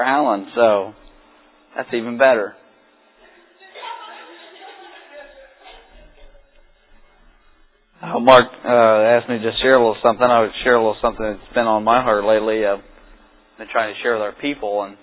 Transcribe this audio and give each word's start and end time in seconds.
for 0.00 0.04
Alan, 0.04 0.50
so 0.54 0.94
that's 1.76 1.92
even 1.92 2.16
better. 2.16 2.56
Uh, 8.02 8.18
Mark 8.18 8.46
uh, 8.64 8.68
asked 8.68 9.28
me 9.28 9.38
to 9.38 9.52
share 9.60 9.72
a 9.72 9.78
little 9.78 9.96
something. 10.02 10.24
I 10.26 10.40
would 10.40 10.52
share 10.64 10.76
a 10.76 10.78
little 10.78 10.96
something 11.02 11.22
that's 11.22 11.54
been 11.54 11.66
on 11.66 11.84
my 11.84 12.02
heart 12.02 12.24
lately. 12.24 12.64
I've 12.64 12.80
been 13.58 13.68
trying 13.70 13.94
to 13.94 14.00
share 14.00 14.14
with 14.14 14.22
our 14.22 14.32
people, 14.32 14.84
and 14.84 14.96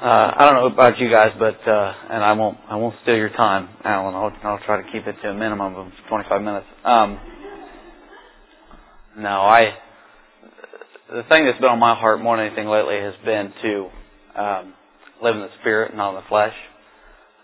uh, 0.00 0.32
I 0.34 0.46
don't 0.46 0.54
know 0.54 0.74
about 0.74 0.98
you 0.98 1.10
guys, 1.10 1.32
but 1.38 1.60
uh, 1.68 1.94
and 2.10 2.24
I 2.24 2.32
won't 2.32 2.56
I 2.70 2.76
won't 2.76 2.94
steal 3.02 3.16
your 3.16 3.30
time, 3.30 3.68
Alan. 3.84 4.14
I'll, 4.14 4.32
I'll 4.50 4.64
try 4.64 4.82
to 4.82 4.92
keep 4.92 5.06
it 5.06 5.16
to 5.22 5.28
a 5.28 5.34
minimum 5.34 5.74
of 5.74 5.88
25 6.08 6.42
minutes. 6.42 6.66
Um, 6.84 7.20
no, 9.18 9.28
I 9.28 9.74
the 11.14 11.22
thing 11.30 11.46
that's 11.46 11.62
been 11.62 11.70
on 11.70 11.78
my 11.78 11.94
heart 11.94 12.20
more 12.20 12.36
than 12.36 12.46
anything 12.46 12.66
lately 12.66 12.98
has 12.98 13.14
been 13.24 13.54
to 13.62 13.72
um, 14.34 14.74
live 15.22 15.38
in 15.38 15.42
the 15.42 15.54
spirit, 15.60 15.94
not 15.94 16.10
in 16.10 16.16
the 16.16 16.28
flesh. 16.28 16.54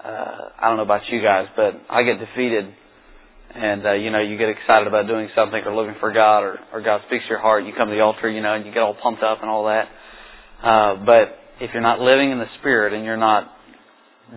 Uh, 0.03 0.59
I 0.59 0.67
don't 0.67 0.77
know 0.77 0.83
about 0.83 1.03
you 1.09 1.23
guys, 1.23 1.47
but 1.55 1.79
I 1.89 2.03
get 2.03 2.19
defeated 2.19 2.75
and 3.55 3.87
uh, 3.87 3.93
you 3.95 4.11
know 4.11 4.21
you 4.21 4.39
get 4.39 4.49
excited 4.49 4.87
about 4.87 5.07
doing 5.07 5.29
something 5.37 5.63
or 5.65 5.75
living 5.75 5.95
for 6.01 6.13
God 6.13 6.41
or, 6.43 6.59
or 6.73 6.83
God 6.83 7.03
speaks 7.07 7.25
to 7.25 7.31
your 7.31 7.41
heart, 7.41 7.65
you 7.65 7.73
come 7.77 7.89
to 7.89 7.95
the 7.95 8.01
altar, 8.01 8.29
you 8.29 8.41
know, 8.41 8.55
and 8.55 8.67
you 8.67 8.73
get 8.73 8.83
all 8.83 8.97
pumped 9.01 9.23
up 9.23 9.39
and 9.41 9.51
all 9.51 9.67
that. 9.67 9.87
Uh, 10.63 11.05
but 11.07 11.39
if 11.61 11.71
you're 11.73 11.83
not 11.83 12.01
living 12.01 12.31
in 12.31 12.39
the 12.39 12.51
Spirit 12.59 12.93
and 12.93 13.05
you're 13.05 13.17
not 13.17 13.53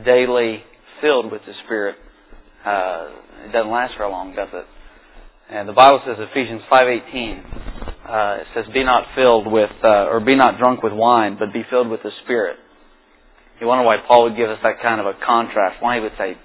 daily 0.05 0.61
filled 1.01 1.31
with 1.31 1.41
the 1.45 1.53
Spirit, 1.65 1.95
uh, 2.65 3.09
it 3.45 3.51
doesn't 3.51 3.71
last 3.71 3.93
very 3.97 4.09
long, 4.09 4.35
does 4.35 4.49
it? 4.53 4.65
And 5.49 5.67
the 5.67 5.73
Bible 5.73 6.01
says 6.05 6.17
Ephesians 6.19 6.61
five 6.69 6.87
eighteen. 6.87 7.72
Uh, 8.07 8.37
it 8.41 8.47
says, 8.53 8.65
"Be 8.73 8.83
not 8.83 9.07
filled 9.15 9.47
with, 9.47 9.71
uh, 9.83 10.11
or 10.11 10.19
be 10.19 10.35
not 10.35 10.59
drunk 10.59 10.83
with 10.83 10.93
wine, 10.93 11.37
but 11.39 11.53
be 11.53 11.63
filled 11.69 11.89
with 11.89 12.03
the 12.03 12.11
Spirit." 12.23 12.57
You 13.59 13.67
wonder 13.67 13.85
why 13.85 13.97
Paul 14.07 14.23
would 14.23 14.35
give 14.35 14.49
us 14.49 14.59
that 14.63 14.81
kind 14.81 14.99
of 14.99 15.07
a 15.07 15.13
contrast. 15.25 15.81
Why 15.81 15.95
he 15.95 16.01
would 16.01 16.17
say, 16.17 16.37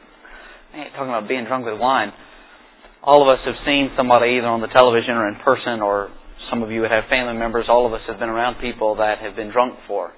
"Man, 0.72 0.90
talking 0.92 1.08
about 1.08 1.26
being 1.26 1.44
drunk 1.44 1.66
with 1.66 1.78
wine." 1.80 2.12
all 3.02 3.22
of 3.22 3.28
us 3.28 3.44
have 3.44 3.54
seen 3.64 3.90
somebody 3.96 4.36
either 4.38 4.46
on 4.46 4.60
the 4.60 4.68
television 4.68 5.14
or 5.14 5.28
in 5.28 5.36
person, 5.36 5.80
or 5.80 6.10
some 6.50 6.62
of 6.62 6.70
you 6.70 6.82
would 6.82 6.90
have 6.90 7.04
family 7.08 7.32
members. 7.38 7.66
All 7.68 7.86
of 7.86 7.92
us 7.92 8.00
have 8.08 8.18
been 8.18 8.28
around 8.28 8.60
people 8.60 8.96
that 8.96 9.18
have 9.18 9.36
been 9.36 9.50
drunk 9.50 9.78
before. 9.80 10.12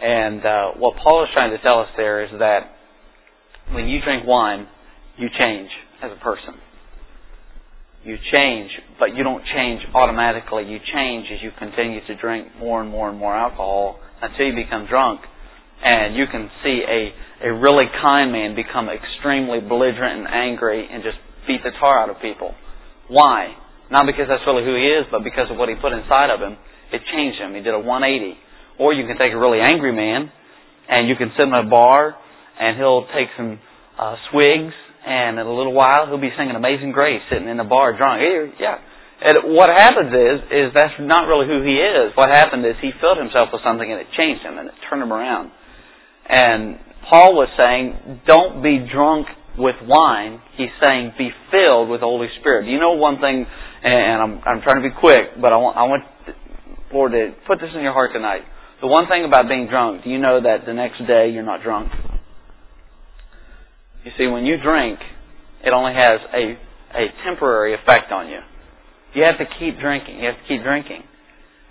And 0.00 0.44
uh, 0.44 0.72
what 0.78 0.96
Paul 0.96 1.22
is 1.24 1.30
trying 1.34 1.50
to 1.50 1.62
tell 1.62 1.78
us 1.78 1.88
there 1.96 2.24
is 2.24 2.30
that 2.38 2.74
when 3.72 3.86
you 3.86 4.00
drink 4.02 4.26
wine, 4.26 4.66
you 5.16 5.28
change 5.38 5.68
as 6.02 6.10
a 6.10 6.24
person. 6.24 6.54
You 8.04 8.16
change, 8.32 8.70
but 8.98 9.14
you 9.14 9.22
don't 9.22 9.44
change 9.54 9.82
automatically. 9.94 10.64
You 10.64 10.78
change 10.92 11.26
as 11.32 11.42
you 11.42 11.50
continue 11.58 12.04
to 12.06 12.16
drink 12.16 12.48
more 12.58 12.80
and 12.82 12.90
more 12.90 13.08
and 13.08 13.18
more 13.18 13.34
alcohol 13.34 14.00
until 14.20 14.46
you 14.46 14.54
become 14.54 14.86
drunk. 14.86 15.20
And 15.84 16.16
you 16.16 16.26
can 16.30 16.50
see 16.64 16.82
a, 16.82 17.48
a 17.48 17.52
really 17.54 17.86
kind 18.02 18.32
man 18.32 18.54
become 18.54 18.88
extremely 18.88 19.60
belligerent 19.60 20.18
and 20.18 20.28
angry 20.28 20.88
and 20.90 21.02
just 21.02 21.18
beat 21.46 21.62
the 21.62 21.70
tar 21.78 21.98
out 21.98 22.10
of 22.10 22.20
people. 22.20 22.54
Why? 23.08 23.54
Not 23.90 24.06
because 24.06 24.26
that's 24.28 24.42
really 24.46 24.64
who 24.64 24.74
he 24.74 24.86
is, 24.86 25.06
but 25.10 25.22
because 25.22 25.50
of 25.50 25.56
what 25.56 25.68
he 25.68 25.74
put 25.76 25.92
inside 25.92 26.30
of 26.30 26.40
him. 26.40 26.56
It 26.92 27.02
changed 27.12 27.38
him. 27.38 27.54
He 27.54 27.62
did 27.62 27.74
a 27.74 27.78
180. 27.78 28.38
Or 28.78 28.92
you 28.92 29.06
can 29.06 29.18
take 29.18 29.32
a 29.32 29.38
really 29.38 29.60
angry 29.60 29.92
man, 29.92 30.30
and 30.88 31.08
you 31.08 31.14
can 31.16 31.30
sit 31.38 31.46
in 31.46 31.54
a 31.54 31.68
bar, 31.68 32.16
and 32.58 32.76
he'll 32.76 33.06
take 33.14 33.28
some 33.36 33.60
uh, 33.98 34.16
swigs, 34.30 34.72
and 35.06 35.38
in 35.38 35.46
a 35.46 35.52
little 35.52 35.72
while 35.72 36.06
he'll 36.06 36.20
be 36.20 36.32
singing 36.36 36.54
Amazing 36.54 36.92
Grace, 36.92 37.22
sitting 37.30 37.48
in 37.48 37.56
the 37.56 37.64
bar 37.64 37.96
drunk. 37.96 38.22
Yeah. 38.58 38.78
And 39.22 39.54
what 39.54 39.70
happens 39.70 40.10
is, 40.10 40.38
is 40.50 40.74
that's 40.74 40.98
not 40.98 41.28
really 41.28 41.46
who 41.46 41.62
he 41.62 41.78
is. 41.78 42.10
What 42.16 42.30
happened 42.30 42.66
is 42.66 42.74
he 42.82 42.90
filled 43.00 43.18
himself 43.18 43.50
with 43.52 43.62
something 43.62 43.86
and 43.86 44.00
it 44.00 44.08
changed 44.18 44.42
him 44.42 44.58
and 44.58 44.68
it 44.68 44.74
turned 44.90 45.02
him 45.02 45.12
around. 45.12 45.52
And 46.26 46.78
Paul 47.08 47.34
was 47.34 47.48
saying, 47.58 48.22
don't 48.26 48.62
be 48.62 48.86
drunk 48.92 49.26
with 49.58 49.76
wine, 49.86 50.40
he's 50.56 50.72
saying 50.82 51.12
be 51.18 51.30
filled 51.50 51.90
with 51.90 52.00
the 52.00 52.06
Holy 52.06 52.28
Spirit. 52.40 52.66
You 52.66 52.80
know 52.80 52.92
one 52.92 53.20
thing, 53.20 53.44
and 53.84 54.22
I'm, 54.22 54.40
I'm 54.46 54.62
trying 54.62 54.82
to 54.82 54.88
be 54.88 54.94
quick, 54.98 55.38
but 55.40 55.52
I 55.52 55.56
want, 55.56 55.76
I 55.76 55.82
want 55.82 56.04
Lord 56.92 57.12
to 57.12 57.32
put 57.46 57.60
this 57.60 57.70
in 57.74 57.82
your 57.82 57.92
heart 57.92 58.10
tonight. 58.12 58.42
The 58.80 58.86
one 58.86 59.08
thing 59.08 59.24
about 59.24 59.48
being 59.48 59.68
drunk, 59.68 60.04
do 60.04 60.10
you 60.10 60.18
know 60.18 60.40
that 60.42 60.66
the 60.66 60.74
next 60.74 60.98
day 61.06 61.30
you're 61.30 61.44
not 61.44 61.62
drunk? 61.62 61.92
You 64.04 64.10
see, 64.18 64.26
when 64.26 64.44
you 64.44 64.56
drink, 64.62 64.98
it 65.64 65.72
only 65.72 65.94
has 65.94 66.14
a, 66.34 66.58
a 66.98 67.04
temporary 67.24 67.74
effect 67.74 68.10
on 68.10 68.28
you. 68.28 68.40
You 69.14 69.24
have 69.24 69.38
to 69.38 69.46
keep 69.58 69.78
drinking. 69.78 70.18
You 70.18 70.26
have 70.26 70.36
to 70.36 70.46
keep 70.48 70.62
drinking. 70.62 71.04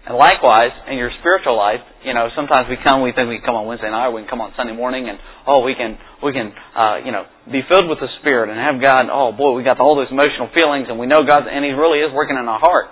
And 0.07 0.17
likewise, 0.17 0.73
in 0.89 0.97
your 0.97 1.11
spiritual 1.19 1.57
life, 1.57 1.81
you 2.03 2.13
know, 2.13 2.29
sometimes 2.35 2.65
we 2.69 2.77
come, 2.83 3.03
we 3.03 3.13
think 3.13 3.29
we 3.29 3.37
come 3.45 3.53
on 3.53 3.67
Wednesday 3.67 3.91
night, 3.91 4.09
we 4.09 4.21
can 4.21 4.29
come 4.29 4.41
on 4.41 4.51
Sunday 4.57 4.73
morning, 4.73 5.07
and 5.07 5.19
oh, 5.45 5.61
we 5.61 5.75
can, 5.75 5.93
we 6.23 6.33
can, 6.33 6.53
uh, 6.73 7.05
you 7.05 7.11
know, 7.11 7.29
be 7.51 7.61
filled 7.69 7.85
with 7.87 7.99
the 7.99 8.09
Spirit 8.21 8.49
and 8.49 8.57
have 8.57 8.81
God. 8.81 9.05
Oh 9.13 9.31
boy, 9.31 9.53
we 9.53 9.61
got 9.61 9.79
all 9.79 9.95
those 9.95 10.09
emotional 10.09 10.49
feelings, 10.55 10.87
and 10.89 10.97
we 10.97 11.05
know 11.05 11.21
God, 11.21 11.45
and 11.45 11.61
He 11.63 11.71
really 11.77 11.99
is 11.99 12.09
working 12.13 12.35
in 12.35 12.47
our 12.49 12.57
heart. 12.57 12.89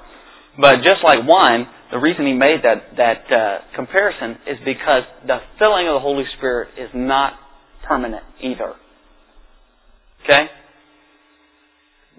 But 0.62 0.86
just 0.86 1.02
like 1.04 1.26
wine, 1.26 1.66
the 1.90 1.98
reason 1.98 2.28
He 2.30 2.34
made 2.34 2.62
that 2.62 2.94
that 3.02 3.26
uh, 3.26 3.58
comparison 3.74 4.38
is 4.46 4.62
because 4.62 5.02
the 5.26 5.42
filling 5.58 5.90
of 5.90 5.98
the 5.98 6.06
Holy 6.06 6.26
Spirit 6.38 6.78
is 6.78 6.94
not 6.94 7.34
permanent 7.88 8.24
either. 8.38 8.78
Okay. 10.30 10.46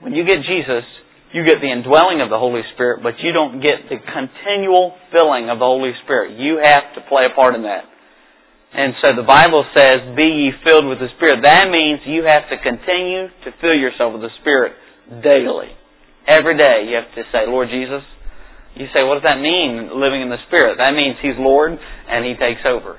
When 0.00 0.14
you 0.14 0.26
get 0.26 0.42
Jesus, 0.42 0.82
you 1.32 1.44
get 1.44 1.62
the 1.62 1.70
indwelling 1.70 2.20
of 2.20 2.28
the 2.28 2.38
Holy 2.38 2.62
Spirit, 2.74 3.04
but 3.04 3.14
you 3.22 3.30
don't 3.30 3.60
get 3.62 3.86
the 3.88 4.02
continual 4.02 4.96
filling 5.12 5.48
of 5.48 5.60
the 5.60 5.64
Holy 5.64 5.92
Spirit. 6.02 6.34
You 6.34 6.58
have 6.60 6.90
to 6.96 7.06
play 7.08 7.26
a 7.26 7.30
part 7.30 7.54
in 7.54 7.62
that. 7.62 7.84
And 8.72 8.94
so 9.02 9.14
the 9.14 9.22
Bible 9.22 9.64
says, 9.76 9.96
be 10.16 10.26
ye 10.26 10.50
filled 10.66 10.86
with 10.86 10.98
the 10.98 11.06
Spirit. 11.16 11.42
That 11.42 11.70
means 11.70 12.00
you 12.06 12.24
have 12.24 12.50
to 12.50 12.58
continue 12.58 13.30
to 13.44 13.54
fill 13.60 13.74
yourself 13.74 14.14
with 14.14 14.22
the 14.22 14.34
Spirit 14.40 14.72
daily. 15.22 15.70
Every 16.26 16.58
day 16.58 16.90
you 16.90 16.96
have 16.96 17.14
to 17.14 17.22
say, 17.30 17.46
Lord 17.46 17.68
Jesus, 17.70 18.02
you 18.74 18.86
say, 18.94 19.04
what 19.04 19.22
does 19.22 19.30
that 19.30 19.38
mean, 19.38 19.90
living 19.94 20.22
in 20.22 20.30
the 20.30 20.42
Spirit? 20.48 20.78
That 20.82 20.94
means 20.94 21.14
He's 21.22 21.38
Lord 21.38 21.78
and 21.78 22.24
He 22.24 22.34
takes 22.34 22.62
over. 22.66 22.98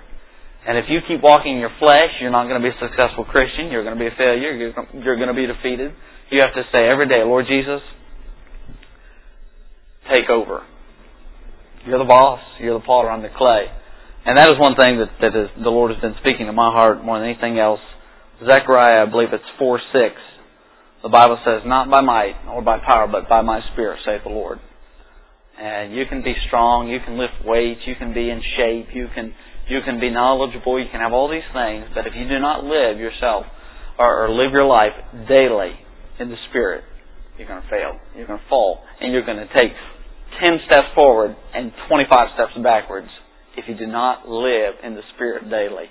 And 0.67 0.77
if 0.77 0.85
you 0.89 0.99
keep 1.07 1.23
walking 1.23 1.53
in 1.53 1.59
your 1.59 1.73
flesh, 1.79 2.09
you're 2.21 2.31
not 2.31 2.47
going 2.47 2.61
to 2.61 2.69
be 2.69 2.73
a 2.73 2.79
successful 2.79 3.25
Christian. 3.25 3.71
You're 3.71 3.83
going 3.83 3.97
to 3.97 3.99
be 3.99 4.07
a 4.07 4.15
failure. 4.17 4.53
You're 4.53 5.17
going 5.17 5.27
to 5.27 5.33
be 5.33 5.47
defeated. 5.47 5.93
You 6.29 6.41
have 6.41 6.53
to 6.53 6.63
say 6.75 6.85
every 6.85 7.09
day, 7.09 7.23
Lord 7.23 7.45
Jesus, 7.47 7.81
take 10.13 10.29
over. 10.29 10.63
You're 11.85 11.99
the 11.99 12.05
boss. 12.05 12.39
You're 12.59 12.79
the 12.79 12.85
potter. 12.85 13.09
I'm 13.09 13.23
the 13.23 13.29
clay. 13.35 13.65
And 14.25 14.37
that 14.37 14.53
is 14.53 14.59
one 14.59 14.75
thing 14.75 14.99
that, 14.99 15.09
that 15.19 15.35
is, 15.35 15.49
the 15.57 15.69
Lord 15.69 15.91
has 15.91 15.99
been 15.99 16.15
speaking 16.21 16.45
to 16.45 16.53
my 16.53 16.71
heart 16.71 17.03
more 17.03 17.19
than 17.19 17.27
anything 17.27 17.57
else. 17.57 17.79
Zechariah, 18.45 19.07
I 19.07 19.09
believe 19.09 19.29
it's 19.33 19.43
4 19.57 19.79
6. 19.93 20.15
The 21.03 21.09
Bible 21.09 21.39
says, 21.43 21.61
Not 21.65 21.89
by 21.89 22.01
might 22.01 22.35
or 22.47 22.61
by 22.61 22.77
power, 22.85 23.07
but 23.07 23.27
by 23.27 23.41
my 23.41 23.61
Spirit, 23.73 23.99
saith 24.05 24.21
the 24.23 24.29
Lord. 24.29 24.59
And 25.59 25.93
you 25.93 26.05
can 26.07 26.23
be 26.23 26.33
strong, 26.47 26.87
you 26.89 26.99
can 27.03 27.17
lift 27.17 27.33
weights, 27.45 27.81
you 27.85 27.95
can 27.95 28.13
be 28.13 28.29
in 28.29 28.41
shape, 28.57 28.87
you 28.93 29.07
can, 29.13 29.33
you 29.69 29.79
can 29.85 29.99
be 29.99 30.09
knowledgeable, 30.09 30.79
you 30.79 30.89
can 30.91 31.01
have 31.01 31.13
all 31.13 31.29
these 31.29 31.47
things, 31.53 31.85
but 31.93 32.07
if 32.07 32.13
you 32.15 32.27
do 32.27 32.39
not 32.39 32.63
live 32.63 32.99
yourself 32.99 33.45
or, 33.97 34.25
or 34.25 34.29
live 34.29 34.51
your 34.51 34.65
life 34.65 34.93
daily 35.27 35.73
in 36.19 36.29
the 36.29 36.37
Spirit, 36.49 36.83
you're 37.37 37.47
going 37.47 37.61
to 37.61 37.69
fail. 37.69 37.99
You're 38.15 38.27
going 38.27 38.39
to 38.39 38.49
fall. 38.49 38.83
And 38.99 39.13
you're 39.13 39.25
going 39.25 39.37
to 39.37 39.49
take 39.53 39.71
10 40.43 40.59
steps 40.65 40.87
forward 40.95 41.35
and 41.53 41.71
25 41.87 42.27
steps 42.35 42.51
backwards 42.63 43.07
if 43.57 43.65
you 43.67 43.75
do 43.75 43.87
not 43.87 44.27
live 44.27 44.75
in 44.83 44.95
the 44.95 45.01
Spirit 45.15 45.49
daily. 45.49 45.85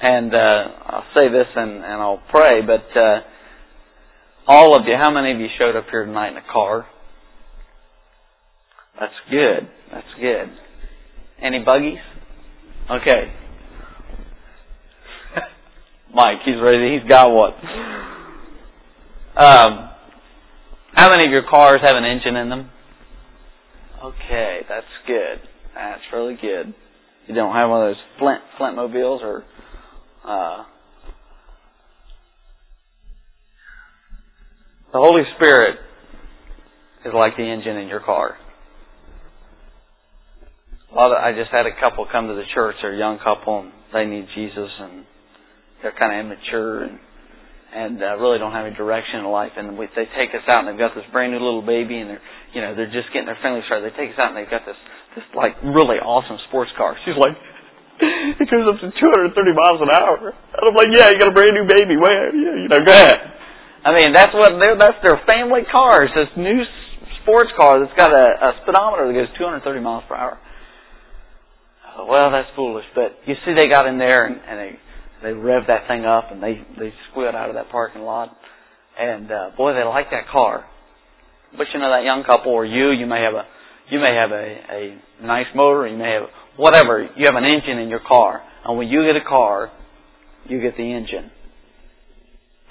And 0.00 0.34
uh, 0.34 0.64
I'll 0.86 1.06
say 1.16 1.28
this 1.28 1.46
and, 1.56 1.70
and 1.76 2.00
I'll 2.00 2.22
pray, 2.30 2.60
but 2.62 2.86
uh, 2.98 3.20
all 4.46 4.74
of 4.74 4.86
you, 4.86 4.94
how 4.96 5.10
many 5.10 5.32
of 5.32 5.40
you 5.40 5.48
showed 5.58 5.76
up 5.76 5.86
here 5.90 6.04
tonight 6.04 6.30
in 6.30 6.36
a 6.36 6.52
car? 6.52 6.86
That's 8.98 9.12
good. 9.30 9.68
That's 9.92 10.06
good. 10.20 10.50
Any 11.42 11.62
buggies? 11.64 11.98
Okay. 12.90 13.32
Mike, 16.14 16.38
he's 16.44 16.60
ready. 16.60 16.98
He's 16.98 17.08
got 17.08 17.30
one. 17.30 17.52
Um, 19.36 19.90
how 20.94 21.10
many 21.10 21.26
of 21.26 21.30
your 21.30 21.44
cars 21.48 21.80
have 21.82 21.96
an 21.96 22.04
engine 22.04 22.36
in 22.36 22.48
them? 22.48 22.70
Okay, 24.02 24.60
that's 24.68 24.86
good. 25.06 25.40
That's 25.74 26.02
really 26.12 26.36
good. 26.40 26.74
You 27.26 27.34
don't 27.34 27.54
have 27.54 27.68
one 27.68 27.82
of 27.82 27.94
those 27.94 28.02
Flint 28.18 28.40
Flintmobiles 28.58 29.20
or 29.22 29.44
uh, 30.24 30.64
the 34.92 34.98
Holy 34.98 35.22
Spirit 35.36 35.78
is 37.04 37.12
like 37.14 37.36
the 37.36 37.42
engine 37.42 37.76
in 37.76 37.88
your 37.88 38.00
car. 38.00 38.38
A 40.94 40.98
I 40.98 41.32
just 41.36 41.50
had 41.50 41.66
a 41.66 41.74
couple 41.80 42.06
come 42.10 42.28
to 42.28 42.34
the 42.34 42.46
church. 42.54 42.76
They're 42.82 42.94
a 42.94 42.98
young 42.98 43.18
couple 43.18 43.60
and 43.60 43.72
they 43.92 44.04
need 44.04 44.26
Jesus 44.34 44.70
and 44.80 45.04
they're 45.82 45.94
kind 45.98 46.12
of 46.12 46.26
immature 46.26 46.84
and 46.84 46.98
and 47.68 48.00
uh, 48.00 48.16
really 48.16 48.38
don't 48.40 48.52
have 48.52 48.64
any 48.64 48.76
direction 48.76 49.20
in 49.20 49.28
life. 49.28 49.52
And 49.56 49.76
we, 49.76 49.86
they 49.92 50.08
take 50.16 50.32
us 50.32 50.44
out, 50.48 50.64
and 50.64 50.68
they've 50.68 50.80
got 50.80 50.96
this 50.96 51.04
brand 51.12 51.36
new 51.36 51.40
little 51.40 51.60
baby, 51.60 52.00
and 52.00 52.08
they're 52.08 52.24
you 52.56 52.60
know 52.64 52.74
they're 52.74 52.92
just 52.92 53.12
getting 53.12 53.28
their 53.28 53.38
family 53.42 53.60
started. 53.68 53.92
They 53.92 53.96
take 53.96 54.16
us 54.16 54.18
out, 54.18 54.32
and 54.32 54.36
they've 54.40 54.50
got 54.50 54.64
this 54.64 54.78
this 55.16 55.24
like 55.36 55.52
really 55.60 56.00
awesome 56.00 56.40
sports 56.48 56.72
car. 56.80 56.96
She's 57.04 57.18
like, 57.20 57.36
it 58.40 58.48
goes 58.48 58.66
up 58.72 58.80
to 58.80 58.88
230 58.88 59.36
miles 59.52 59.80
an 59.84 59.90
hour. 59.92 60.32
And 60.32 60.62
I'm 60.64 60.76
like, 60.76 60.90
yeah, 60.94 61.12
you 61.12 61.20
got 61.20 61.28
a 61.28 61.36
brand 61.36 61.52
new 61.52 61.68
baby. 61.68 62.00
Where? 62.00 62.32
Yeah, 62.32 62.56
you 62.64 62.68
know, 62.72 62.80
go 62.84 62.92
ahead. 62.92 63.20
I 63.84 63.94
mean, 63.94 64.12
that's 64.12 64.34
what 64.34 64.52
they're, 64.58 64.76
that's 64.76 64.98
their 65.04 65.20
family 65.28 65.62
car. 65.70 66.04
It's 66.04 66.14
this 66.14 66.32
new 66.36 66.64
sports 67.22 67.50
car 67.56 67.78
that's 67.80 67.94
got 67.96 68.10
a, 68.10 68.26
a 68.42 68.48
speedometer 68.64 69.06
that 69.06 69.14
goes 69.14 69.30
230 69.38 69.80
miles 69.80 70.04
per 70.08 70.16
hour. 70.16 70.38
Oh, 71.98 72.06
well, 72.06 72.30
that's 72.30 72.48
foolish. 72.54 72.84
But 72.94 73.18
you 73.26 73.34
see, 73.44 73.54
they 73.54 73.68
got 73.68 73.86
in 73.86 73.98
there 73.98 74.26
and, 74.26 74.36
and 74.48 74.58
they 74.58 74.78
they 75.20 75.32
rev 75.32 75.64
that 75.66 75.88
thing 75.88 76.04
up 76.04 76.30
and 76.30 76.40
they 76.40 76.62
they 76.78 76.92
squealed 77.10 77.34
out 77.34 77.48
of 77.48 77.56
that 77.56 77.70
parking 77.70 78.02
lot. 78.02 78.36
And 78.98 79.30
uh, 79.30 79.50
boy, 79.56 79.74
they 79.74 79.82
like 79.82 80.10
that 80.12 80.28
car. 80.30 80.64
But 81.56 81.66
you 81.74 81.80
know, 81.80 81.90
that 81.90 82.04
young 82.04 82.22
couple 82.24 82.52
or 82.52 82.64
you, 82.64 82.92
you 82.92 83.06
may 83.06 83.20
have 83.22 83.34
a 83.34 83.44
you 83.90 83.98
may 83.98 84.14
have 84.14 84.30
a, 84.30 84.44
a 84.70 85.26
nice 85.26 85.46
motor, 85.54 85.88
you 85.88 85.96
may 85.96 86.12
have 86.12 86.28
whatever. 86.56 87.08
You 87.16 87.26
have 87.26 87.34
an 87.34 87.44
engine 87.44 87.78
in 87.78 87.88
your 87.88 88.02
car, 88.06 88.42
and 88.64 88.78
when 88.78 88.88
you 88.88 89.02
get 89.04 89.16
a 89.16 89.26
car, 89.26 89.72
you 90.44 90.60
get 90.60 90.76
the 90.76 90.92
engine. 90.92 91.30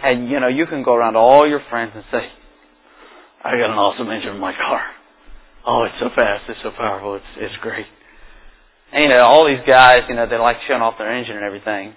And 0.01 0.29
you 0.29 0.39
know, 0.39 0.47
you 0.47 0.67
can 0.67 0.83
go 0.83 0.93
around 0.93 1.13
to 1.13 1.19
all 1.19 1.49
your 1.49 1.61
friends 1.69 1.91
and 1.95 2.03
say, 2.11 2.23
"I 3.43 3.51
got 3.51 3.71
an 3.71 3.77
awesome 3.77 4.09
engine 4.09 4.35
in 4.35 4.39
my 4.39 4.53
car. 4.53 4.81
Oh, 5.65 5.83
it's 5.83 5.99
so 5.99 6.09
fast, 6.15 6.43
it's 6.47 6.59
so 6.63 6.71
powerful, 6.71 7.15
it's 7.15 7.25
it's 7.37 7.55
great." 7.61 7.87
And 8.93 9.03
you 9.03 9.09
know, 9.09 9.23
all 9.23 9.45
these 9.45 9.63
guys, 9.67 10.01
you 10.07 10.15
know, 10.15 10.27
they 10.29 10.37
like 10.37 10.57
showing 10.67 10.81
off 10.81 10.95
their 10.97 11.11
engine 11.11 11.35
and 11.35 11.45
everything. 11.45 11.93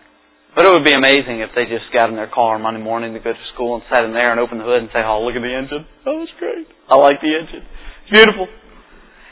But 0.54 0.66
it 0.66 0.72
would 0.75 0.84
be 0.84 0.92
amazing 0.92 1.38
if 1.40 1.50
they 1.54 1.64
just 1.64 1.87
got 1.94 2.10
in 2.10 2.16
their 2.16 2.26
car 2.26 2.56
on 2.56 2.62
Monday 2.62 2.82
morning 2.82 3.14
to 3.14 3.20
go 3.20 3.32
to 3.32 3.44
school 3.54 3.76
and 3.76 3.84
sat 3.92 4.04
in 4.04 4.12
there 4.12 4.32
and 4.32 4.40
opened 4.40 4.60
the 4.60 4.64
hood 4.64 4.82
and 4.82 4.90
say, 4.92 4.98
"Oh, 4.98 5.22
look 5.22 5.37
at 5.37 5.42
the 5.42 5.54
engine. 5.54 5.87
Oh, 6.06 6.22
it's 6.22 6.32
great. 6.38 6.66
I 6.88 6.96
like 6.96 7.20
the 7.20 7.31
engine. 7.31 7.62
It's 8.02 8.10
beautiful." 8.10 8.48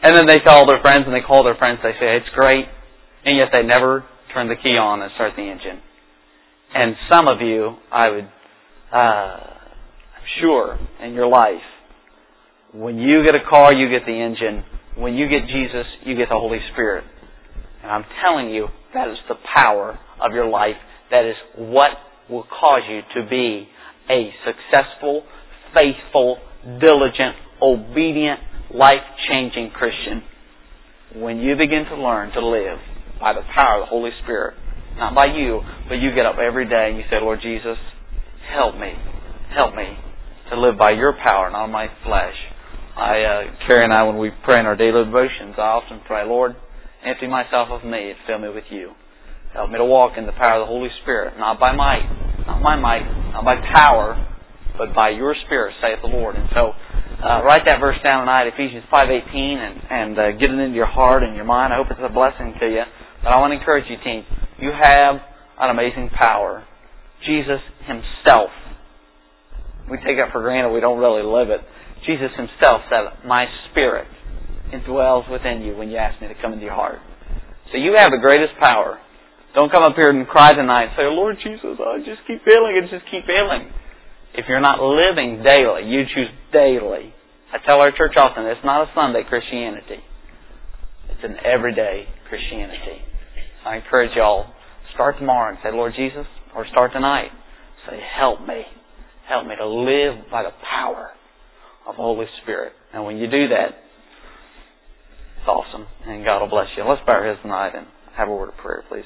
And 0.02 0.14
then 0.14 0.26
they 0.26 0.38
call 0.38 0.66
their 0.66 0.81
friends 0.81 1.05
and 1.06 1.14
they 1.14 1.26
call 1.26 1.43
their 1.43 1.56
friends. 1.56 1.81
They 1.82 1.93
say 1.99 2.16
it's 2.16 2.31
great, 2.34 2.66
and 3.25 3.37
yet 3.37 3.49
they 3.52 3.64
never 3.64 4.05
turn 4.32 4.46
the 4.46 4.55
key 4.55 4.78
on 4.78 5.02
and 5.02 5.10
start 5.16 5.34
the 5.34 5.43
engine. 5.43 5.82
And 6.75 6.94
some 7.10 7.26
of 7.26 7.40
you, 7.40 7.76
I 7.90 8.10
would, 8.10 8.28
uh, 8.93 8.96
I'm 8.96 10.28
sure, 10.40 10.78
in 11.02 11.14
your 11.14 11.26
life, 11.26 11.66
when 12.72 12.99
you 12.99 13.25
get 13.25 13.34
a 13.34 13.43
car, 13.49 13.75
you 13.75 13.88
get 13.90 14.06
the 14.06 14.12
engine. 14.12 14.62
When 14.96 15.14
you 15.14 15.28
get 15.28 15.49
Jesus, 15.49 15.87
you 16.05 16.14
get 16.14 16.28
the 16.28 16.38
Holy 16.38 16.60
Spirit. 16.72 17.05
And 17.83 17.91
I'm 17.91 18.05
telling 18.23 18.51
you, 18.51 18.69
that 18.95 19.09
is 19.09 19.19
the 19.29 19.37
power 19.55 19.99
of 20.21 20.33
your 20.33 20.49
life 20.49 20.77
that 21.11 21.25
is 21.25 21.37
what 21.57 21.91
will 22.29 22.45
cause 22.45 22.83
you 22.89 23.01
to 23.17 23.29
be 23.29 23.69
a 24.11 24.31
successful, 24.45 25.23
faithful, 25.75 26.39
diligent, 26.81 27.37
obedient, 27.63 28.41
life-changing 28.75 29.71
Christian. 29.71 30.23
When 31.17 31.39
you 31.39 31.57
begin 31.57 31.85
to 31.91 31.97
learn 31.97 32.33
to 32.33 32.47
live 32.47 32.79
by 33.21 33.33
the 33.33 33.41
power 33.57 33.81
of 33.81 33.87
the 33.87 33.87
Holy 33.87 34.11
Spirit, 34.23 34.55
not 34.97 35.15
by 35.15 35.27
you, 35.27 35.61
but 35.89 35.97
you 35.97 36.15
get 36.15 36.27
up 36.27 36.37
every 36.37 36.69
day 36.69 36.89
and 36.89 36.97
you 36.97 37.05
say, 37.11 37.17
Lord 37.21 37.41
Jesus, 37.41 37.79
help 38.55 38.75
me, 38.77 38.93
help 39.57 39.75
me 39.75 39.97
to 40.51 40.61
live 40.61 40.77
by 40.79 40.91
your 40.93 41.15
power, 41.25 41.51
not 41.51 41.69
my 41.69 41.89
flesh. 42.05 42.35
I, 42.97 43.23
uh, 43.23 43.67
Carrie 43.67 43.85
and 43.85 43.93
I, 43.93 44.03
when 44.03 44.19
we 44.19 44.31
pray 44.45 44.59
in 44.59 44.67
our 44.67 44.77
daily 44.77 45.05
devotions, 45.05 45.55
I 45.57 45.79
often 45.79 46.01
pray, 46.07 46.27
Lord, 46.27 46.57
empty 47.05 47.27
myself 47.27 47.69
of 47.71 47.85
me 47.85 48.11
and 48.11 48.19
fill 48.27 48.39
me 48.39 48.49
with 48.49 48.65
you. 48.71 48.93
Help 49.53 49.71
me 49.71 49.79
to 49.79 49.85
walk 49.85 50.19
in 50.19 50.27
the 50.27 50.33
power 50.33 50.61
of 50.61 50.62
the 50.62 50.71
Holy 50.71 50.91
Spirit, 51.03 51.39
not 51.39 51.59
by 51.59 51.73
might, 51.73 52.05
not 52.47 52.62
by 52.62 52.77
might, 52.77 53.05
not 53.33 53.45
by 53.45 53.56
power, 53.73 54.15
but 54.77 54.95
by 54.95 55.11
your 55.11 55.35
Spirit, 55.47 55.75
saith 55.81 56.00
the 56.03 56.09
Lord. 56.09 56.37
And 56.37 56.49
so, 56.55 56.73
uh, 57.25 57.43
write 57.43 57.65
that 57.67 57.81
verse 57.81 57.97
down 58.05 58.21
tonight, 58.21 58.47
Ephesians 58.47 58.85
5.18, 58.93 59.35
and, 59.35 59.81
and 59.91 60.19
uh, 60.19 60.33
get 60.33 60.50
it 60.50 60.59
into 60.59 60.77
your 60.77 60.87
heart 60.87 61.23
and 61.23 61.35
your 61.35 61.45
mind. 61.45 61.73
I 61.73 61.77
hope 61.77 61.89
it's 61.91 62.00
a 62.03 62.12
blessing 62.12 62.55
to 62.61 62.67
you. 62.67 62.83
But 63.23 63.31
I 63.33 63.41
want 63.41 63.53
to 63.53 63.59
encourage 63.59 63.87
you, 63.89 63.97
team. 64.05 64.25
You 64.61 64.71
have 64.71 65.17
an 65.59 65.71
amazing 65.71 66.11
power. 66.11 66.65
Jesus 67.27 67.61
Himself. 67.87 68.51
We 69.91 69.97
take 69.99 70.19
it 70.19 70.31
for 70.31 70.43
granted. 70.43 70.73
We 70.73 70.81
don't 70.81 70.99
really 70.99 71.23
live 71.23 71.51
it. 71.51 71.61
Jesus 72.06 72.31
Himself 72.37 72.83
said, 72.89 73.27
My 73.27 73.47
Spirit 73.71 74.06
indwells 74.73 75.31
within 75.31 75.62
you 75.62 75.76
when 75.76 75.91
you 75.91 75.97
ask 75.97 76.20
me 76.20 76.29
to 76.29 76.35
come 76.41 76.53
into 76.53 76.65
your 76.65 76.75
heart. 76.75 76.99
So 77.73 77.79
you 77.79 77.94
have 77.97 78.11
the 78.11 78.19
greatest 78.19 78.53
power 78.61 78.99
don't 79.55 79.73
come 79.73 79.82
up 79.82 79.97
here 79.97 80.11
and 80.11 80.26
cry 80.29 80.53
tonight 80.53 80.85
and 80.85 80.94
say, 80.97 81.03
Lord 81.09 81.37
Jesus, 81.43 81.81
I 81.81 81.99
just 81.99 82.23
keep 82.26 82.44
failing 82.44 82.79
and 82.79 82.91
just 82.91 83.05
keep 83.11 83.25
failing. 83.25 83.73
If 84.35 84.44
you're 84.49 84.61
not 84.61 84.79
living 84.79 85.43
daily, 85.43 85.88
you 85.88 86.05
choose 86.15 86.29
daily. 86.53 87.15
I 87.53 87.59
tell 87.67 87.81
our 87.81 87.91
church 87.91 88.12
often, 88.17 88.44
it's 88.44 88.61
not 88.65 88.87
a 88.87 88.93
Sunday 88.94 89.25
Christianity. 89.26 90.05
It's 91.11 91.25
an 91.25 91.37
everyday 91.44 92.05
Christianity. 92.29 93.03
I 93.65 93.76
encourage 93.76 94.12
y'all, 94.15 94.47
start 94.94 95.17
tomorrow 95.19 95.50
and 95.50 95.59
say, 95.62 95.70
Lord 95.73 95.94
Jesus, 95.97 96.26
or 96.55 96.67
start 96.70 96.93
tonight. 96.93 97.31
Say, 97.88 97.99
help 97.99 98.47
me. 98.47 98.62
Help 99.29 99.47
me 99.47 99.56
to 99.56 99.67
live 99.67 100.31
by 100.31 100.43
the 100.43 100.53
power 100.62 101.11
of 101.87 101.97
the 101.97 102.03
Holy 102.03 102.26
Spirit. 102.43 102.73
And 102.93 103.05
when 103.05 103.17
you 103.17 103.31
do 103.31 103.49
that, 103.49 103.75
awesome. 105.49 105.87
And 106.06 106.25
God 106.25 106.41
will 106.41 106.49
bless 106.49 106.67
you. 106.77 106.85
Let's 106.85 107.00
bow 107.06 107.15
our 107.15 107.27
heads 107.27 107.41
tonight 107.43 107.73
and 107.75 107.87
have 108.17 108.29
a 108.29 108.35
word 108.35 108.50
of 108.50 108.56
prayer, 108.56 108.85
please. 108.89 109.05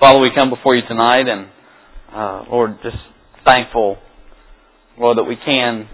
Father, 0.00 0.20
we 0.20 0.30
come 0.34 0.50
before 0.50 0.74
you 0.76 0.82
tonight 0.86 1.26
and, 1.26 1.48
uh, 2.12 2.44
Lord, 2.50 2.78
just 2.82 2.96
thankful, 3.46 3.96
Lord, 4.98 5.18
that 5.18 5.24
we 5.24 5.36
can 5.36 5.88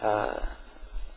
uh, 0.00 0.34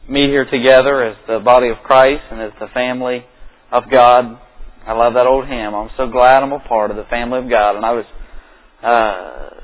meet 0.09 0.29
here 0.29 0.45
together 0.49 1.03
as 1.03 1.17
the 1.27 1.39
body 1.39 1.69
of 1.69 1.77
Christ 1.83 2.23
and 2.31 2.41
as 2.41 2.51
the 2.59 2.67
family 2.73 3.25
of 3.71 3.83
God. 3.91 4.39
I 4.85 4.93
love 4.93 5.13
that 5.13 5.27
old 5.27 5.47
hymn. 5.47 5.75
I'm 5.75 5.89
so 5.97 6.07
glad 6.07 6.43
I'm 6.43 6.51
a 6.51 6.59
part 6.59 6.91
of 6.91 6.97
the 6.97 7.05
family 7.09 7.39
of 7.39 7.49
God. 7.49 7.75
And 7.75 7.85
I 7.85 7.91
was 7.91 8.05
uh, 8.83 9.62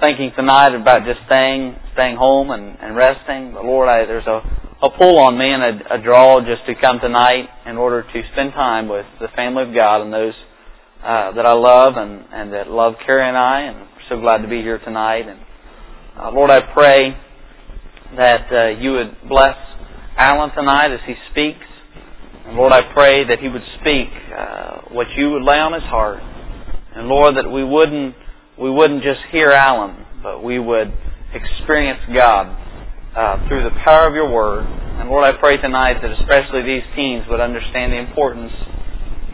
thinking 0.00 0.30
tonight 0.36 0.74
about 0.74 1.04
just 1.04 1.20
staying, 1.26 1.76
staying 1.96 2.16
home 2.16 2.50
and, 2.50 2.76
and 2.80 2.96
resting. 2.96 3.52
But 3.54 3.64
Lord, 3.64 3.88
I, 3.88 4.04
there's 4.04 4.26
a, 4.26 4.40
a 4.82 4.90
pull 4.90 5.18
on 5.18 5.38
me 5.38 5.48
and 5.48 5.62
a, 5.62 5.94
a 5.94 6.02
draw 6.02 6.40
just 6.40 6.66
to 6.66 6.74
come 6.80 6.98
tonight 7.00 7.48
in 7.66 7.76
order 7.76 8.02
to 8.02 8.22
spend 8.32 8.52
time 8.52 8.88
with 8.88 9.06
the 9.20 9.28
family 9.34 9.62
of 9.62 9.74
God 9.74 10.02
and 10.02 10.12
those 10.12 10.34
uh, 11.02 11.32
that 11.32 11.46
I 11.46 11.52
love 11.52 11.94
and, 11.96 12.24
and 12.32 12.52
that 12.52 12.68
love 12.68 12.94
Carrie 13.04 13.28
and 13.28 13.36
I, 13.36 13.60
and 13.62 13.80
we're 13.80 14.08
so 14.08 14.20
glad 14.20 14.38
to 14.38 14.48
be 14.48 14.60
here 14.60 14.78
tonight. 14.78 15.28
And 15.28 15.40
uh, 16.18 16.30
Lord, 16.32 16.50
I 16.50 16.60
pray 16.74 17.16
that 18.16 18.52
uh, 18.52 18.68
you 18.78 18.92
would 18.92 19.28
bless 19.28 19.56
Alan 20.16 20.50
tonight 20.54 20.92
as 20.92 21.00
he 21.06 21.14
speaks. 21.30 21.64
And 22.46 22.56
Lord, 22.56 22.72
I 22.72 22.92
pray 22.92 23.24
that 23.28 23.38
he 23.40 23.48
would 23.48 23.64
speak 23.80 24.08
uh, 24.36 24.92
what 24.92 25.06
you 25.16 25.30
would 25.32 25.42
lay 25.42 25.58
on 25.58 25.72
his 25.72 25.82
heart. 25.84 26.20
And 26.94 27.08
Lord, 27.08 27.36
that 27.36 27.50
we 27.50 27.64
wouldn't 27.64 28.14
we 28.60 28.70
wouldn't 28.70 29.02
just 29.02 29.20
hear 29.30 29.50
Alan, 29.50 30.06
but 30.22 30.42
we 30.42 30.58
would 30.58 30.92
experience 31.34 32.00
God 32.14 32.46
uh, 33.16 33.48
through 33.48 33.64
the 33.64 33.74
power 33.84 34.08
of 34.08 34.14
your 34.14 34.30
word. 34.30 34.64
And 34.64 35.08
Lord, 35.08 35.24
I 35.24 35.38
pray 35.38 35.56
tonight 35.60 36.00
that 36.00 36.10
especially 36.20 36.62
these 36.62 36.84
teens 36.96 37.24
would 37.28 37.40
understand 37.40 37.92
the 37.92 38.00
importance 38.00 38.52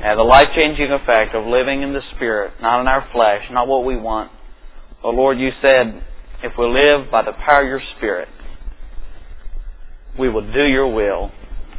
and 0.02 0.18
the 0.18 0.26
life 0.26 0.46
changing 0.56 0.90
effect 0.90 1.34
of 1.34 1.46
living 1.46 1.82
in 1.82 1.92
the 1.92 2.02
Spirit, 2.16 2.54
not 2.60 2.80
in 2.80 2.88
our 2.88 3.06
flesh, 3.12 3.42
not 3.52 3.68
what 3.68 3.84
we 3.84 3.96
want. 3.96 4.32
But 5.02 5.14
Lord, 5.14 5.38
you 5.38 5.50
said, 5.62 6.02
if 6.42 6.52
we 6.58 6.66
live 6.66 7.10
by 7.10 7.22
the 7.22 7.32
power 7.46 7.62
of 7.62 7.68
your 7.68 7.82
Spirit, 7.96 8.28
we 10.18 10.28
will 10.28 10.42
do 10.52 10.64
your 10.66 10.92
will. 10.92 11.30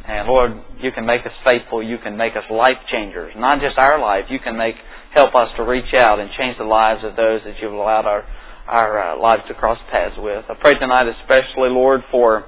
And 0.07 0.27
Lord, 0.27 0.51
you 0.81 0.91
can 0.91 1.05
make 1.05 1.25
us 1.25 1.31
faithful. 1.45 1.83
You 1.83 1.97
can 1.97 2.17
make 2.17 2.33
us 2.33 2.43
life 2.49 2.77
changers. 2.91 3.33
Not 3.37 3.59
just 3.59 3.77
our 3.77 3.99
life. 3.99 4.25
You 4.29 4.39
can 4.39 4.57
make, 4.57 4.75
help 5.13 5.35
us 5.35 5.49
to 5.57 5.63
reach 5.63 5.93
out 5.95 6.19
and 6.19 6.29
change 6.37 6.57
the 6.57 6.63
lives 6.63 7.01
of 7.03 7.15
those 7.15 7.41
that 7.45 7.55
you've 7.61 7.73
allowed 7.73 8.05
our, 8.05 8.23
our 8.67 9.13
uh, 9.13 9.19
lives 9.21 9.43
to 9.47 9.53
cross 9.53 9.77
paths 9.91 10.15
with. 10.17 10.45
I 10.49 10.55
pray 10.59 10.73
tonight 10.73 11.07
especially, 11.21 11.69
Lord, 11.69 12.01
for 12.11 12.45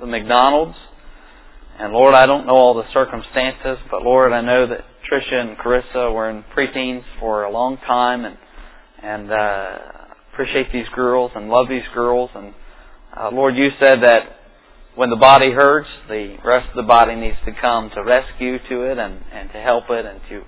the 0.00 0.06
McDonald's 0.06 0.76
and 1.78 1.92
Lord, 1.92 2.14
I 2.14 2.24
don't 2.24 2.46
know 2.46 2.56
all 2.56 2.74
the 2.74 2.88
circumstances, 2.94 3.76
but 3.90 4.00
Lord, 4.00 4.32
I 4.32 4.40
know 4.40 4.66
that 4.66 4.80
Tricia 5.04 5.34
and 5.34 5.58
Carissa 5.58 6.12
were 6.12 6.30
in 6.30 6.42
preteens 6.56 7.02
for 7.20 7.44
a 7.44 7.50
long 7.50 7.76
time 7.86 8.24
and, 8.24 8.38
and, 9.02 9.30
uh, 9.30 9.78
appreciate 10.32 10.72
these 10.72 10.88
girls 10.94 11.32
and 11.34 11.50
love 11.50 11.68
these 11.68 11.86
girls. 11.94 12.30
And, 12.34 12.54
uh, 13.14 13.28
Lord, 13.30 13.56
you 13.56 13.68
said 13.82 14.00
that 14.04 14.20
when 14.94 15.10
the 15.10 15.16
body 15.16 15.52
hurts, 15.52 15.88
the 16.08 16.36
rest 16.42 16.70
of 16.70 16.76
the 16.76 16.88
body 16.88 17.14
needs 17.14 17.36
to 17.44 17.52
come 17.60 17.90
to 17.94 18.02
rescue 18.02 18.56
to 18.70 18.90
it 18.90 18.96
and, 18.96 19.20
and 19.30 19.52
to 19.52 19.60
help 19.60 19.84
it 19.90 20.06
and 20.06 20.20
to, 20.30 20.42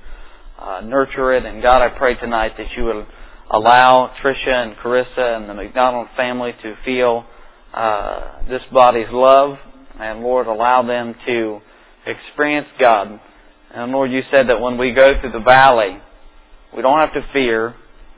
uh, 0.59 0.81
nurture 0.85 1.35
it. 1.35 1.45
And 1.45 1.63
God, 1.63 1.83
I 1.83 1.97
pray 1.97 2.15
tonight 2.17 2.53
that 2.59 2.67
you 2.77 2.85
would 2.85 3.07
allow 3.51 4.13
Tricia 4.23 4.67
and 4.67 4.77
Carissa 4.77 5.37
and 5.37 5.49
the 5.49 5.55
McDonald 5.55 6.09
family 6.17 6.53
to 6.63 6.75
feel, 6.85 7.25
uh, 7.75 8.43
this 8.49 8.63
body's 8.73 9.09
love 9.11 9.57
and 10.01 10.21
Lord, 10.21 10.47
allow 10.47 10.87
them 10.87 11.15
to 11.27 11.61
experience 12.07 12.69
God. 12.81 13.21
And 13.75 13.93
Lord, 13.93 14.11
you 14.11 14.21
said 14.33 14.49
that 14.49 14.61
when 14.61 14.79
we 14.79 14.93
go 14.93 15.21
through 15.21 15.33
the 15.33 15.45
valley, 15.45 15.99
we 16.75 16.83
don't 16.83 17.01
have 17.01 17.13
to 17.15 17.23
fear, 17.33 17.75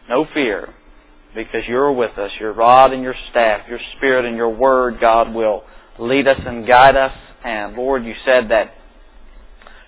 no 0.08 0.24
fear, 0.34 0.68
because 1.34 1.62
you're 1.68 1.92
with 1.92 2.18
us. 2.18 2.30
Your 2.38 2.52
rod 2.52 2.92
and 2.92 3.02
your 3.02 3.14
staff, 3.30 3.62
your 3.68 3.78
spirit 3.96 4.26
and 4.26 4.36
your 4.36 4.54
word, 4.54 5.00
God, 5.00 5.34
will, 5.34 5.62
lead 5.98 6.26
us 6.26 6.40
and 6.44 6.66
guide 6.68 6.96
us. 6.96 7.12
And 7.44 7.76
Lord, 7.76 8.04
you 8.04 8.12
said 8.26 8.50
that 8.50 8.74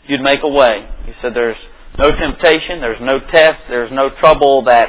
you'd 0.07 0.23
make 0.23 0.41
a 0.43 0.49
way. 0.49 0.89
You 1.07 1.13
said 1.21 1.33
there's 1.35 1.57
no 1.99 2.11
temptation, 2.11 2.81
there's 2.81 3.01
no 3.01 3.21
test, 3.33 3.59
there's 3.69 3.93
no 3.93 4.09
trouble 4.21 4.65
that 4.67 4.89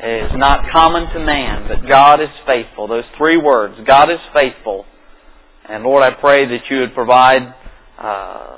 is 0.00 0.32
not 0.36 0.64
common 0.72 1.12
to 1.12 1.20
man, 1.20 1.68
but 1.68 1.88
God 1.88 2.20
is 2.20 2.32
faithful. 2.46 2.88
Those 2.88 3.04
three 3.18 3.36
words, 3.36 3.74
God 3.86 4.10
is 4.10 4.18
faithful. 4.34 4.86
And 5.68 5.84
Lord, 5.84 6.02
I 6.02 6.12
pray 6.18 6.46
that 6.46 6.60
you 6.70 6.80
would 6.80 6.94
provide, 6.94 7.42
uh, 7.98 8.56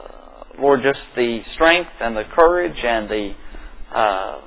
Lord, 0.61 0.81
just 0.83 1.01
the 1.17 1.41
strength 1.55 1.91
and 2.01 2.17
the 2.17 2.23
courage 2.39 2.79
and 2.83 3.11
the 3.11 3.33
uh, 3.93 4.41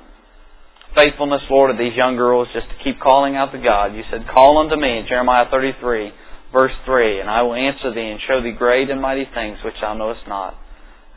faithfulness, 0.96 1.42
Lord, 1.50 1.70
of 1.70 1.76
these 1.76 1.94
young 1.94 2.16
girls 2.16 2.48
just 2.54 2.66
to 2.66 2.76
keep 2.82 2.98
calling 3.00 3.36
out 3.36 3.52
to 3.52 3.58
God. 3.58 3.94
You 3.94 4.02
said, 4.10 4.26
Call 4.32 4.58
unto 4.58 4.80
me 4.80 5.04
Jeremiah 5.06 5.44
33, 5.50 6.10
verse 6.52 6.72
3, 6.86 7.20
and 7.20 7.28
I 7.28 7.42
will 7.42 7.54
answer 7.54 7.92
thee 7.94 8.08
and 8.08 8.18
show 8.26 8.42
thee 8.42 8.56
great 8.56 8.88
and 8.88 9.00
mighty 9.00 9.28
things 9.34 9.58
which 9.62 9.76
thou 9.82 9.92
knowest 9.92 10.26
not. 10.26 10.56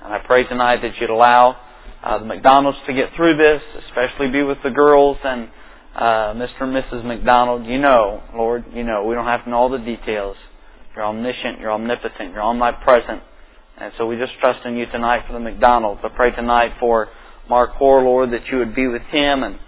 And 0.04 0.14
I 0.14 0.20
pray 0.20 0.44
tonight 0.44 0.84
that 0.84 1.00
you'd 1.00 1.10
allow 1.10 1.56
uh, 2.04 2.20
the 2.20 2.26
McDonalds 2.26 2.80
to 2.88 2.94
get 2.94 3.16
through 3.16 3.38
this, 3.38 3.62
especially 3.88 4.32
be 4.32 4.44
with 4.44 4.58
the 4.64 4.70
girls 4.70 5.18
and 5.24 5.50
uh, 5.96 6.34
Mr. 6.36 6.64
and 6.64 6.74
Mrs. 6.74 7.06
McDonald. 7.06 7.66
You 7.66 7.80
know, 7.80 8.24
Lord, 8.36 8.66
you 8.74 8.84
know, 8.84 9.06
we 9.06 9.16
don't 9.16 9.26
have 9.26 9.44
to 9.44 9.50
know 9.50 9.58
all 9.58 9.70
the 9.70 9.84
details. 9.84 10.36
You're 10.96 11.06
omniscient, 11.06 11.60
you're 11.60 11.72
omnipotent, 11.72 12.34
you're 12.34 12.44
omnipresent. 12.44 13.22
And 13.80 13.94
so 13.98 14.06
we 14.06 14.18
just 14.18 14.34
trust 14.42 14.60
in 14.66 14.76
you 14.76 14.86
tonight 14.92 15.24
for 15.28 15.34
the 15.34 15.40
McDonalds. 15.40 16.04
I 16.04 16.10
pray 16.16 16.32
tonight 16.32 16.76
for 16.80 17.08
Mark 17.50 17.72
Hoare, 17.72 18.04
Lord, 18.04 18.32
that 18.32 18.48
you 18.52 18.60
would 18.60 18.76
be 18.76 18.88
with 18.88 19.04
him 19.12 19.44
and 19.44 19.60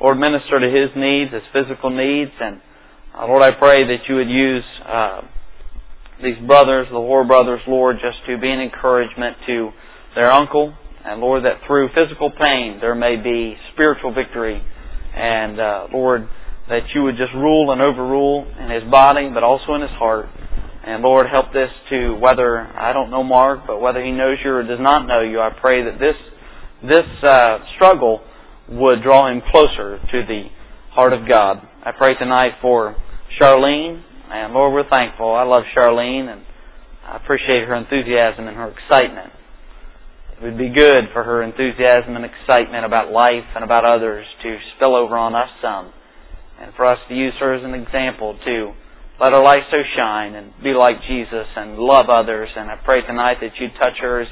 Lord, 0.00 0.18
minister 0.18 0.60
to 0.60 0.68
his 0.68 0.90
needs, 0.94 1.32
his 1.32 1.42
physical 1.54 1.88
needs, 1.88 2.30
and 2.38 2.60
uh, 3.16 3.26
Lord, 3.26 3.42
I 3.42 3.52
pray 3.52 3.80
that 3.86 4.04
you 4.08 4.16
would 4.16 4.28
use 4.28 4.64
uh, 4.84 5.22
these 6.22 6.36
brothers, 6.46 6.86
the 6.90 7.00
Hoare 7.00 7.24
brothers, 7.26 7.60
Lord, 7.66 7.96
just 7.96 8.18
to 8.28 8.36
be 8.36 8.50
an 8.50 8.60
encouragement 8.60 9.36
to 9.46 9.70
their 10.14 10.30
uncle, 10.30 10.74
and 11.06 11.20
Lord, 11.20 11.44
that 11.44 11.60
through 11.66 11.88
physical 11.94 12.30
pain 12.30 12.78
there 12.80 12.94
may 12.94 13.16
be 13.16 13.54
spiritual 13.72 14.12
victory, 14.12 14.60
and 15.14 15.60
uh, 15.60 15.86
Lord, 15.92 16.28
that 16.68 16.82
you 16.94 17.04
would 17.04 17.16
just 17.16 17.32
rule 17.34 17.70
and 17.70 17.80
overrule 17.80 18.44
in 18.58 18.70
his 18.70 18.82
body, 18.90 19.30
but 19.32 19.44
also 19.44 19.74
in 19.74 19.82
his 19.82 19.90
heart. 19.92 20.26
And 20.84 21.02
Lord, 21.02 21.26
help 21.30 21.52
this 21.52 21.70
to 21.90 22.14
whether 22.20 22.58
I 22.58 22.92
don't 22.92 23.10
know 23.10 23.22
Mark, 23.22 23.60
but 23.66 23.80
whether 23.80 24.02
he 24.04 24.10
knows 24.10 24.38
you 24.44 24.50
or 24.52 24.62
does 24.62 24.80
not 24.80 25.06
know 25.06 25.22
you. 25.22 25.40
I 25.40 25.50
pray 25.50 25.84
that 25.84 25.98
this 25.98 26.14
this 26.82 27.06
uh, 27.22 27.58
struggle 27.76 28.20
would 28.68 29.02
draw 29.02 29.30
him 29.30 29.42
closer 29.50 29.98
to 29.98 30.26
the 30.26 30.44
heart 30.90 31.12
of 31.12 31.28
God. 31.28 31.58
I 31.84 31.92
pray 31.96 32.14
tonight 32.14 32.58
for 32.60 32.96
Charlene, 33.40 34.02
and 34.30 34.52
Lord, 34.52 34.74
we're 34.74 34.90
thankful. 34.90 35.34
I 35.34 35.44
love 35.44 35.62
Charlene, 35.76 36.28
and 36.28 36.42
I 37.04 37.16
appreciate 37.16 37.66
her 37.66 37.74
enthusiasm 37.74 38.48
and 38.48 38.56
her 38.56 38.72
excitement. 38.74 39.32
It 40.36 40.44
would 40.44 40.58
be 40.58 40.68
good 40.68 41.08
for 41.12 41.24
her 41.24 41.42
enthusiasm 41.42 42.14
and 42.14 42.24
excitement 42.24 42.84
about 42.84 43.10
life 43.10 43.48
and 43.54 43.64
about 43.64 43.88
others 43.88 44.26
to 44.42 44.58
spill 44.76 44.94
over 44.94 45.16
on 45.16 45.34
us 45.34 45.48
some, 45.62 45.92
and 46.60 46.74
for 46.76 46.84
us 46.84 46.98
to 47.08 47.14
use 47.14 47.32
her 47.40 47.54
as 47.54 47.64
an 47.64 47.72
example 47.72 48.38
to 48.44 48.72
let 49.18 49.32
her 49.32 49.42
light 49.42 49.62
so 49.70 49.78
shine 49.96 50.34
and 50.34 50.52
be 50.62 50.74
like 50.76 50.96
Jesus 51.08 51.46
and 51.56 51.78
love 51.78 52.10
others. 52.10 52.50
And 52.54 52.70
I 52.70 52.76
pray 52.84 53.00
tonight 53.00 53.38
that 53.40 53.56
you 53.58 53.68
touch 53.80 53.96
hers 54.00 54.26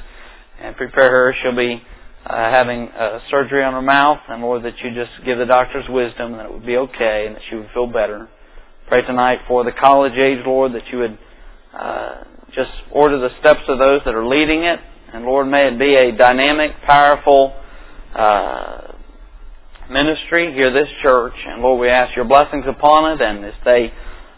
and 0.61 0.75
prepare 0.75 1.09
her. 1.09 1.35
She'll 1.41 1.57
be 1.57 1.81
uh, 2.25 2.51
having 2.51 2.89
uh, 2.89 3.19
surgery 3.31 3.63
on 3.63 3.73
her 3.73 3.81
mouth, 3.81 4.19
and 4.29 4.41
Lord, 4.41 4.63
that 4.63 4.73
you 4.83 4.91
just 4.93 5.25
give 5.25 5.37
the 5.37 5.45
doctors 5.45 5.85
wisdom 5.89 6.33
and 6.33 6.39
that 6.39 6.45
it 6.45 6.53
would 6.53 6.65
be 6.65 6.77
okay 6.77 7.25
and 7.25 7.35
that 7.35 7.41
she 7.49 7.55
would 7.55 7.69
feel 7.73 7.87
better. 7.87 8.29
Pray 8.87 9.01
tonight 9.05 9.39
for 9.47 9.63
the 9.63 9.73
college 9.73 10.13
age, 10.13 10.45
Lord, 10.45 10.73
that 10.73 10.85
you 10.91 10.99
would 10.99 11.17
uh, 11.73 12.23
just 12.53 12.69
order 12.91 13.17
the 13.17 13.33
steps 13.41 13.65
of 13.67 13.79
those 13.79 14.01
that 14.05 14.13
are 14.13 14.25
leading 14.25 14.63
it, 14.65 14.79
and 15.13 15.25
Lord, 15.25 15.47
may 15.47 15.67
it 15.67 15.79
be 15.79 15.95
a 15.95 16.11
dynamic, 16.15 16.71
powerful 16.85 17.53
uh, 18.15 18.93
ministry 19.89 20.53
here, 20.53 20.73
this 20.73 20.89
church, 21.03 21.33
and 21.47 21.61
Lord, 21.61 21.79
we 21.81 21.89
ask 21.89 22.15
your 22.15 22.25
blessings 22.25 22.65
upon 22.67 23.11
it, 23.13 23.21
and 23.21 23.45
as 23.45 23.53
they 23.63 23.91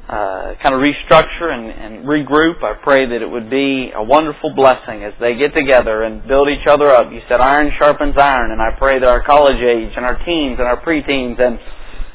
uh, 0.08 0.56
kind 0.64 0.72
of 0.72 0.80
restructure 0.80 1.52
and, 1.52 1.68
and 1.68 2.08
regroup. 2.08 2.64
I 2.64 2.80
pray 2.82 3.04
that 3.04 3.20
it 3.20 3.28
would 3.28 3.50
be 3.50 3.92
a 3.94 4.02
wonderful 4.02 4.56
blessing 4.56 5.04
as 5.04 5.12
they 5.20 5.36
get 5.36 5.52
together 5.52 6.04
and 6.04 6.24
build 6.24 6.48
each 6.48 6.64
other 6.64 6.88
up. 6.88 7.12
You 7.12 7.20
said 7.28 7.42
iron 7.42 7.72
sharpens 7.78 8.16
iron, 8.16 8.52
and 8.52 8.62
I 8.62 8.72
pray 8.80 9.00
that 9.00 9.08
our 9.08 9.24
college 9.28 9.60
age 9.60 9.92
and 10.00 10.06
our 10.06 10.16
teens 10.24 10.56
and 10.60 10.68
our 10.68 10.80
preteens 10.80 11.36
and 11.44 11.60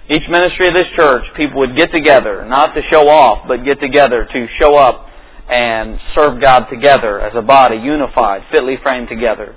each 0.08 0.24
ministry 0.28 0.68
of 0.68 0.74
this 0.74 0.88
church, 0.96 1.22
people 1.36 1.60
would 1.60 1.76
get 1.76 1.92
together, 1.92 2.44
not 2.48 2.72
to 2.74 2.80
show 2.90 3.08
off, 3.08 3.44
but 3.46 3.64
get 3.64 3.78
together 3.78 4.24
to 4.24 4.46
show 4.58 4.74
up 4.74 5.11
and 5.52 6.00
serve 6.16 6.40
God 6.40 6.64
together 6.72 7.20
as 7.20 7.32
a 7.36 7.42
body, 7.42 7.76
unified, 7.76 8.40
fitly 8.50 8.76
framed 8.82 9.08
together. 9.08 9.54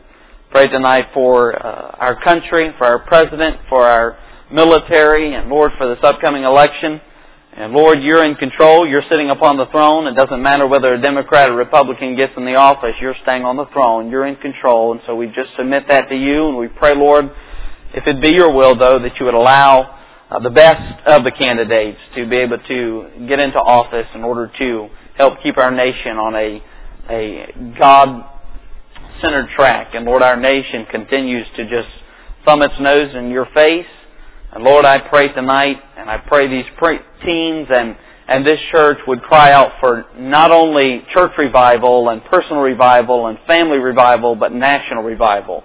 Pray 0.51 0.67
tonight 0.67 1.05
for 1.13 1.55
uh, 1.55 1.95
our 1.97 2.21
country, 2.21 2.75
for 2.77 2.85
our 2.85 2.99
president, 3.07 3.63
for 3.69 3.81
our 3.87 4.17
military, 4.51 5.33
and 5.33 5.47
Lord, 5.47 5.71
for 5.77 5.87
this 5.87 6.03
upcoming 6.03 6.43
election. 6.43 6.99
And 7.55 7.71
Lord, 7.71 7.99
you're 8.03 8.27
in 8.27 8.35
control. 8.35 8.85
You're 8.85 9.07
sitting 9.09 9.29
upon 9.31 9.55
the 9.55 9.67
throne. 9.71 10.07
It 10.07 10.19
doesn't 10.19 10.43
matter 10.43 10.67
whether 10.67 10.93
a 10.93 11.01
Democrat 11.01 11.49
or 11.49 11.55
Republican 11.55 12.17
gets 12.17 12.33
in 12.35 12.43
the 12.43 12.55
office. 12.55 12.99
You're 12.99 13.15
staying 13.25 13.43
on 13.43 13.55
the 13.55 13.65
throne. 13.71 14.11
You're 14.11 14.27
in 14.27 14.35
control. 14.35 14.91
And 14.91 14.99
so 15.07 15.15
we 15.15 15.27
just 15.27 15.55
submit 15.57 15.83
that 15.87 16.09
to 16.09 16.15
you. 16.15 16.49
And 16.49 16.57
we 16.57 16.67
pray, 16.67 16.91
Lord, 16.93 17.31
if 17.95 18.03
it 18.05 18.21
be 18.21 18.35
your 18.35 18.51
will, 18.51 18.75
though, 18.75 18.99
that 18.99 19.15
you 19.17 19.25
would 19.25 19.33
allow 19.33 19.95
uh, 20.29 20.39
the 20.43 20.49
best 20.49 20.83
of 21.07 21.23
the 21.23 21.31
candidates 21.31 21.99
to 22.17 22.27
be 22.27 22.35
able 22.43 22.59
to 22.67 23.27
get 23.27 23.39
into 23.39 23.55
office 23.63 24.07
in 24.13 24.23
order 24.25 24.51
to 24.59 24.89
help 25.17 25.36
keep 25.43 25.57
our 25.57 25.72
nation 25.72 26.17
on 26.17 26.36
a, 26.36 26.62
a 27.10 27.77
God-centered 27.79 29.50
track. 29.55 29.89
And 29.93 30.05
Lord, 30.05 30.22
our 30.22 30.39
nation 30.39 30.86
continues 30.91 31.45
to 31.57 31.63
just 31.63 31.89
thumb 32.45 32.62
its 32.62 32.74
nose 32.79 33.15
in 33.17 33.29
your 33.29 33.48
face 33.55 33.88
and 34.55 34.63
Lord, 34.63 34.86
I 34.86 35.00
pray 35.00 35.27
tonight, 35.36 35.75
and 35.98 36.10
I 36.10 36.15
pray 36.25 36.48
these 36.48 36.63
teens 36.79 37.67
and, 37.69 37.93
and 38.29 38.45
this 38.45 38.57
church 38.72 38.98
would 39.05 39.22
cry 39.22 39.51
out 39.51 39.72
for 39.81 40.05
not 40.17 40.51
only 40.51 41.03
church 41.13 41.34
revival 41.38 42.07
and 42.07 42.24
personal 42.31 42.62
revival 42.62 43.27
and 43.27 43.38
family 43.50 43.79
revival, 43.79 44.34
but 44.34 44.53
national 44.53 45.03
revival. 45.03 45.62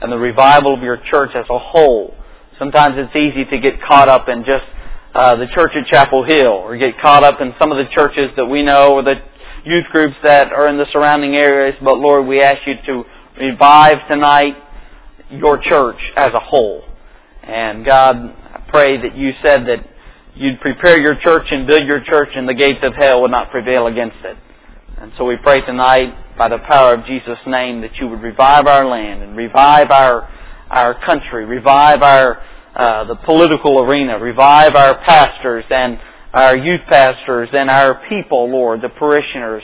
And 0.00 0.10
the 0.10 0.16
revival 0.16 0.74
of 0.74 0.82
your 0.82 0.98
church 1.08 1.30
as 1.36 1.44
a 1.48 1.58
whole. 1.58 2.14
Sometimes 2.58 2.96
it's 2.98 3.14
easy 3.14 3.44
to 3.48 3.60
get 3.62 3.78
caught 3.86 4.08
up 4.08 4.26
in 4.28 4.40
just 4.40 4.66
uh, 5.14 5.36
the 5.36 5.46
church 5.54 5.72
at 5.76 5.86
Chapel 5.92 6.24
Hill, 6.26 6.52
or 6.64 6.76
get 6.76 6.98
caught 7.02 7.22
up 7.22 7.40
in 7.40 7.52
some 7.60 7.70
of 7.70 7.78
the 7.78 7.88
churches 7.94 8.30
that 8.36 8.46
we 8.46 8.62
know, 8.62 8.94
or 8.94 9.02
the 9.02 9.16
youth 9.64 9.84
groups 9.92 10.14
that 10.24 10.52
are 10.52 10.68
in 10.68 10.76
the 10.76 10.86
surrounding 10.92 11.36
areas. 11.36 11.76
But 11.82 11.98
Lord, 11.98 12.26
we 12.26 12.40
ask 12.40 12.58
you 12.66 12.74
to 12.86 13.04
revive 13.40 13.98
tonight 14.10 14.54
your 15.30 15.58
church 15.68 16.00
as 16.16 16.30
a 16.34 16.40
whole. 16.40 16.82
And 17.42 17.84
God, 17.84 18.16
I 18.16 18.64
pray 18.70 18.96
that 19.00 19.16
you 19.16 19.30
said 19.44 19.62
that 19.66 19.84
you'd 20.34 20.60
prepare 20.60 20.98
your 20.98 21.16
church 21.22 21.46
and 21.50 21.66
build 21.66 21.82
your 21.86 22.04
church 22.04 22.28
and 22.34 22.48
the 22.48 22.54
gates 22.54 22.80
of 22.82 22.94
hell 22.94 23.22
would 23.22 23.30
not 23.30 23.50
prevail 23.50 23.86
against 23.86 24.16
it. 24.24 24.36
And 24.98 25.12
so 25.18 25.24
we 25.24 25.36
pray 25.42 25.60
tonight 25.62 26.14
by 26.38 26.48
the 26.48 26.58
power 26.68 26.94
of 26.94 27.04
Jesus' 27.06 27.38
name 27.46 27.80
that 27.82 27.90
you 28.00 28.08
would 28.08 28.22
revive 28.22 28.66
our 28.66 28.86
land 28.86 29.22
and 29.22 29.36
revive 29.36 29.90
our, 29.90 30.28
our 30.70 30.94
country, 31.04 31.44
revive 31.44 32.02
our, 32.02 32.42
uh, 32.74 33.04
the 33.04 33.16
political 33.24 33.84
arena, 33.84 34.18
revive 34.18 34.74
our 34.74 34.98
pastors 35.04 35.64
and 35.70 35.98
our 36.32 36.56
youth 36.56 36.80
pastors 36.88 37.48
and 37.52 37.68
our 37.68 38.00
people, 38.08 38.50
Lord, 38.50 38.80
the 38.80 38.88
parishioners, 38.88 39.62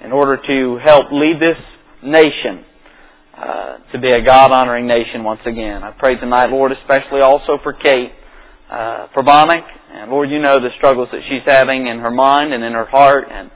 in 0.00 0.12
order 0.12 0.36
to 0.36 0.78
help 0.84 1.06
lead 1.12 1.36
this 1.40 1.56
nation 2.02 2.64
uh, 3.36 3.78
to 3.92 4.00
be 4.00 4.10
a 4.10 4.24
God 4.24 4.50
honoring 4.50 4.86
nation 4.86 5.22
once 5.22 5.40
again. 5.46 5.84
I 5.84 5.92
pray 5.92 6.16
tonight, 6.18 6.50
Lord, 6.50 6.72
especially 6.72 7.20
also 7.20 7.58
for 7.62 7.72
Kate 7.72 8.10
uh, 8.70 9.06
Probonic. 9.16 9.62
And 9.92 10.10
Lord, 10.10 10.28
you 10.28 10.40
know 10.40 10.58
the 10.58 10.70
struggles 10.76 11.08
that 11.12 11.20
she's 11.28 11.46
having 11.46 11.86
in 11.86 11.98
her 12.00 12.10
mind 12.10 12.52
and 12.52 12.64
in 12.64 12.72
her 12.72 12.86
heart. 12.86 13.26
And 13.30 13.50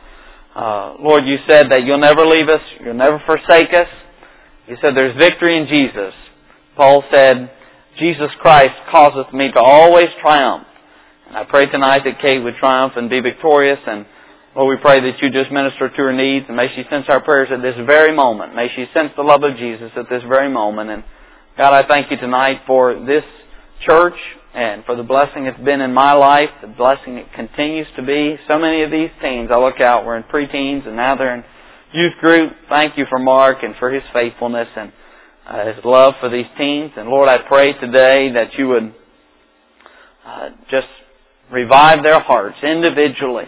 uh, 0.55 0.95
Lord, 1.01 1.25
you 1.27 1.37
said 1.49 1.71
that 1.71 1.83
you'll 1.85 1.99
never 1.99 2.25
leave 2.25 2.49
us, 2.49 2.61
you'll 2.85 2.95
never 2.95 3.21
forsake 3.27 3.75
us. 3.75 3.89
You 4.69 4.77
said 4.81 4.93
there's 4.97 5.19
victory 5.19 5.59
in 5.59 5.67
Jesus. 5.67 6.15
Paul 6.77 7.03
said, 7.13 7.51
Jesus 7.99 8.31
Christ 8.41 8.73
causeth 8.91 9.33
me 9.35 9.51
to 9.55 9.61
always 9.61 10.09
triumph. 10.21 10.67
And 11.29 11.37
I 11.37 11.45
pray 11.45 11.67
tonight 11.67 12.03
that 12.05 12.21
Kate 12.21 12.43
would 12.43 12.57
triumph 12.61 12.95
and 12.97 13.09
be 13.09 13.21
victorious 13.21 13.79
and 13.87 14.07
Lord, 14.55 14.77
we 14.77 14.83
pray 14.85 15.01
that 15.01 15.17
you 15.25 15.33
just 15.33 15.49
minister 15.49 15.89
to 15.89 15.97
her 15.97 16.13
needs 16.13 16.45
and 16.47 16.57
may 16.57 16.69
she 16.77 16.85
sense 16.93 17.09
our 17.09 17.25
prayers 17.25 17.49
at 17.49 17.65
this 17.65 17.73
very 17.89 18.15
moment. 18.15 18.55
May 18.55 18.69
she 18.77 18.85
sense 18.93 19.09
the 19.17 19.25
love 19.25 19.41
of 19.41 19.57
Jesus 19.57 19.89
at 19.97 20.13
this 20.13 20.21
very 20.29 20.53
moment. 20.53 20.91
And 20.91 21.05
God, 21.57 21.73
I 21.73 21.89
thank 21.89 22.11
you 22.11 22.19
tonight 22.21 22.61
for 22.67 22.93
this 22.93 23.25
church 23.89 24.17
and 24.53 24.85
for 24.85 24.95
the 24.95 25.03
blessing 25.03 25.49
it's 25.49 25.57
been 25.65 25.81
in 25.81 25.95
my 25.95 26.13
life, 26.13 26.53
the 26.61 26.69
blessing 26.69 27.17
it 27.17 27.33
continues 27.33 27.89
to 27.97 28.05
be. 28.05 28.37
So 28.45 28.61
many 28.61 28.85
of 28.85 28.93
these 28.93 29.09
teens, 29.25 29.49
I 29.49 29.57
look 29.57 29.81
out, 29.81 30.05
we're 30.05 30.21
in 30.21 30.25
preteens 30.25 30.87
and 30.87 30.97
now 30.97 31.17
they're 31.17 31.35
in 31.35 31.45
youth 31.97 32.17
group. 32.21 32.53
Thank 32.69 32.99
you 32.99 33.05
for 33.09 33.19
Mark 33.19 33.65
and 33.65 33.75
for 33.81 33.91
his 33.91 34.05
faithfulness 34.13 34.69
and 34.77 34.93
uh, 35.49 35.67
his 35.67 35.85
love 35.85 36.15
for 36.21 36.31
these 36.31 36.47
teens. 36.59 36.93
And 36.97 37.09
Lord, 37.09 37.29
I 37.29 37.39
pray 37.49 37.73
today 37.81 38.33
that 38.35 38.55
you 38.59 38.69
would 38.69 38.95
uh, 40.27 40.51
just 40.71 40.89
revive 41.53 42.03
their 42.03 42.21
hearts 42.21 42.57
individually 42.63 43.45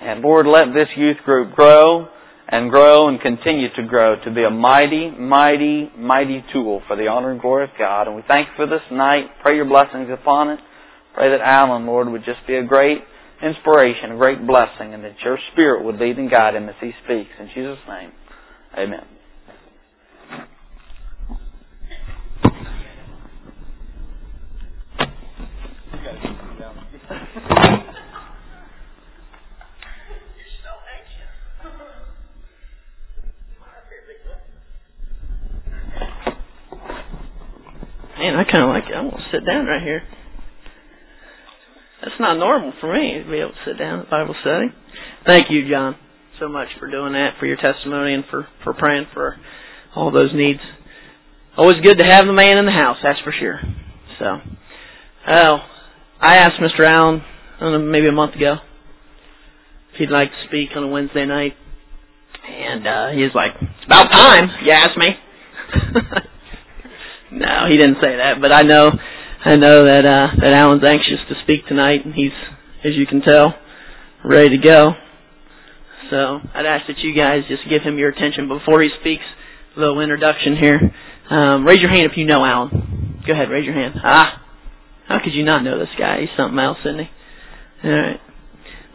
And 0.00 0.22
Lord, 0.22 0.46
let 0.46 0.66
this 0.68 0.88
youth 0.96 1.18
group 1.24 1.54
grow 1.54 2.08
and 2.48 2.70
grow 2.70 3.08
and 3.08 3.20
continue 3.20 3.68
to 3.76 3.82
grow 3.86 4.16
to 4.24 4.30
be 4.32 4.44
a 4.44 4.50
mighty, 4.50 5.10
mighty, 5.10 5.90
mighty 5.96 6.44
tool 6.52 6.82
for 6.88 6.96
the 6.96 7.06
honor 7.06 7.32
and 7.32 7.40
glory 7.40 7.64
of 7.64 7.70
God. 7.78 8.08
And 8.08 8.16
we 8.16 8.22
thank 8.26 8.48
you 8.48 8.54
for 8.56 8.66
this 8.66 8.82
night. 8.90 9.26
Pray 9.44 9.56
your 9.56 9.66
blessings 9.66 10.08
upon 10.12 10.50
it. 10.50 10.58
Pray 11.14 11.30
that 11.30 11.46
Alan, 11.46 11.86
Lord, 11.86 12.08
would 12.08 12.24
just 12.24 12.46
be 12.46 12.56
a 12.56 12.64
great 12.64 12.98
inspiration, 13.42 14.12
a 14.12 14.18
great 14.18 14.46
blessing, 14.46 14.94
and 14.94 15.04
that 15.04 15.16
your 15.24 15.38
Spirit 15.52 15.84
would 15.84 15.96
lead 15.96 16.18
and 16.18 16.30
guide 16.30 16.54
him 16.54 16.68
as 16.68 16.74
he 16.80 16.92
speaks. 17.04 17.30
In 17.38 17.48
Jesus' 17.54 17.78
name, 17.88 18.12
amen. 18.76 19.19
Man, 38.20 38.36
I 38.36 38.44
kind 38.44 38.64
of 38.64 38.68
like 38.68 38.84
it. 38.84 38.94
I'm 38.94 39.08
going 39.08 39.16
to 39.16 39.30
sit 39.32 39.46
down 39.46 39.64
right 39.64 39.82
here. 39.82 40.02
That's 42.02 42.20
not 42.20 42.36
normal 42.36 42.74
for 42.78 42.92
me 42.92 43.22
to 43.24 43.30
be 43.30 43.38
able 43.38 43.52
to 43.52 43.64
sit 43.64 43.78
down 43.78 44.00
at 44.00 44.10
Bible 44.10 44.34
study. 44.42 44.66
Thank 45.26 45.46
you, 45.48 45.66
John, 45.70 45.96
so 46.38 46.46
much 46.46 46.68
for 46.78 46.90
doing 46.90 47.14
that, 47.14 47.36
for 47.40 47.46
your 47.46 47.56
testimony, 47.56 48.12
and 48.12 48.24
for, 48.30 48.46
for 48.62 48.74
praying 48.74 49.06
for 49.14 49.36
all 49.96 50.10
those 50.10 50.32
needs. 50.34 50.60
Always 51.56 51.80
good 51.82 51.96
to 51.96 52.04
have 52.04 52.26
the 52.26 52.34
man 52.34 52.58
in 52.58 52.66
the 52.66 52.72
house, 52.72 52.98
that's 53.02 53.20
for 53.20 53.32
sure. 53.40 53.58
So, 54.18 54.38
oh, 55.28 55.56
I 56.20 56.36
asked 56.36 56.56
Mr. 56.60 56.84
Alan 56.84 57.22
I 57.56 57.60
don't 57.60 57.72
know, 57.72 57.90
maybe 57.90 58.08
a 58.08 58.12
month 58.12 58.34
ago 58.34 58.56
if 59.92 59.98
he'd 59.98 60.10
like 60.10 60.28
to 60.28 60.46
speak 60.46 60.68
on 60.76 60.82
a 60.82 60.88
Wednesday 60.88 61.24
night, 61.24 61.54
and 62.46 62.86
uh, 62.86 63.08
he 63.12 63.22
was 63.22 63.32
like, 63.34 63.52
"It's 63.62 63.86
about 63.86 64.12
time." 64.12 64.50
You 64.62 64.72
asked 64.72 64.98
me. 64.98 65.16
no, 67.32 67.66
he 67.68 67.76
didn't 67.76 67.98
say 68.02 68.16
that, 68.16 68.40
but 68.40 68.52
I 68.52 68.62
know 68.62 68.90
I 69.44 69.56
know 69.56 69.84
that 69.84 70.04
uh, 70.04 70.28
that 70.42 70.52
Alan's 70.52 70.84
anxious 70.84 71.18
to 71.28 71.34
speak 71.42 71.66
tonight, 71.66 72.04
and 72.04 72.12
he's, 72.14 72.32
as 72.84 72.92
you 72.94 73.06
can 73.06 73.22
tell, 73.22 73.54
ready 74.24 74.56
to 74.56 74.62
go. 74.62 74.92
So 76.10 76.40
I'd 76.54 76.66
ask 76.66 76.86
that 76.88 76.98
you 76.98 77.18
guys 77.18 77.42
just 77.48 77.62
give 77.68 77.82
him 77.82 77.96
your 77.96 78.10
attention 78.10 78.48
before 78.48 78.82
he 78.82 78.90
speaks. 79.00 79.22
A 79.76 79.80
little 79.80 80.00
introduction 80.00 80.56
here. 80.60 80.92
Um, 81.30 81.64
raise 81.64 81.80
your 81.80 81.90
hand 81.90 82.10
if 82.10 82.16
you 82.16 82.26
know 82.26 82.44
Alan. 82.44 83.22
Go 83.26 83.32
ahead, 83.32 83.48
raise 83.48 83.64
your 83.64 83.74
hand. 83.74 83.94
Ah, 84.02 84.44
how 85.08 85.22
could 85.22 85.32
you 85.32 85.44
not 85.44 85.62
know 85.62 85.78
this 85.78 85.88
guy? 85.98 86.20
He's 86.20 86.28
something 86.36 86.58
else, 86.58 86.78
isn't 86.84 86.98
he? 86.98 87.88
All 87.88 87.90
right. 87.90 88.20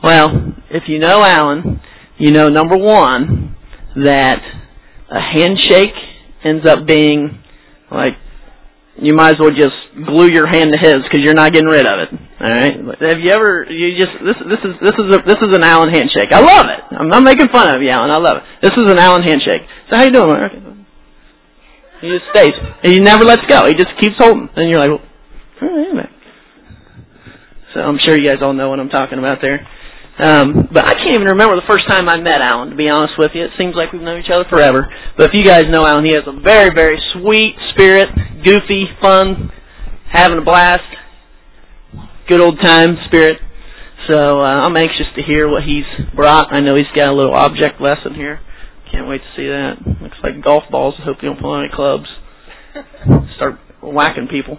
Well, 0.04 0.54
if 0.70 0.84
you 0.88 1.00
know 1.00 1.24
Alan, 1.24 1.82
you 2.18 2.32
know 2.32 2.50
number 2.50 2.78
one 2.78 3.56
that 3.96 4.42
a 5.10 5.22
handshake 5.22 5.94
ends 6.44 6.68
up 6.68 6.86
being 6.86 7.42
like 7.90 8.14
you 8.98 9.14
might 9.14 9.32
as 9.32 9.40
well 9.40 9.52
just 9.52 9.76
glue 10.06 10.28
your 10.28 10.48
hand 10.48 10.72
to 10.72 10.80
his 10.80 11.04
because 11.04 11.20
you're 11.24 11.34
not 11.34 11.52
getting 11.52 11.68
rid 11.68 11.86
of 11.86 12.00
it. 12.00 12.10
All 12.40 12.48
right. 12.48 12.76
Have 13.02 13.20
you 13.20 13.32
ever? 13.32 13.66
You 13.70 14.00
just 14.00 14.14
this 14.24 14.36
this 14.48 14.62
is 14.64 14.74
this 14.82 14.96
is 14.96 15.16
a 15.16 15.20
this 15.28 15.40
is 15.42 15.56
an 15.56 15.64
Alan 15.64 15.92
handshake. 15.92 16.32
I 16.32 16.40
love 16.40 16.68
it. 16.68 16.96
I'm 16.96 17.10
not 17.10 17.24
making 17.24 17.48
fun 17.52 17.76
of 17.76 17.82
you, 17.82 17.90
Alan. 17.90 18.12
I 18.12 18.18
love 18.18 18.38
it. 18.38 18.44
This 18.62 18.72
is 18.78 18.90
an 18.90 18.98
Alan 18.98 19.24
handshake. 19.24 19.62
So 19.90 19.98
how 19.98 20.04
you 20.04 20.12
doing? 20.12 20.32
Okay. 20.32 20.62
He 22.02 22.08
just 22.08 22.26
stays. 22.32 22.54
And 22.84 22.92
he 22.92 23.00
never 23.00 23.24
lets 23.24 23.42
go. 23.48 23.66
He 23.68 23.74
just 23.74 23.92
keeps 24.00 24.16
holding. 24.18 24.50
And 24.56 24.70
you're 24.70 24.80
like, 24.80 24.90
well, 24.90 25.02
oh, 25.62 26.02
so 27.74 27.82
I'm 27.82 27.98
sure 28.00 28.18
you 28.18 28.26
guys 28.26 28.40
all 28.42 28.54
know 28.54 28.70
what 28.70 28.80
I'm 28.80 28.90
talking 28.90 29.20
about 29.20 29.40
there. 29.42 29.68
Um, 30.18 30.70
but 30.72 30.86
I 30.86 30.94
can't 30.94 31.16
even 31.16 31.28
remember 31.28 31.56
the 31.56 31.68
first 31.68 31.90
time 31.90 32.08
I 32.08 32.20
met 32.22 32.42
Alan, 32.42 32.70
to 32.70 32.76
be 32.76 32.88
honest 32.88 33.16
with 33.18 33.32
you. 33.34 33.44
It 33.44 33.52
seems 33.58 33.76
like 33.76 33.92
we've 33.92 34.02
known 34.02 34.22
each 34.22 34.32
other 34.32 34.46
forever. 34.50 34.88
But 35.18 35.30
if 35.30 35.32
you 35.34 35.44
guys 35.44 35.66
know 35.68 35.86
Alan, 35.86 36.06
he 36.06 36.14
has 36.14 36.24
a 36.26 36.40
very, 36.40 36.74
very 36.74 36.98
sweet 37.14 37.56
spirit, 37.72 38.08
goofy, 38.46 38.86
fun, 39.02 39.52
having 40.10 40.38
a 40.38 40.42
blast, 40.42 40.86
good 42.30 42.40
old 42.40 42.62
time 42.62 42.96
spirit. 43.08 43.40
So 44.10 44.40
uh, 44.40 44.60
I'm 44.62 44.78
anxious 44.78 45.08
to 45.18 45.24
hear 45.24 45.50
what 45.50 45.64
he's 45.64 45.84
brought. 46.16 46.54
I 46.54 46.62
know 46.62 46.76
he's 46.76 46.86
got 46.96 47.12
a 47.12 47.16
little 47.16 47.34
object 47.34 47.82
lesson 47.82 48.16
here. 48.16 48.40
Can't 48.92 49.10
wait 49.10 49.20
to 49.20 49.36
see 49.36 49.48
that. 49.48 50.02
Looks 50.02 50.18
like 50.24 50.42
golf 50.42 50.64
balls. 50.72 50.96
I 51.00 51.04
hope 51.04 51.18
you 51.22 51.30
don't 51.30 51.42
pull 51.42 51.60
any 51.60 51.70
clubs. 51.74 52.06
Start 53.36 53.60
whacking 53.82 54.28
people. 54.30 54.58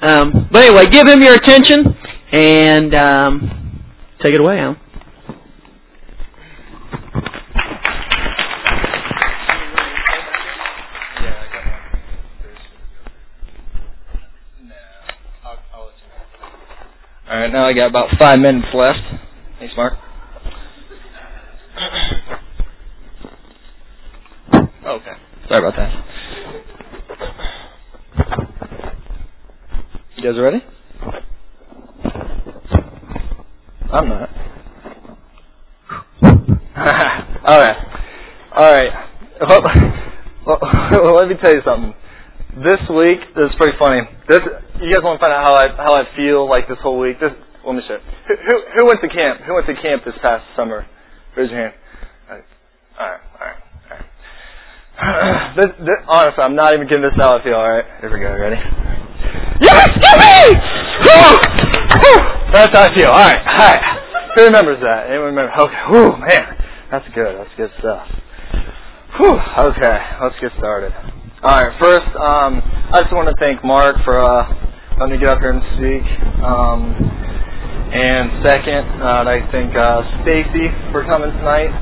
Um, 0.00 0.48
but 0.52 0.62
anyway, 0.64 0.88
give 0.90 1.08
him 1.08 1.22
your 1.22 1.34
attention 1.34 1.96
and. 2.30 2.94
Um, 2.94 3.65
Take 4.22 4.34
it 4.34 4.40
away, 4.40 4.58
Alan. 4.58 4.76
All 17.28 17.36
right, 17.36 17.52
now 17.52 17.66
I 17.66 17.72
got 17.72 17.88
about 17.88 18.08
five 18.18 18.38
minutes 18.38 18.68
left. 18.74 18.98
Thanks, 19.58 19.74
Mark. 19.76 19.94
Okay. 24.86 25.12
Sorry 25.48 25.58
about 25.68 25.76
that. 25.76 26.04
You 30.16 30.22
guys 30.22 30.40
ready? 30.40 30.75
I'm 33.96 34.08
not. 34.10 34.28
All 37.46 37.60
right. 37.60 37.76
All 38.54 38.72
right. 38.72 38.92
Well, 39.40 39.62
well, 40.46 41.14
let 41.20 41.28
me 41.28 41.34
tell 41.40 41.54
you 41.54 41.62
something. 41.64 41.94
This 42.60 42.80
week 42.92 43.20
is 43.24 43.56
pretty 43.56 43.72
funny. 43.78 44.00
This 44.28 44.40
you 44.80 44.92
guys 44.92 45.00
want 45.00 45.16
to 45.16 45.24
find 45.24 45.32
out 45.32 45.42
how 45.42 45.54
I 45.54 45.68
how 45.76 45.94
I 45.94 46.04
feel 46.14 46.48
like 46.48 46.68
this 46.68 46.76
whole 46.82 47.00
week. 47.00 47.18
This 47.20 47.32
let 47.64 47.72
me 47.74 47.82
show. 47.88 47.96
Who, 48.28 48.34
who 48.36 48.54
who 48.76 48.86
went 48.86 49.00
to 49.00 49.08
camp? 49.08 49.40
Who 49.46 49.54
went 49.54 49.66
to 49.66 49.74
camp 49.80 50.04
this 50.04 50.14
past 50.22 50.44
summer? 50.56 50.84
Raise 51.34 51.50
your 51.50 51.60
hand. 51.60 51.74
All 52.28 52.36
right. 52.36 52.44
All 53.00 53.06
right. 53.08 53.20
All 53.32 53.46
right. 53.48 53.56
All 55.00 55.08
right. 55.08 55.56
this, 55.56 55.72
this, 55.80 56.00
honestly, 56.08 56.44
I'm 56.44 56.54
not 56.54 56.74
even 56.74 56.86
kidding. 56.86 57.02
This 57.02 57.16
how 57.16 57.38
I 57.38 57.42
feel. 57.42 57.54
All 57.54 57.68
right. 57.68 57.84
Here 58.00 58.12
we 58.12 58.20
go. 58.20 58.28
Ready? 58.28 58.60
Yes, 59.60 59.88
Jimmy! 60.04 60.60
That's 62.56 62.72
how 62.72 62.88
I 62.88 62.94
feel. 62.94 63.12
All 63.12 63.20
right, 63.20 63.38
all 63.46 63.68
right. 63.68 63.84
Who 64.36 64.44
remembers 64.44 64.80
that? 64.80 65.08
Anyone 65.12 65.36
remember? 65.36 65.52
Okay. 65.60 65.82
Whew, 65.92 66.16
man, 66.16 66.56
that's 66.90 67.04
good. 67.14 67.36
That's 67.36 67.52
good 67.56 67.70
stuff. 67.80 68.08
Whew. 69.20 69.36
Okay, 69.36 69.98
let's 70.24 70.36
get 70.40 70.52
started. 70.56 70.92
All 71.44 71.52
right. 71.52 71.72
First, 71.80 72.08
um, 72.16 72.64
I 72.96 73.00
just 73.04 73.12
want 73.12 73.28
to 73.28 73.36
thank 73.38 73.62
Mark 73.62 73.96
for 74.04 74.16
uh, 74.16 74.48
letting 74.98 75.16
me 75.16 75.20
get 75.20 75.28
up 75.28 75.40
here 75.40 75.52
and 75.52 75.64
speak. 75.76 76.04
Um, 76.40 76.96
and 77.92 78.44
second, 78.44 79.04
uh, 79.04 79.24
I'd 79.28 79.48
thank 79.52 79.76
uh, 79.76 80.00
Stacy 80.24 80.72
for 80.92 81.04
coming 81.04 81.32
tonight. 81.36 81.72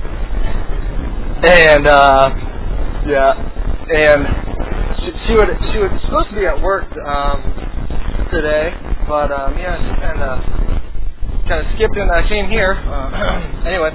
And 1.46 1.86
uh, 1.86 2.30
yeah, 3.06 3.30
and 3.94 4.26
she, 5.02 5.10
she 5.26 5.32
would 5.38 5.50
she 5.70 5.78
was 5.78 5.90
supposed 6.02 6.30
to 6.30 6.34
be 6.34 6.46
at 6.46 6.58
work 6.60 6.90
um, 7.06 7.42
today, 8.30 8.74
but 9.06 9.30
um, 9.30 9.54
yeah, 9.58 9.78
she 9.78 10.00
kind 10.02 10.22
of 10.22 10.63
kind 11.48 11.66
of 11.66 11.72
skipped 11.76 11.96
and 11.96 12.10
I 12.10 12.26
came 12.28 12.50
here. 12.50 12.72
Uh, 12.72 13.64
anyway, 13.68 13.92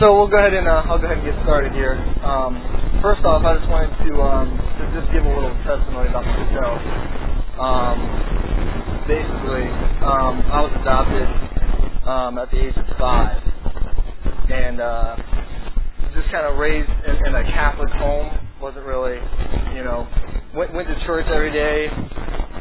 so 0.00 0.16
we'll 0.16 0.28
go 0.28 0.36
ahead 0.38 0.54
and 0.54 0.68
uh, 0.68 0.84
I'll 0.88 0.98
go 0.98 1.04
ahead 1.06 1.18
and 1.18 1.26
get 1.26 1.36
started 1.44 1.72
here. 1.72 1.94
Um, 2.24 2.56
first 3.02 3.24
off, 3.24 3.44
I 3.44 3.58
just 3.58 3.68
wanted 3.68 3.92
to 4.04 4.10
um, 4.22 4.48
to 4.56 4.82
just 4.96 5.12
give 5.12 5.24
a 5.24 5.28
little 5.28 5.52
testimony 5.68 6.08
about 6.08 6.24
myself. 6.24 6.80
Um, 7.60 7.96
basically, 9.08 9.68
um, 10.04 10.40
I 10.48 10.60
was 10.64 10.72
adopted 10.80 11.28
um, 12.08 12.38
at 12.38 12.50
the 12.50 12.58
age 12.64 12.76
of 12.76 12.86
five, 12.98 13.42
and 14.50 14.80
uh, 14.80 15.16
just 16.14 16.30
kind 16.32 16.46
of 16.46 16.56
raised 16.58 16.90
in, 17.06 17.16
in 17.26 17.34
a 17.34 17.44
Catholic 17.44 17.90
home. 18.00 18.32
wasn't 18.60 18.86
really, 18.86 19.20
you 19.76 19.84
know, 19.84 20.08
went 20.54 20.72
went 20.72 20.88
to 20.88 20.96
church 21.06 21.26
every 21.28 21.52
day 21.52 21.90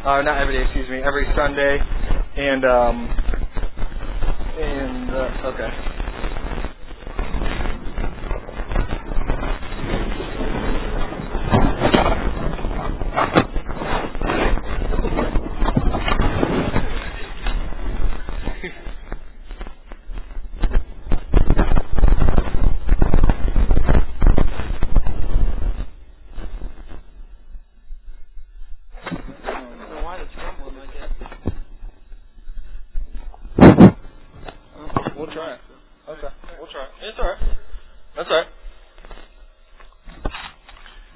uh, 0.03 0.21
not 0.21 0.37
every 0.39 0.55
day, 0.55 0.63
excuse 0.63 0.89
me, 0.89 1.01
every 1.03 1.27
Sunday, 1.35 1.77
and 2.37 2.63
um, 2.65 3.38
and 4.61 5.11
uh, 5.11 5.31
okay. 5.47 5.69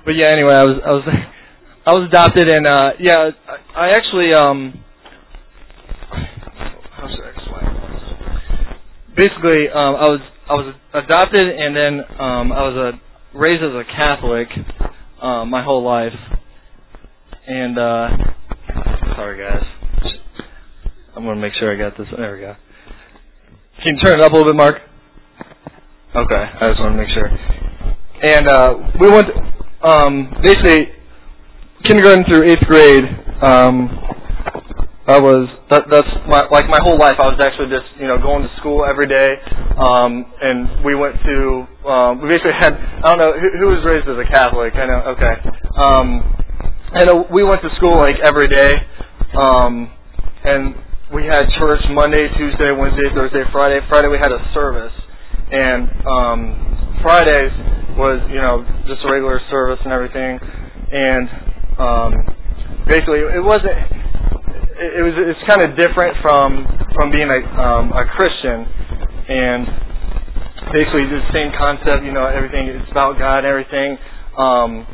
But 0.05 0.15
yeah, 0.15 0.27
anyway, 0.27 0.53
I 0.53 0.63
was 0.63 0.79
I 0.85 0.91
was 0.91 1.03
I 1.85 1.93
was 1.93 2.07
adopted, 2.07 2.47
and 2.47 2.65
uh, 2.65 2.91
yeah, 2.99 3.31
I, 3.47 3.57
I 3.75 3.89
actually 3.89 4.33
um? 4.33 4.83
Basically, 9.15 9.69
um, 9.69 9.95
I 9.95 10.07
was 10.09 10.19
I 10.49 10.53
was 10.53 10.75
adopted, 10.93 11.43
and 11.43 11.75
then 11.75 11.99
um, 12.19 12.51
I 12.51 12.63
was 12.67 12.75
a, 12.75 13.37
raised 13.37 13.63
as 13.63 13.71
a 13.71 13.83
Catholic 13.83 14.47
uh, 15.21 15.45
my 15.45 15.63
whole 15.63 15.83
life, 15.83 16.13
and 17.45 17.77
uh, 17.77 18.09
sorry 19.15 19.37
guys, 19.37 19.63
I'm 21.15 21.23
gonna 21.23 21.39
make 21.39 21.53
sure 21.53 21.71
I 21.71 21.77
got 21.77 21.95
this. 21.97 22.07
There 22.17 22.33
we 22.33 22.41
go. 22.41 22.55
Can 23.83 23.95
you 23.95 24.01
turn 24.01 24.19
it 24.19 24.23
up 24.23 24.31
a 24.31 24.35
little 24.35 24.51
bit, 24.51 24.57
Mark? 24.57 24.77
Okay, 26.15 26.43
I 26.61 26.69
just 26.69 26.79
want 26.79 26.93
to 26.93 26.97
make 26.97 27.09
sure. 27.09 27.27
And 28.23 28.47
uh, 28.47 28.77
we 28.99 29.09
went 29.09 29.27
um, 29.83 30.33
basically 30.41 30.89
kindergarten 31.83 32.25
through 32.25 32.43
eighth 32.49 32.63
grade. 32.65 33.05
Um, 33.41 33.89
I 35.05 35.19
was 35.19 35.51
that, 35.69 35.83
that's 35.91 36.07
my, 36.31 36.47
like 36.47 36.69
my 36.71 36.79
whole 36.79 36.97
life. 36.97 37.19
I 37.19 37.27
was 37.27 37.35
actually 37.43 37.67
just 37.67 37.83
you 37.99 38.07
know 38.07 38.17
going 38.23 38.43
to 38.47 38.51
school 38.57 38.85
every 38.87 39.07
day, 39.07 39.35
um, 39.75 40.23
and 40.41 40.83
we 40.85 40.95
went 40.95 41.19
to 41.27 41.67
um, 41.83 42.21
we 42.23 42.29
basically 42.29 42.55
had 42.55 42.73
I 43.03 43.11
don't 43.11 43.19
know 43.19 43.33
who, 43.35 43.49
who 43.59 43.67
was 43.75 43.83
raised 43.83 44.07
as 44.07 44.15
a 44.15 44.27
Catholic. 44.31 44.71
I 44.75 44.85
know 44.87 45.01
okay, 45.19 45.35
um, 45.75 46.07
and 46.95 47.09
uh, 47.09 47.23
we 47.35 47.43
went 47.43 47.61
to 47.63 47.69
school 47.75 47.97
like 47.99 48.15
every 48.23 48.47
day, 48.47 48.79
um, 49.35 49.91
and 50.45 50.75
we 51.13 51.27
had 51.27 51.51
church 51.59 51.83
Monday, 51.91 52.31
Tuesday, 52.39 52.71
Wednesday, 52.71 53.11
Thursday, 53.13 53.43
Friday. 53.51 53.83
Friday 53.89 54.07
we 54.07 54.17
had 54.17 54.31
a 54.31 54.39
service, 54.55 54.95
and 55.51 55.91
um, 56.07 56.72
Fridays 57.03 57.53
was 57.99 58.23
you 58.31 58.41
know 58.41 58.63
just 58.87 59.03
a 59.05 59.09
regular 59.11 59.41
service 59.51 59.79
and 59.85 59.93
everything, 59.93 60.39
and 60.91 61.29
um, 61.79 62.11
basically 62.87 63.19
it 63.21 63.43
wasn't 63.43 63.75
it, 64.79 64.91
it 64.99 65.03
was 65.03 65.15
it's 65.17 65.43
kind 65.47 65.61
of 65.61 65.77
different 65.77 66.17
from 66.23 66.65
from 66.95 67.11
being 67.11 67.29
a 67.29 67.41
um, 67.61 67.93
a 67.93 68.05
Christian, 68.17 68.65
and 69.29 69.67
basically 70.73 71.05
the 71.11 71.21
same 71.33 71.51
concept. 71.57 72.03
You 72.05 72.13
know, 72.13 72.25
everything 72.25 72.67
it's 72.67 72.91
about 72.91 73.19
God, 73.19 73.45
and 73.45 73.47
everything. 73.47 73.97
Um, 74.37 74.87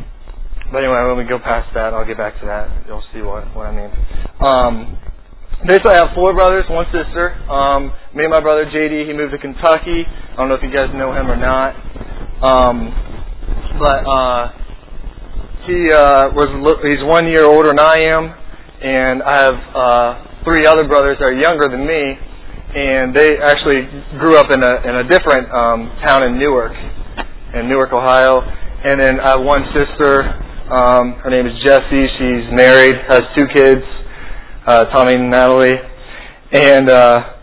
but 0.72 0.84
anyway, 0.84 1.02
when 1.08 1.17
we 1.17 1.26
go 1.26 1.39
past 1.39 1.74
that, 1.76 1.93
I'll 1.93 2.06
get 2.06 2.17
back 2.17 2.39
to 2.41 2.45
that. 2.48 2.88
You'll 2.88 3.04
see 3.13 3.22
what 3.22 3.45
what 3.56 3.67
I 3.67 3.74
mean. 3.74 3.91
Um, 4.41 4.98
basically, 5.65 5.91
I 5.91 6.06
have 6.06 6.15
four 6.15 6.34
brothers, 6.34 6.65
one 6.69 6.86
sister. 6.91 7.34
Um, 7.50 7.93
me 8.15 8.24
and 8.24 8.32
my 8.32 8.39
brother 8.39 8.65
JD, 8.65 9.08
he 9.08 9.13
moved 9.13 9.32
to 9.34 9.38
Kentucky. 9.39 10.06
I 10.06 10.36
don't 10.36 10.50
know 10.50 10.56
if 10.56 10.63
you 10.63 10.72
guys 10.72 10.89
know 10.93 11.13
him 11.13 11.30
or 11.30 11.36
not. 11.36 11.76
Um, 12.43 12.93
but 13.80 14.04
uh, 14.08 14.52
he 15.67 15.91
uh, 15.91 16.32
was 16.32 16.50
he's 16.84 17.04
one 17.06 17.28
year 17.28 17.43
older 17.43 17.69
than 17.69 17.80
I 17.80 18.00
am 18.10 18.39
and 18.82 19.24
I 19.24 19.36
have 19.43 19.60
uh, 19.76 20.43
three 20.43 20.65
other 20.65 20.88
brothers 20.88 21.17
that 21.19 21.26
are 21.26 21.36
younger 21.36 21.67
than 21.67 21.86
me, 21.86 22.15
and 22.76 23.15
they 23.15 23.38
actually 23.38 23.84
grew 24.19 24.38
up 24.38 24.52
in 24.52 24.63
a 24.63 24.74
in 24.88 24.95
a 25.04 25.06
different 25.10 25.52
um, 25.52 25.91
town 26.06 26.24
in 26.24 26.39
Newark, 26.39 26.72
in 27.56 27.67
Newark, 27.67 27.91
Ohio. 27.91 28.39
And 28.39 29.00
then 29.00 29.19
I 29.19 29.36
have 29.36 29.43
one 29.43 29.63
sister. 29.76 30.24
Um, 30.72 31.19
her 31.19 31.30
name 31.30 31.45
is 31.48 31.54
Jessie. 31.65 32.08
She's 32.15 32.48
married, 32.56 32.95
has 33.10 33.24
two 33.36 33.48
kids, 33.54 33.84
uh, 34.69 34.86
Tommy 34.93 35.15
and 35.15 35.32
Natalie. 35.32 35.77
And 36.51 36.89
uh, 36.89 37.34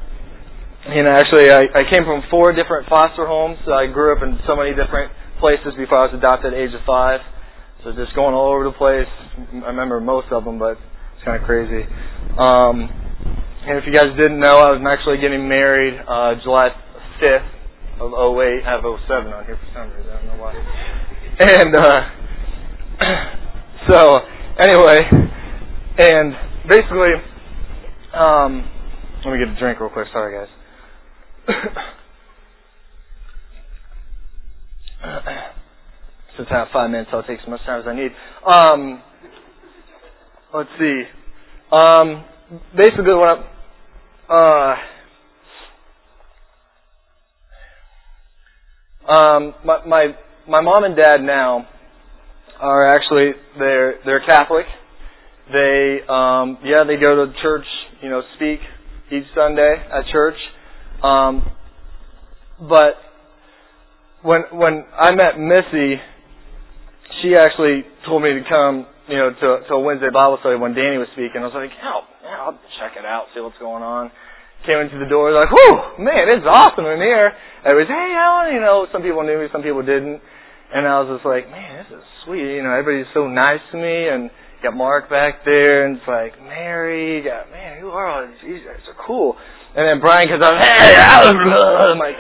you 0.95 1.03
know, 1.03 1.11
actually, 1.11 1.51
I, 1.51 1.67
I 1.75 1.83
came 1.91 2.05
from 2.05 2.23
four 2.31 2.53
different 2.53 2.89
foster 2.89 3.27
homes. 3.27 3.59
I 3.67 3.87
grew 3.87 4.17
up 4.17 4.23
in 4.23 4.39
so 4.47 4.55
many 4.55 4.71
different 4.71 5.11
places 5.41 5.75
before 5.77 5.99
I 5.99 6.07
was 6.07 6.15
adopted 6.15 6.55
at 6.55 6.59
age 6.59 6.73
of 6.73 6.81
five. 6.87 7.21
So 7.83 7.93
just 7.93 8.15
going 8.15 8.35
all 8.35 8.55
over 8.55 8.65
the 8.65 8.73
place. 8.79 9.11
I 9.53 9.67
remember 9.67 10.01
most 10.01 10.31
of 10.31 10.45
them, 10.45 10.59
but 10.59 10.79
it's 10.79 11.25
kind 11.25 11.41
of 11.41 11.47
crazy. 11.47 11.83
Um, 12.39 12.91
and 13.67 13.79
if 13.79 13.85
you 13.87 13.93
guys 13.93 14.15
didn't 14.17 14.39
know, 14.39 14.59
I 14.59 14.71
was 14.71 14.81
actually 14.87 15.19
getting 15.19 15.49
married 15.49 15.99
uh, 16.07 16.35
July 16.43 16.71
5th 17.21 17.51
of 17.99 18.15
08. 18.15 18.62
I 18.62 18.71
have 18.71 18.83
07 18.83 19.33
on 19.33 19.45
here 19.47 19.59
for 19.59 19.69
some 19.75 19.91
reason. 19.91 20.11
I 20.11 20.23
don't 20.23 20.27
know 20.31 20.43
why. 20.43 20.55
And 21.39 21.77
uh, 21.77 22.11
so, 23.91 24.21
anyway, 24.59 25.03
and 25.99 26.46
basically, 26.69 27.15
um, 28.15 28.71
let 29.25 29.33
me 29.33 29.39
get 29.47 29.57
a 29.57 29.61
drink 29.61 29.81
real 29.81 29.91
quick. 29.91 30.09
Sorry, 30.13 30.47
guys. 31.49 31.55
Since 36.37 36.49
I 36.53 36.55
have 36.61 36.69
five 36.73 36.91
minutes, 36.91 37.11
I'll 37.13 37.25
take 37.25 37.41
as 37.41 37.49
much 37.49 37.63
time 37.63 37.81
as 37.83 37.87
I 37.89 37.95
need. 37.95 38.13
Um, 38.47 39.03
let's 40.55 40.71
see. 40.79 41.05
Um, 41.73 42.25
basically, 42.77 43.15
what 43.15 43.29
I'm. 43.29 43.45
uh, 44.31 44.77
um, 49.13 49.55
my, 49.65 49.85
my 49.87 50.17
my 50.49 50.61
mom 50.63 50.85
and 50.85 50.97
dad 50.97 51.23
now 51.23 51.69
are 52.61 52.87
actually 52.89 53.33
they're 53.59 53.97
they're 54.07 54.21
Catholic. 54.27 54.67
They 55.53 56.01
um, 56.09 56.59
yeah 56.65 56.83
they 56.87 56.97
go 56.97 57.27
to 57.27 57.33
church 57.43 57.67
you 58.03 58.11
know 58.11 58.23
speak 58.37 58.61
each 59.13 59.25
Sunday 59.35 59.77
at 59.93 60.05
church, 60.13 60.37
um, 61.03 61.49
but 62.69 62.95
when 64.23 64.43
when 64.53 64.85
I 64.99 65.15
met 65.15 65.39
Missy, 65.39 65.97
she 67.23 67.37
actually 67.37 67.85
told 68.05 68.23
me 68.23 68.31
to 68.31 68.43
come 68.49 68.87
you 69.09 69.17
know, 69.17 69.31
to, 69.31 69.49
to 69.69 69.73
a 69.75 69.81
Wednesday 69.81 70.11
Bible 70.11 70.39
study 70.43 70.59
when 70.59 70.75
Danny 70.75 70.99
was 70.99 71.07
speaking. 71.15 71.43
I 71.43 71.47
was 71.47 71.55
like, 71.55 71.71
yeah, 71.71 72.03
yeah, 72.23 72.43
I'll 72.43 72.59
check 72.79 72.99
it 72.99 73.07
out, 73.07 73.31
see 73.35 73.41
what's 73.41 73.59
going 73.59 73.83
on. 73.83 74.11
Came 74.67 74.83
into 74.83 74.99
the 74.99 75.07
door, 75.07 75.31
like, 75.31 75.51
whew, 75.51 76.03
man, 76.03 76.27
it's 76.27 76.47
awesome 76.47 76.87
in 76.91 76.99
here. 76.99 77.31
Everybody's, 77.63 77.93
hey, 77.95 78.11
Alan, 78.19 78.55
you 78.55 78.61
know, 78.61 78.87
some 78.91 79.03
people 79.03 79.23
knew 79.23 79.39
me, 79.39 79.47
some 79.53 79.63
people 79.63 79.83
didn't. 79.83 80.19
And 80.75 80.83
I 80.83 80.99
was 80.99 81.19
just 81.19 81.27
like, 81.27 81.47
man, 81.47 81.87
this 81.87 82.03
is 82.03 82.05
sweet. 82.27 82.59
You 82.59 82.67
know, 82.67 82.75
everybody's 82.75 83.07
so 83.15 83.31
nice 83.31 83.63
to 83.71 83.79
me, 83.79 84.11
and 84.11 84.27
got 84.62 84.77
Mark 84.77 85.11
back 85.11 85.45
there, 85.45 85.87
and 85.87 85.97
it's 85.97 86.09
like, 86.09 86.40
Mary, 86.42 87.23
got, 87.23 87.51
man, 87.51 87.81
who 87.81 87.88
are 87.88 88.07
all 88.07 88.27
these? 88.27 88.37
These 88.42 88.66
guys 88.66 88.81
are 88.88 89.07
cool. 89.07 89.37
And 89.77 89.87
then 89.87 90.01
Brian 90.01 90.29
comes 90.29 90.45
up, 90.45 90.59
hey, 90.59 90.95
I'm 90.97 91.99
like, 91.99 92.16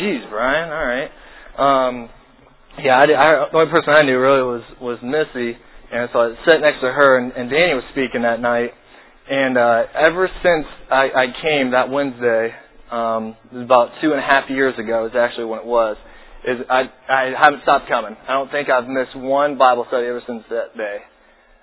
jeez, 0.00 0.28
Brian, 0.30 0.70
all 0.70 0.86
right. 0.86 1.10
Um, 1.56 2.10
yeah, 2.82 2.98
I, 2.98 3.02
I, 3.02 3.48
the 3.50 3.56
only 3.56 3.70
person 3.70 3.94
I 3.94 4.02
knew 4.02 4.18
really 4.18 4.42
was 4.42 4.62
was 4.80 4.98
Missy, 5.02 5.56
and 5.92 6.08
so 6.12 6.18
I 6.18 6.34
sat 6.50 6.60
next 6.60 6.80
to 6.80 6.90
her, 6.90 7.18
and, 7.18 7.32
and 7.32 7.48
Danny 7.48 7.74
was 7.74 7.84
speaking 7.92 8.22
that 8.22 8.40
night. 8.40 8.72
And 9.30 9.56
uh, 9.56 9.84
ever 9.94 10.28
since 10.42 10.66
I, 10.90 11.08
I 11.14 11.26
came 11.40 11.70
that 11.70 11.88
Wednesday, 11.88 12.50
um, 12.90 13.36
it 13.52 13.56
was 13.56 13.64
about 13.64 13.90
two 14.02 14.10
and 14.10 14.18
a 14.18 14.26
half 14.26 14.50
years 14.50 14.74
ago, 14.78 15.06
is 15.06 15.12
actually 15.16 15.46
when 15.46 15.60
it 15.60 15.64
was, 15.64 15.96
is 16.44 16.58
I, 16.68 16.90
I 17.08 17.32
haven't 17.40 17.62
stopped 17.62 17.88
coming. 17.88 18.16
I 18.28 18.32
don't 18.32 18.50
think 18.50 18.68
I've 18.68 18.88
missed 18.88 19.16
one 19.16 19.56
Bible 19.56 19.86
study 19.88 20.06
ever 20.08 20.22
since 20.26 20.42
that 20.50 20.76
day. 20.76 20.98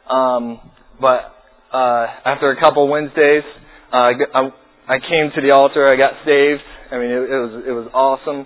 Um, 0.09 0.59
but 0.99 1.35
uh, 1.71 2.07
after 2.25 2.51
a 2.51 2.59
couple 2.59 2.87
Wednesdays, 2.87 3.43
uh, 3.91 4.11
I, 4.33 4.51
I 4.87 4.99
came 4.99 5.31
to 5.35 5.41
the 5.41 5.51
altar. 5.53 5.87
I 5.87 5.95
got 5.95 6.13
saved. 6.25 6.61
I 6.91 6.97
mean, 6.97 7.11
it, 7.11 7.29
it 7.29 7.39
was 7.39 7.63
it 7.67 7.71
was 7.71 7.89
awesome. 7.93 8.45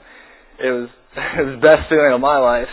It 0.59 0.71
was 0.71 0.89
it 1.17 1.45
was 1.45 1.55
the 1.55 1.61
best 1.61 1.89
feeling 1.89 2.13
of 2.13 2.21
my 2.21 2.37
life. 2.37 2.69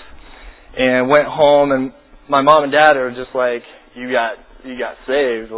And 0.76 1.08
went 1.08 1.26
home 1.26 1.72
and 1.72 1.92
my 2.28 2.40
mom 2.40 2.64
and 2.64 2.72
dad 2.72 2.96
are 2.96 3.10
just 3.10 3.34
like, 3.34 3.62
you 3.94 4.10
got 4.10 4.36
you 4.64 4.78
got 4.78 4.96
saved. 5.06 5.50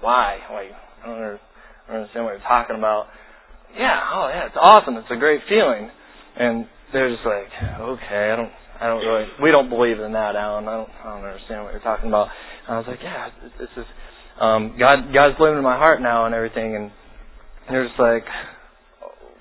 Why? 0.00 0.38
Like, 0.52 0.72
I 1.02 1.06
don't, 1.06 1.18
I 1.18 1.28
don't 1.88 1.96
understand 1.96 2.24
what 2.24 2.32
you're 2.32 2.48
talking 2.48 2.76
about. 2.76 3.06
Yeah, 3.76 4.00
oh 4.12 4.28
yeah, 4.28 4.46
it's 4.46 4.56
awesome. 4.60 4.96
It's 4.96 5.10
a 5.10 5.16
great 5.16 5.40
feeling. 5.48 5.90
And 6.36 6.66
they're 6.92 7.10
just 7.10 7.24
like, 7.24 7.48
okay, 7.80 8.30
I 8.32 8.36
don't, 8.36 8.52
I 8.82 8.88
don't 8.88 9.04
really, 9.04 9.26
we 9.40 9.50
don't 9.52 9.68
believe 9.68 10.00
in 10.00 10.12
that, 10.12 10.34
Alan. 10.34 10.66
I 10.66 10.76
don't, 10.76 10.90
I 10.90 11.04
don't 11.04 11.24
understand 11.24 11.62
what 11.62 11.72
you're 11.72 11.82
talking 11.82 12.08
about. 12.08 12.28
And 12.66 12.74
I 12.74 12.78
was 12.78 12.86
like, 12.88 12.98
yeah, 13.02 13.30
this 13.58 13.68
is, 13.76 13.86
um, 14.40 14.74
God, 14.76 15.14
God's 15.14 15.36
living 15.38 15.58
in 15.58 15.62
my 15.62 15.78
heart 15.78 16.02
now 16.02 16.26
and 16.26 16.34
everything. 16.34 16.74
And 16.74 16.90
they're 17.70 17.86
just 17.86 18.00
like, 18.00 18.24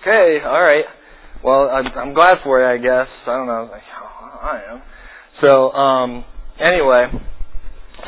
okay, 0.02 0.46
all 0.46 0.62
right. 0.62 0.86
Well, 1.44 1.70
I'm, 1.70 1.88
I'm 1.98 2.14
glad 2.14 2.38
for 2.44 2.62
you, 2.62 2.68
I 2.68 2.78
guess. 2.78 3.10
I 3.26 3.38
don't 3.38 3.48
know. 3.48 3.54
I 3.54 3.62
was 3.62 3.72
like, 3.72 3.82
oh, 3.98 4.40
I 4.46 4.62
am. 4.74 4.82
So, 5.44 5.72
um, 5.72 6.26
anyway, 6.60 7.08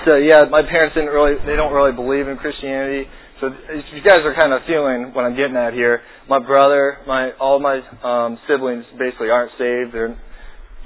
so 0.08 0.18
yeah, 0.18 0.44
my 0.52 0.62
parents 0.62 0.94
didn't 0.94 1.10
really, 1.10 1.36
they 1.46 1.56
don't 1.56 1.74
really 1.74 1.94
believe 1.94 2.28
in 2.28 2.38
Christianity. 2.38 3.10
So 3.42 3.48
you 3.48 4.04
guys 4.06 4.20
are 4.22 4.36
kind 4.36 4.54
of 4.54 4.62
feeling 4.68 5.12
what 5.14 5.26
I'm 5.26 5.36
getting 5.36 5.58
at 5.58 5.74
here. 5.74 6.02
My 6.30 6.40
brother, 6.40 7.00
my 7.08 7.32
all 7.42 7.60
my 7.60 7.82
um, 8.04 8.38
siblings 8.48 8.86
basically 9.00 9.30
aren't 9.30 9.52
saved. 9.58 9.94
They're, 9.94 10.16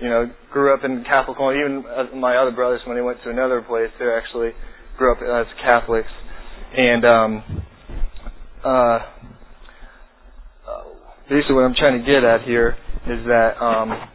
you 0.02 0.10
know, 0.10 0.30
grew 0.52 0.74
up 0.74 0.84
in 0.84 1.04
Catholic. 1.04 1.38
Even 1.38 1.84
uh, 1.88 2.16
my 2.16 2.38
other 2.38 2.52
brothers, 2.52 2.82
when 2.86 2.96
they 2.96 3.02
went 3.02 3.22
to 3.24 3.30
another 3.30 3.62
place, 3.62 3.90
they 4.00 4.06
actually 4.06 4.52
grew 4.98 5.12
up 5.12 5.22
as 5.22 5.48
Catholics. 5.62 6.10
And 6.76 7.06
um, 7.06 7.64
uh, 8.64 9.00
basically, 11.30 11.56
what 11.56 11.64
I'm 11.64 11.76
trying 11.76 12.00
to 12.00 12.06
get 12.06 12.24
at 12.24 12.42
here 12.44 12.76
is 13.08 13.26
that 13.26 13.62
um, 13.62 14.10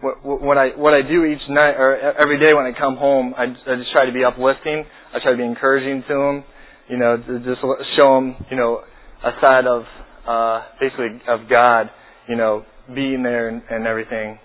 what, 0.00 0.24
what 0.24 0.58
I 0.58 0.68
what 0.70 0.94
I 0.94 1.02
do 1.02 1.24
each 1.24 1.48
night 1.48 1.74
or 1.76 1.96
every 1.96 2.42
day 2.44 2.54
when 2.54 2.66
I 2.66 2.72
come 2.78 2.96
home, 2.96 3.34
I, 3.36 3.44
I 3.44 3.76
just 3.76 3.92
try 3.92 4.06
to 4.06 4.12
be 4.12 4.24
uplifting. 4.24 4.84
I 5.14 5.18
try 5.20 5.32
to 5.32 5.38
be 5.38 5.44
encouraging 5.44 6.02
to 6.08 6.14
them. 6.14 6.44
You 6.88 6.98
know, 6.98 7.16
to 7.16 7.38
just 7.40 7.60
show 7.98 8.14
them, 8.14 8.46
you 8.50 8.56
know, 8.56 8.82
a 9.24 9.32
side 9.42 9.66
of 9.66 9.84
uh, 10.26 10.62
basically 10.80 11.20
of 11.28 11.48
God. 11.48 11.90
You 12.28 12.36
know, 12.36 12.64
being 12.94 13.22
there 13.22 13.48
and, 13.48 13.62
and 13.70 13.86
everything. 13.86 14.38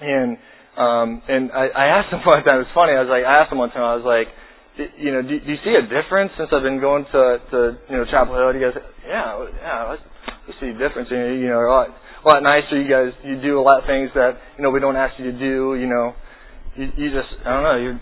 And 0.00 0.38
um, 0.78 1.22
and 1.28 1.50
I, 1.52 1.66
I 1.74 1.86
asked 1.98 2.12
him 2.12 2.20
one 2.26 2.42
time. 2.44 2.62
It 2.62 2.70
was 2.70 2.74
funny. 2.74 2.92
I 2.92 3.02
was 3.02 3.10
like, 3.10 3.24
I 3.24 3.42
asked 3.42 3.52
him 3.52 3.58
one 3.58 3.70
time. 3.70 3.82
I 3.82 3.96
was 3.96 4.06
like, 4.06 4.28
you 4.98 5.10
know, 5.10 5.22
do, 5.22 5.40
do 5.40 5.50
you 5.50 5.58
see 5.64 5.74
a 5.74 5.82
difference 5.82 6.30
since 6.38 6.50
I've 6.52 6.62
been 6.62 6.80
going 6.80 7.04
to 7.10 7.42
to 7.50 7.58
you 7.90 7.96
know 7.98 8.04
Chapel 8.06 8.34
Hill? 8.38 8.54
He 8.54 8.60
guys, 8.60 8.78
yeah, 9.06 9.46
yeah, 9.60 9.96
I 9.96 9.98
see 10.60 10.70
a 10.70 10.78
difference. 10.78 11.10
You 11.10 11.18
know, 11.18 11.32
you 11.34 11.48
know, 11.50 11.60
a 11.60 11.70
lot, 11.70 11.88
a 11.90 12.28
lot 12.28 12.42
nicer. 12.42 12.80
You 12.80 12.88
guys, 12.88 13.12
you 13.24 13.40
do 13.42 13.58
a 13.58 13.64
lot 13.64 13.80
of 13.82 13.86
things 13.86 14.10
that 14.14 14.38
you 14.56 14.62
know 14.62 14.70
we 14.70 14.80
don't 14.80 14.96
ask 14.96 15.18
you 15.18 15.32
to 15.32 15.36
do. 15.38 15.74
You 15.74 15.86
know, 15.90 16.14
you, 16.76 16.92
you 16.96 17.10
just, 17.10 17.28
I 17.44 17.50
don't 17.50 17.62
know, 17.66 17.76
you 17.76 17.98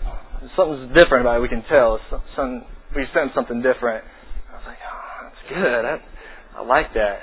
something's 0.55 0.93
different 0.93 1.25
about 1.25 1.37
it. 1.37 1.41
We 1.41 1.49
can 1.49 1.63
tell. 1.69 1.99
Some, 2.09 2.21
some 2.35 2.65
we 2.95 3.05
sense 3.13 3.31
something 3.33 3.61
different. 3.61 4.05
I 4.49 4.53
was 4.53 4.65
like, 4.65 4.77
oh, 4.85 5.17
that's 5.25 5.43
good. 5.49 5.85
I, 5.85 6.61
I 6.61 6.65
like 6.65 6.93
that. 6.93 7.19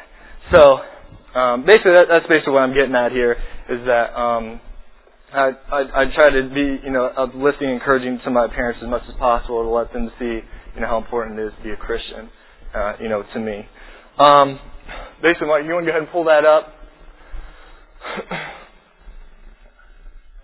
So 0.52 0.78
um, 1.34 1.66
basically, 1.66 1.92
that, 1.94 2.06
that's 2.08 2.26
basically 2.28 2.54
what 2.54 2.62
I'm 2.62 2.74
getting 2.74 2.94
at 2.94 3.12
here 3.12 3.36
is 3.70 3.86
that. 3.86 4.18
Um, 4.18 4.60
I, 5.32 5.50
I, 5.72 5.80
I 6.02 6.04
try 6.14 6.30
to 6.30 6.48
be, 6.54 6.80
you 6.84 6.92
know, 6.92 7.06
uplifting, 7.06 7.68
and 7.68 7.80
encouraging 7.80 8.20
to 8.24 8.30
my 8.30 8.48
parents 8.48 8.80
as 8.82 8.88
much 8.88 9.02
as 9.08 9.14
possible 9.16 9.62
to 9.64 9.70
let 9.70 9.92
them 9.92 10.10
see, 10.18 10.40
you 10.74 10.80
know, 10.80 10.86
how 10.86 10.98
important 10.98 11.38
it 11.38 11.46
is 11.46 11.52
to 11.58 11.64
be 11.64 11.70
a 11.70 11.76
Christian, 11.76 12.30
uh, 12.74 12.94
you 13.00 13.08
know, 13.08 13.24
to 13.34 13.40
me. 13.40 13.66
Um, 14.18 14.60
basically, 15.22 15.48
Mike, 15.48 15.64
you 15.66 15.74
want 15.74 15.86
to 15.86 15.92
go 15.92 15.98
ahead 15.98 16.02
and 16.02 16.12
pull 16.12 16.24
that 16.24 16.44
up? 16.46 16.72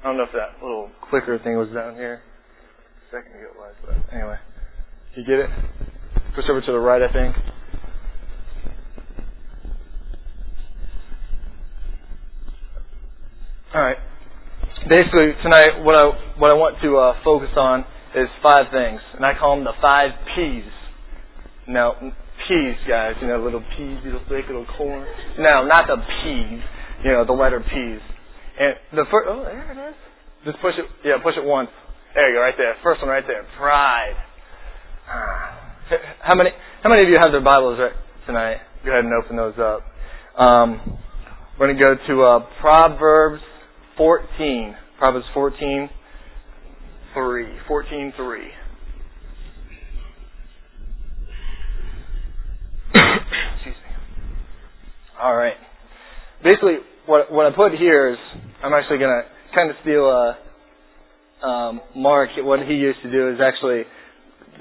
I 0.02 0.04
don't 0.04 0.16
know 0.16 0.24
if 0.24 0.32
that 0.32 0.62
little 0.62 0.90
clicker 1.10 1.38
thing 1.44 1.56
was 1.56 1.68
down 1.74 1.94
here. 1.94 2.22
Second 3.12 3.32
ago 3.32 3.50
it 3.52 3.56
was, 3.58 3.74
but 3.84 4.14
anyway. 4.14 4.36
You 5.16 5.24
get 5.24 5.40
it? 5.40 5.50
Push 6.34 6.46
over 6.50 6.60
to 6.60 6.72
the 6.72 6.78
right, 6.78 7.02
I 7.02 7.12
think. 7.12 7.36
All 13.74 13.82
right 13.82 13.98
basically 14.88 15.34
tonight 15.42 15.82
what 15.82 15.96
I 15.96 16.04
what 16.38 16.50
I 16.50 16.54
want 16.54 16.80
to 16.82 16.96
uh, 16.96 17.14
focus 17.24 17.50
on 17.56 17.84
is 18.14 18.28
five 18.42 18.66
things, 18.72 19.00
and 19.14 19.24
I 19.24 19.38
call 19.38 19.56
them 19.56 19.64
the 19.64 19.76
five 19.80 20.10
P's. 20.34 20.64
Now, 21.68 21.94
peas, 22.48 22.76
guys, 22.88 23.14
you 23.20 23.28
know, 23.28 23.38
little 23.38 23.62
peas, 23.76 23.98
little 24.04 24.22
thick, 24.28 24.46
little 24.48 24.66
corn. 24.76 25.06
No, 25.38 25.64
not 25.66 25.86
the 25.86 25.96
peas. 25.96 26.60
You 27.04 27.12
know, 27.12 27.24
the 27.24 27.32
letter 27.32 27.60
P's. 27.60 28.00
And 28.58 28.74
the 28.92 29.04
first, 29.10 29.28
oh, 29.30 29.44
there 29.44 29.70
it 29.70 29.90
is. 29.90 29.94
Just 30.44 30.60
push 30.60 30.74
it. 30.76 30.84
Yeah, 31.04 31.22
push 31.22 31.36
it 31.36 31.44
once. 31.44 31.70
There 32.14 32.28
you 32.28 32.36
go, 32.36 32.42
right 32.42 32.54
there. 32.58 32.74
First 32.82 33.00
one, 33.00 33.10
right 33.10 33.24
there. 33.26 33.46
Pride. 33.56 34.16
How 36.22 36.34
many? 36.34 36.50
How 36.82 36.90
many 36.90 37.04
of 37.04 37.08
you 37.08 37.16
have 37.20 37.30
their 37.30 37.40
Bibles 37.40 37.78
right 37.78 37.92
tonight? 38.26 38.58
Go 38.84 38.90
ahead 38.90 39.04
and 39.04 39.12
open 39.14 39.36
those 39.36 39.54
up. 39.58 39.82
Um, 40.36 40.98
we're 41.58 41.66
going 41.68 41.78
to 41.78 41.82
go 41.82 41.94
to 42.08 42.22
uh, 42.22 42.46
Proverbs 42.60 43.42
14. 43.96 44.76
Proverbs 44.98 45.26
14, 45.34 45.88
3. 47.14 47.46
14, 47.66 48.12
3. 48.16 48.40
Excuse 52.94 53.74
me. 53.74 53.94
All 55.20 55.36
right. 55.36 55.54
Basically, 56.42 56.76
what 57.06 57.32
what 57.32 57.46
I 57.46 57.50
put 57.54 57.72
here 57.72 58.10
is 58.12 58.18
I'm 58.62 58.72
actually 58.72 58.98
going 58.98 59.22
to 59.22 59.56
kind 59.56 59.70
of 59.70 59.76
steal 59.82 60.06
uh, 60.06 61.46
um, 61.46 61.80
Mark. 61.96 62.30
What 62.38 62.60
he 62.66 62.74
used 62.74 63.00
to 63.02 63.10
do 63.10 63.30
is 63.30 63.40
actually 63.40 63.84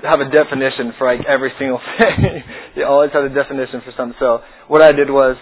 have 0.03 0.19
a 0.19 0.29
definition 0.31 0.93
for 0.97 1.07
like 1.07 1.25
every 1.27 1.51
single 1.59 1.79
thing. 1.99 2.43
he 2.75 2.83
always 2.83 3.11
had 3.11 3.23
a 3.23 3.33
definition 3.33 3.81
for 3.83 3.93
something. 3.97 4.15
So 4.19 4.39
what 4.67 4.81
I 4.81 4.91
did 4.91 5.09
was 5.09 5.35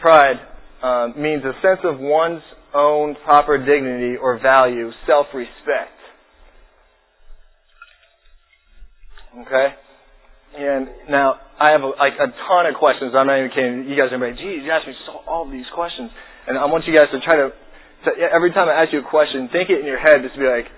pride 0.00 0.36
uh, 0.82 1.08
means 1.16 1.42
a 1.44 1.52
sense 1.62 1.80
of 1.84 1.98
one's 1.98 2.42
own 2.76 3.16
proper 3.24 3.58
dignity 3.58 4.16
or 4.20 4.38
value, 4.38 4.90
self-respect. 5.06 5.96
Okay? 9.40 9.68
And 10.56 10.88
now, 11.10 11.36
I 11.60 11.72
have 11.72 11.82
a, 11.82 11.92
like 11.96 12.14
a 12.20 12.28
ton 12.48 12.66
of 12.66 12.74
questions. 12.78 13.12
I'm 13.16 13.26
not 13.26 13.38
even 13.38 13.50
kidding. 13.50 13.88
You 13.88 13.96
guys 13.96 14.12
are 14.12 14.20
like, 14.20 14.36
geez, 14.36 14.64
you 14.64 14.70
asked 14.70 14.86
me 14.86 14.94
so, 15.06 15.20
all 15.26 15.48
these 15.50 15.66
questions. 15.74 16.10
And 16.46 16.56
I 16.56 16.64
want 16.66 16.84
you 16.86 16.94
guys 16.94 17.08
to 17.12 17.20
try 17.20 17.36
to, 17.36 17.52
to, 18.04 18.10
every 18.32 18.52
time 18.52 18.68
I 18.68 18.84
ask 18.84 18.92
you 18.92 19.00
a 19.00 19.08
question, 19.08 19.48
think 19.52 19.68
it 19.68 19.80
in 19.80 19.86
your 19.86 19.98
head, 20.00 20.22
just 20.22 20.36
be 20.36 20.48
like, 20.48 20.68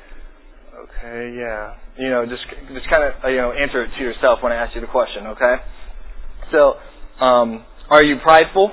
okay, 0.82 1.34
yeah. 1.38 1.74
You 1.98 2.10
know, 2.10 2.26
just, 2.26 2.42
just 2.74 2.90
kind 2.90 3.06
of, 3.06 3.14
you 3.30 3.38
know, 3.38 3.52
answer 3.52 3.84
it 3.84 3.90
to 3.98 4.02
yourself 4.02 4.38
when 4.42 4.52
I 4.52 4.56
ask 4.56 4.74
you 4.74 4.80
the 4.80 4.90
question, 4.90 5.26
okay? 5.34 5.56
So, 6.50 6.74
um, 7.22 7.64
are 7.90 8.02
you 8.02 8.16
prideful? 8.22 8.72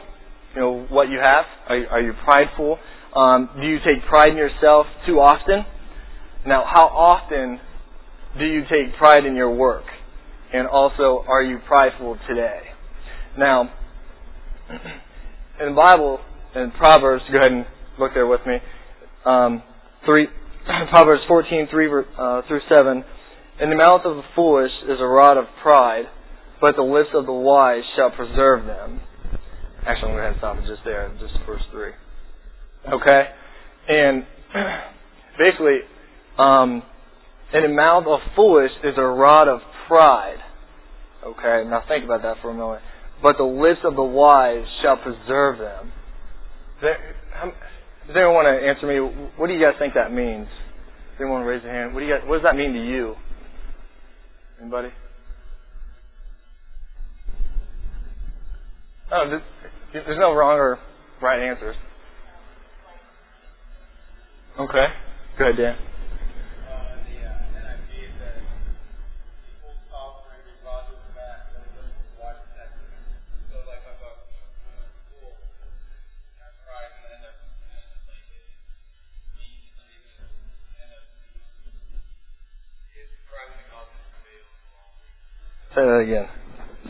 You 0.55 0.61
know, 0.61 0.85
what 0.89 1.09
you 1.09 1.19
have? 1.19 1.45
Are, 1.67 1.77
are 1.87 2.01
you 2.01 2.13
prideful? 2.23 2.77
Um, 3.15 3.49
do 3.55 3.65
you 3.65 3.77
take 3.79 4.05
pride 4.09 4.31
in 4.31 4.37
yourself 4.37 4.87
too 5.07 5.21
often? 5.21 5.65
Now, 6.45 6.65
how 6.65 6.87
often 6.87 7.59
do 8.37 8.45
you 8.45 8.63
take 8.63 8.97
pride 8.97 9.25
in 9.25 9.35
your 9.35 9.55
work? 9.55 9.85
And 10.53 10.67
also, 10.67 11.23
are 11.27 11.41
you 11.41 11.59
prideful 11.65 12.17
today? 12.27 12.59
Now, 13.37 13.73
in 15.61 15.69
the 15.69 15.75
Bible, 15.75 16.19
in 16.55 16.71
Proverbs, 16.71 17.23
go 17.31 17.39
ahead 17.39 17.51
and 17.51 17.65
look 17.97 18.13
there 18.13 18.27
with 18.27 18.41
me. 18.45 18.57
Um, 19.25 19.63
three, 20.05 20.27
Proverbs 20.89 21.23
14, 21.27 21.67
3 21.71 21.87
uh, 22.17 22.41
through 22.47 22.61
7. 22.69 23.03
In 23.61 23.69
the 23.69 23.75
mouth 23.77 24.01
of 24.03 24.17
the 24.17 24.23
foolish 24.35 24.71
is 24.83 24.99
a 24.99 25.05
rod 25.05 25.37
of 25.37 25.45
pride, 25.63 26.05
but 26.59 26.75
the 26.75 26.83
lips 26.83 27.09
of 27.13 27.25
the 27.25 27.33
wise 27.33 27.83
shall 27.95 28.11
preserve 28.11 28.65
them. 28.65 28.99
Actually, 29.85 30.11
I'm 30.11 30.17
going 30.17 30.33
to 30.33 30.39
stop 30.39 30.57
it 30.57 30.67
just 30.67 30.83
there, 30.83 31.09
just 31.19 31.33
verse 31.45 31.61
3. 31.71 31.91
Okay? 32.91 33.23
And 33.89 34.25
basically, 35.37 35.79
um, 36.37 36.83
in 37.53 37.75
mouth 37.75 38.05
of 38.07 38.19
foolish 38.35 38.71
is 38.83 38.93
a 38.97 39.03
rod 39.03 39.47
of 39.47 39.59
pride. 39.87 40.37
Okay? 41.25 41.67
Now 41.69 41.83
think 41.87 42.05
about 42.05 42.21
that 42.23 42.37
for 42.41 42.51
a 42.51 42.53
moment. 42.53 42.83
But 43.21 43.37
the 43.37 43.43
lips 43.43 43.79
of 43.83 43.95
the 43.95 44.03
wise 44.03 44.65
shall 44.81 44.97
preserve 44.97 45.59
them. 45.59 45.91
Does 46.81 48.15
anyone 48.15 48.33
want 48.35 48.47
to 48.47 48.67
answer 48.67 48.85
me? 48.85 48.99
What 49.37 49.47
do 49.47 49.53
you 49.53 49.61
guys 49.61 49.75
think 49.79 49.93
that 49.95 50.11
means? 50.11 50.47
Does 50.47 51.21
anyone 51.21 51.41
raise 51.41 51.63
their 51.63 51.73
hand? 51.73 51.93
What 51.93 52.01
do 52.01 52.05
you 52.05 52.13
guys, 52.13 52.27
what 52.27 52.37
does 52.37 52.43
that 52.43 52.55
mean 52.55 52.73
to 52.73 52.85
you? 52.85 53.15
Anybody? 54.61 54.89
Oh, 59.11 59.39
there's 59.93 60.19
no 60.19 60.33
wrong 60.33 60.57
or 60.57 60.77
right 61.21 61.49
answers. 61.49 61.75
Okay. 64.57 64.87
Go 65.37 65.45
ahead, 65.45 65.57
Dan. 65.57 65.75
Say 85.75 85.81
that 85.81 85.99
again. 86.07 86.25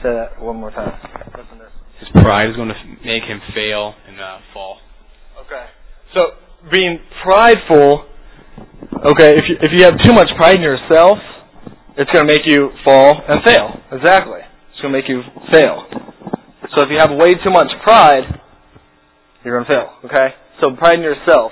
Say 0.03 0.13
that 0.13 0.39
one 0.39 0.57
more 0.57 0.69
time. 0.69 0.93
Listen 1.35 1.57
to 1.57 1.63
this. 1.63 1.73
His 1.99 2.09
pride 2.21 2.51
is 2.51 2.55
going 2.55 2.69
to 2.69 2.75
make 3.03 3.23
him 3.23 3.41
fail 3.55 3.95
and 4.07 4.21
uh, 4.21 4.37
fall. 4.53 4.77
Okay. 5.43 5.65
So 6.13 6.44
being 6.71 6.99
prideful, 7.23 8.05
okay, 9.05 9.35
if 9.35 9.43
you, 9.47 9.55
if 9.61 9.71
you 9.73 9.83
have 9.83 10.01
too 10.03 10.13
much 10.13 10.29
pride 10.37 10.57
in 10.57 10.61
yourself, 10.61 11.17
it's 11.97 12.11
going 12.11 12.27
to 12.27 12.31
make 12.31 12.45
you 12.45 12.71
fall 12.83 13.21
and 13.27 13.43
fail. 13.43 13.79
Exactly. 13.91 14.39
It's 14.71 14.81
going 14.81 14.93
to 14.93 14.99
make 14.99 15.09
you 15.09 15.21
fail. 15.51 15.85
So 16.75 16.83
if 16.83 16.89
you 16.89 16.97
have 16.97 17.11
way 17.11 17.33
too 17.43 17.51
much 17.51 17.71
pride, 17.83 18.23
you're 19.43 19.57
going 19.57 19.67
to 19.67 19.73
fail. 19.73 19.93
Okay? 20.05 20.33
So 20.61 20.75
pride 20.75 20.97
in 20.97 21.03
yourself. 21.03 21.51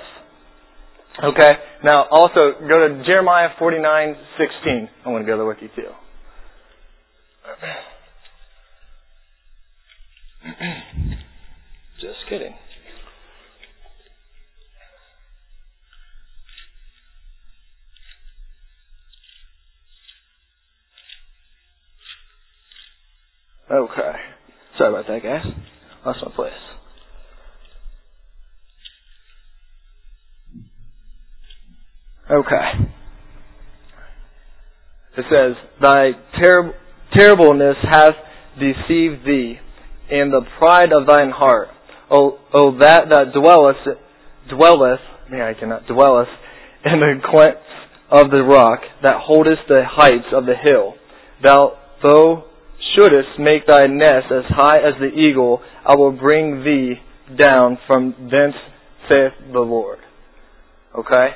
Okay? 1.22 1.52
Now 1.84 2.06
also 2.10 2.52
go 2.60 2.88
to 2.88 3.02
Jeremiah 3.06 3.50
49:16. 3.60 4.88
I 5.04 5.08
want 5.08 5.24
to 5.24 5.30
go 5.30 5.36
there 5.36 5.46
with 5.46 5.58
you 5.60 5.68
too. 5.76 5.90
Just 12.00 12.18
kidding. 12.28 12.54
Okay. 23.70 24.12
Sorry 24.76 24.90
about 24.90 25.06
that, 25.06 25.22
guys. 25.22 25.44
Lost 26.04 26.18
my 26.22 26.34
place. 26.34 26.52
Okay. 32.30 32.90
It 35.16 35.24
says, 35.30 35.56
Thy 35.80 36.10
ter- 36.40 36.74
terribleness 37.16 37.76
hath 37.90 38.14
deceived 38.58 39.26
thee, 39.26 39.58
and 40.10 40.32
the 40.32 40.42
pride 40.58 40.92
of 40.92 41.06
thine 41.06 41.30
heart. 41.30 41.68
O, 42.10 42.38
o 42.52 42.78
that 42.78 43.08
that 43.08 43.32
dwelleth, 43.32 43.98
dwelleth, 44.50 45.00
man, 45.30 45.42
I 45.42 45.58
cannot, 45.58 45.86
dwelleth 45.86 46.28
in 46.84 47.00
the 47.00 47.14
clefts 47.30 47.60
of 48.10 48.30
the 48.30 48.42
rock, 48.42 48.80
that 49.02 49.20
holdest 49.20 49.62
the 49.68 49.82
heights 49.86 50.26
of 50.32 50.44
the 50.44 50.54
hill. 50.54 50.94
Thou, 51.42 51.78
thou 52.02 52.44
shouldest 52.94 53.38
make 53.38 53.66
thy 53.66 53.86
nest 53.86 54.26
as 54.30 54.44
high 54.48 54.78
as 54.78 54.94
the 55.00 55.08
eagle, 55.08 55.60
I 55.84 55.96
will 55.96 56.12
bring 56.12 56.64
thee 56.64 56.94
down 57.36 57.78
from 57.86 58.14
thence, 58.30 58.54
saith 59.10 59.32
the 59.52 59.60
Lord. 59.60 59.98
Okay? 60.96 61.28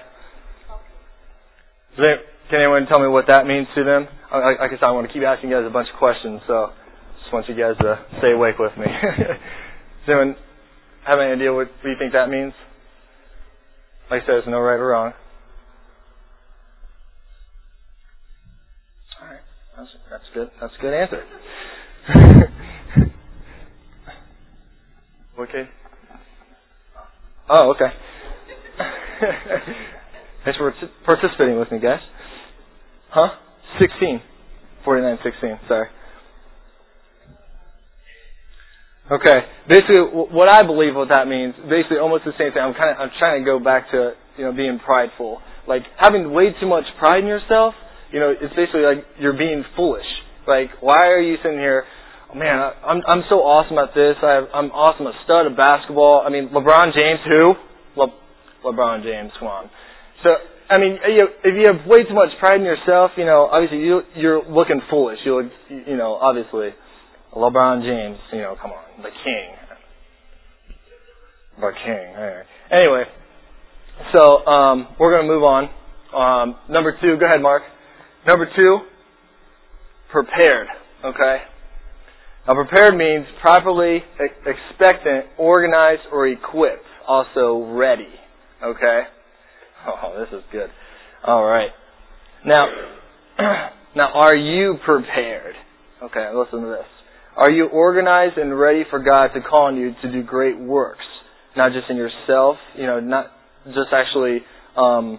Can 1.96 2.60
anyone 2.60 2.86
tell 2.86 3.00
me 3.00 3.08
what 3.08 3.26
that 3.28 3.46
means 3.46 3.66
to 3.74 3.84
them? 3.84 4.08
I, 4.30 4.68
guess 4.68 4.78
I 4.82 4.90
want 4.92 5.06
to 5.06 5.12
keep 5.12 5.22
asking 5.22 5.50
you 5.50 5.56
guys 5.56 5.66
a 5.66 5.72
bunch 5.72 5.88
of 5.92 5.98
questions, 5.98 6.40
so 6.46 6.70
just 7.20 7.32
want 7.32 7.48
you 7.48 7.54
guys 7.54 7.76
to 7.80 8.04
stay 8.18 8.32
awake 8.32 8.58
with 8.58 8.72
me. 8.78 8.86
Does 9.18 10.08
anyone 10.08 10.36
have 11.06 11.18
any 11.18 11.32
idea 11.32 11.52
what, 11.52 11.68
what 11.68 11.90
you 11.90 11.96
think 11.98 12.12
that 12.12 12.28
means? 12.28 12.52
Like 14.10 14.22
I 14.22 14.26
said, 14.26 14.32
there's 14.40 14.46
no 14.46 14.60
right 14.60 14.80
or 14.80 14.88
wrong. 14.88 15.12
All 19.20 19.28
right, 19.28 19.40
that's, 19.76 19.90
that's 20.10 20.24
good. 20.32 20.50
That's 20.60 20.72
a 20.78 20.80
good 20.80 20.94
answer. 20.94 21.22
okay. 25.40 25.68
Oh, 27.50 27.70
okay. 27.74 27.90
Thanks 30.44 30.58
for 30.58 30.74
participating 31.04 31.58
with 31.58 31.70
me, 31.72 31.78
guys. 31.80 32.00
Huh? 33.10 33.30
16. 33.80 34.22
49, 34.84 35.18
16. 35.24 35.60
Sorry. 35.68 35.88
Okay. 39.10 39.34
Basically, 39.68 40.00
what 40.00 40.48
I 40.48 40.62
believe 40.64 40.94
what 40.96 41.08
that 41.10 41.28
means, 41.28 41.54
basically 41.68 41.98
almost 41.98 42.24
the 42.24 42.32
same 42.38 42.52
thing. 42.52 42.62
I'm 42.62 42.74
kind 42.74 42.90
of, 42.90 42.98
I'm 42.98 43.10
trying 43.18 43.40
to 43.40 43.44
go 43.44 43.58
back 43.60 43.90
to, 43.92 44.12
you 44.36 44.44
know, 44.44 44.52
being 44.52 44.78
prideful. 44.80 45.40
Like, 45.68 45.82
having 45.98 46.32
way 46.32 46.54
too 46.60 46.66
much 46.68 46.84
pride 46.98 47.20
in 47.22 47.26
yourself, 47.28 47.74
you 48.12 48.20
know, 48.20 48.34
it's 48.40 48.54
basically 48.54 48.82
like 48.82 49.04
you're 49.18 49.36
being 49.38 49.64
foolish. 49.76 50.06
Like, 50.46 50.70
why 50.80 51.08
are 51.08 51.20
you 51.20 51.36
sitting 51.42 51.58
here, 51.58 51.84
man, 52.34 52.72
I'm, 52.84 53.02
I'm 53.06 53.22
so 53.28 53.36
awesome 53.36 53.78
at 53.78 53.94
this. 53.94 54.16
I 54.22 54.44
I'm 54.54 54.70
awesome, 54.72 55.06
a 55.06 55.12
stud 55.24 55.46
of 55.46 55.56
basketball. 55.56 56.22
I 56.26 56.30
mean, 56.30 56.48
LeBron 56.50 56.92
James, 56.94 57.20
who? 57.26 57.54
Le, 57.96 58.08
LeBron 58.64 59.02
James, 59.02 59.32
come 59.38 59.48
on. 59.48 59.70
So, 60.22 60.36
I 60.70 60.78
mean, 60.78 60.98
you 61.08 61.28
if 61.44 61.54
you 61.56 61.64
have 61.72 61.86
way 61.86 62.04
too 62.04 62.14
much 62.14 62.30
pride 62.38 62.60
in 62.60 62.66
yourself, 62.66 63.12
you 63.16 63.24
know, 63.24 63.48
obviously 63.50 63.78
you, 63.78 64.02
you're 64.14 64.44
looking 64.44 64.80
foolish. 64.90 65.18
You 65.24 65.42
look, 65.42 65.52
you 65.70 65.96
know, 65.96 66.14
obviously, 66.14 66.70
LeBron 67.34 67.82
James, 67.82 68.18
you 68.32 68.40
know, 68.40 68.56
come 68.60 68.72
on, 68.72 69.02
the 69.02 69.10
king. 69.24 69.48
The 71.60 71.72
king. 71.84 72.14
Anyway, 72.70 73.04
so 74.14 74.46
um, 74.46 74.88
we're 75.00 75.10
to 75.26 75.32
move 75.32 75.42
on. 75.42 75.70
Um, 76.14 76.56
number 76.68 76.92
two, 77.00 77.16
go 77.18 77.26
ahead, 77.26 77.42
Mark. 77.42 77.62
Number 78.26 78.48
two, 78.54 78.78
prepared. 80.10 80.66
Okay. 81.04 81.38
Now, 82.48 82.54
prepared 82.54 82.96
means 82.96 83.26
properly 83.42 84.02
expectant, 84.46 85.26
organized, 85.36 86.02
or 86.10 86.26
equipped. 86.28 86.84
Also, 87.06 87.74
ready. 87.74 88.08
Okay. 88.64 89.02
Oh, 89.86 90.18
this 90.18 90.38
is 90.38 90.42
good. 90.50 90.70
All 91.26 91.44
right. 91.44 91.68
Now, 92.46 92.68
now, 93.94 94.12
are 94.14 94.34
you 94.34 94.76
prepared? 94.82 95.54
Okay, 96.02 96.30
listen 96.34 96.62
to 96.62 96.68
this. 96.68 96.86
Are 97.36 97.50
you 97.50 97.66
organized 97.66 98.38
and 98.38 98.58
ready 98.58 98.84
for 98.88 98.98
God 98.98 99.28
to 99.34 99.40
call 99.42 99.66
on 99.66 99.76
you 99.76 99.94
to 100.02 100.10
do 100.10 100.22
great 100.22 100.58
works? 100.58 101.04
Not 101.54 101.72
just 101.72 101.90
in 101.90 101.96
yourself, 101.96 102.56
you 102.76 102.86
know, 102.86 102.98
not 102.98 103.26
just 103.66 103.92
actually, 103.92 104.38
um, 104.76 105.18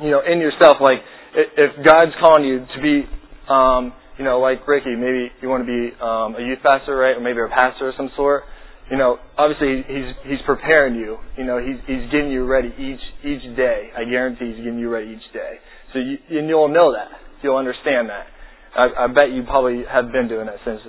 you 0.00 0.10
know, 0.10 0.22
in 0.26 0.38
yourself. 0.38 0.78
Like, 0.80 0.98
if 1.34 1.84
God's 1.84 2.12
calling 2.18 2.44
you 2.44 2.60
to 2.60 2.82
be, 2.82 3.04
um, 3.48 3.92
you 4.20 4.24
know, 4.24 4.38
like 4.38 4.68
Ricky, 4.68 4.94
maybe 4.94 5.32
you 5.40 5.48
want 5.48 5.64
to 5.64 5.70
be 5.72 5.96
um, 5.96 6.36
a 6.36 6.44
youth 6.44 6.60
pastor, 6.62 6.94
right, 6.94 7.16
or 7.16 7.20
maybe 7.24 7.40
a 7.40 7.48
pastor 7.48 7.88
of 7.88 7.96
some 7.96 8.12
sort 8.14 8.44
you 8.90 8.96
know, 8.96 9.18
obviously 9.38 9.84
he's 9.86 10.14
he's 10.26 10.42
preparing 10.44 10.96
you. 10.96 11.16
You 11.38 11.44
know, 11.44 11.58
he's 11.64 11.78
he's 11.86 12.10
getting 12.10 12.30
you 12.30 12.44
ready 12.44 12.74
each 12.76 13.00
each 13.24 13.56
day. 13.56 13.90
I 13.96 14.04
guarantee 14.04 14.48
he's 14.52 14.56
getting 14.56 14.78
you 14.80 14.90
ready 14.90 15.10
each 15.16 15.32
day. 15.32 15.54
So 15.92 16.00
you 16.00 16.18
and 16.38 16.48
you'll 16.48 16.68
know 16.68 16.92
that. 16.92 17.08
You'll 17.42 17.56
understand 17.56 18.08
that. 18.10 18.26
I, 18.74 19.04
I 19.04 19.06
bet 19.06 19.30
you 19.30 19.44
probably 19.44 19.84
have 19.90 20.10
been 20.12 20.28
doing 20.28 20.46
that 20.46 20.56
since, 20.64 20.80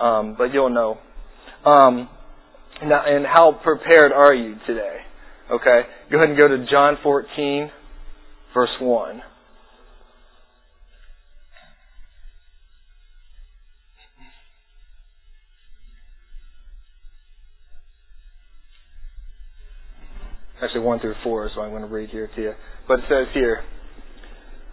um, 0.00 0.34
but 0.38 0.54
you'll 0.54 0.70
know. 0.70 0.98
Um, 1.70 2.08
now, 2.84 3.04
and 3.06 3.26
how 3.26 3.58
prepared 3.62 4.12
are 4.12 4.34
you 4.34 4.56
today? 4.66 4.98
Okay, 5.50 5.82
go 6.10 6.18
ahead 6.18 6.30
and 6.30 6.38
go 6.38 6.48
to 6.48 6.66
John 6.70 6.98
14, 7.02 7.70
verse 8.54 8.68
one. 8.80 9.22
Actually 20.62 20.80
1 20.80 21.00
through 21.00 21.14
4 21.22 21.50
so 21.54 21.60
I'm 21.60 21.70
going 21.70 21.82
to 21.82 21.88
read 21.88 22.10
here 22.10 22.30
to 22.34 22.42
you. 22.42 22.52
But 22.86 23.00
it 23.00 23.04
says 23.08 23.26
here, 23.34 23.62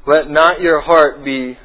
Let 0.08 0.30
not 0.30 0.62
your 0.62 0.82
heart 0.82 1.24
be 1.24 1.58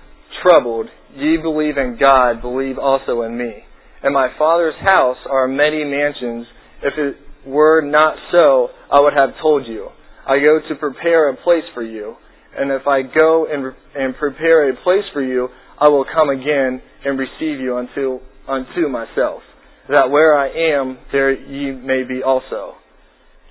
troubled. 0.43 0.87
Ye 1.15 1.37
believe 1.37 1.77
in 1.77 1.99
God, 2.01 2.41
believe 2.41 2.79
also 2.79 3.23
in 3.23 3.37
me. 3.37 3.65
In 4.05 4.13
my 4.13 4.29
Father's 4.39 4.75
house 4.81 5.19
are 5.31 5.49
many 5.49 5.85
mansions. 5.85 6.47
If 6.83 6.95
it 6.97 7.17
were 7.47 7.83
not 7.83 8.17
so, 8.33 8.69
I 8.91 9.01
would 9.01 9.15
have 9.19 9.31
told 9.43 9.67
you. 9.67 9.89
I 10.27 10.39
go 10.39 10.61
to 10.69 10.75
prepare 10.77 11.31
a 11.31 11.37
place 11.37 11.65
for 11.75 11.83
you. 11.83 12.17
And 12.57 12.71
if 12.71 12.87
I 12.87 13.03
go 13.03 13.47
and, 13.47 13.75
and 13.95 14.17
prepare 14.17 14.71
a 14.71 14.77
place 14.83 15.05
for 15.13 15.23
you, 15.23 15.49
I 15.79 15.89
will 15.89 16.05
come 16.05 16.31
again 16.31 16.81
and 17.05 17.19
receive 17.19 17.61
you 17.61 17.77
unto, 17.77 18.19
unto 18.49 18.89
myself, 18.89 19.43
that 19.89 20.11
where 20.11 20.37
I 20.37 20.49
am, 20.49 20.99
there 21.13 21.33
ye 21.33 21.73
may 21.73 22.03
be 22.05 22.23
also 22.23 22.75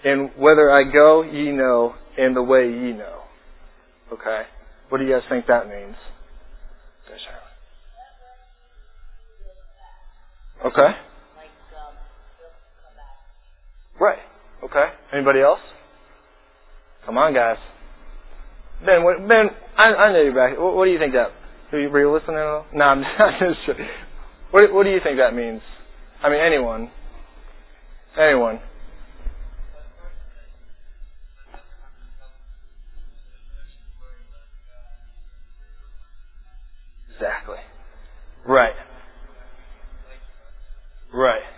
and 0.04 0.32
whether 0.38 0.72
I 0.72 0.84
go, 0.84 1.24
ye 1.24 1.52
know, 1.52 1.94
and 2.18 2.36
the 2.36 2.44
way 2.44 2.68
ye 2.68 2.94
know. 2.94 3.22
Okay? 4.14 4.44
What 4.90 5.00
do 5.00 5.06
you 5.06 5.14
guys 5.14 5.24
think 5.30 5.48
that 5.48 5.68
means? 5.68 5.96
Okay. 10.66 10.92
Right. 14.00 14.20
Okay. 14.64 14.86
Anybody 15.14 15.42
else? 15.42 15.60
Come 17.06 17.18
on, 17.18 17.34
guys. 17.34 17.58
Ben, 18.86 19.04
what, 19.04 19.26
Ben, 19.28 19.50
I, 19.78 19.94
I 19.94 20.12
know 20.12 20.22
you're 20.22 20.36
back. 20.36 20.58
What, 20.58 20.76
what 20.76 20.86
do 20.86 20.92
you 20.92 21.00
think 21.00 21.14
that? 21.14 21.30
Were 21.72 21.80
you, 21.80 21.90
were 21.90 22.00
you 22.00 22.14
listening? 22.14 22.36
No, 22.74 22.86
I'm 22.86 23.04
just. 23.40 23.80
What, 24.52 24.74
what 24.74 24.84
do 24.84 24.90
you 24.90 25.00
think 25.04 25.18
that 25.18 25.36
means? 25.36 25.62
I 26.22 26.30
mean, 26.30 26.40
anyone. 26.40 26.92
Anyone. 28.20 28.60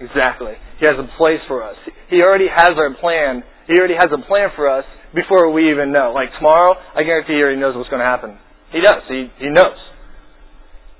Exactly. 0.02 0.54
He 0.80 0.86
has 0.86 0.96
a 0.98 1.08
place 1.18 1.40
for 1.48 1.64
us. 1.64 1.76
He 2.10 2.22
already 2.22 2.48
has 2.54 2.74
our 2.78 2.94
plan. 2.96 3.44
He 3.68 3.74
already 3.78 3.96
has 3.96 4.10
a 4.12 4.22
plan 4.28 4.50
for 4.56 4.70
us 4.70 4.86
before 5.14 5.52
we 5.52 5.72
even 5.72 5.92
know. 5.92 6.12
Like 6.14 6.30
tomorrow, 6.38 6.76
I 6.96 7.04
guarantee 7.04 7.34
he 7.34 7.42
already 7.42 7.60
knows 7.60 7.76
what's 7.76 7.90
going 7.90 8.02
to 8.02 8.06
happen. 8.06 8.38
He 8.72 8.82
does. 8.82 9.04
He, 9.08 9.30
he 9.38 9.50
knows. 9.50 9.78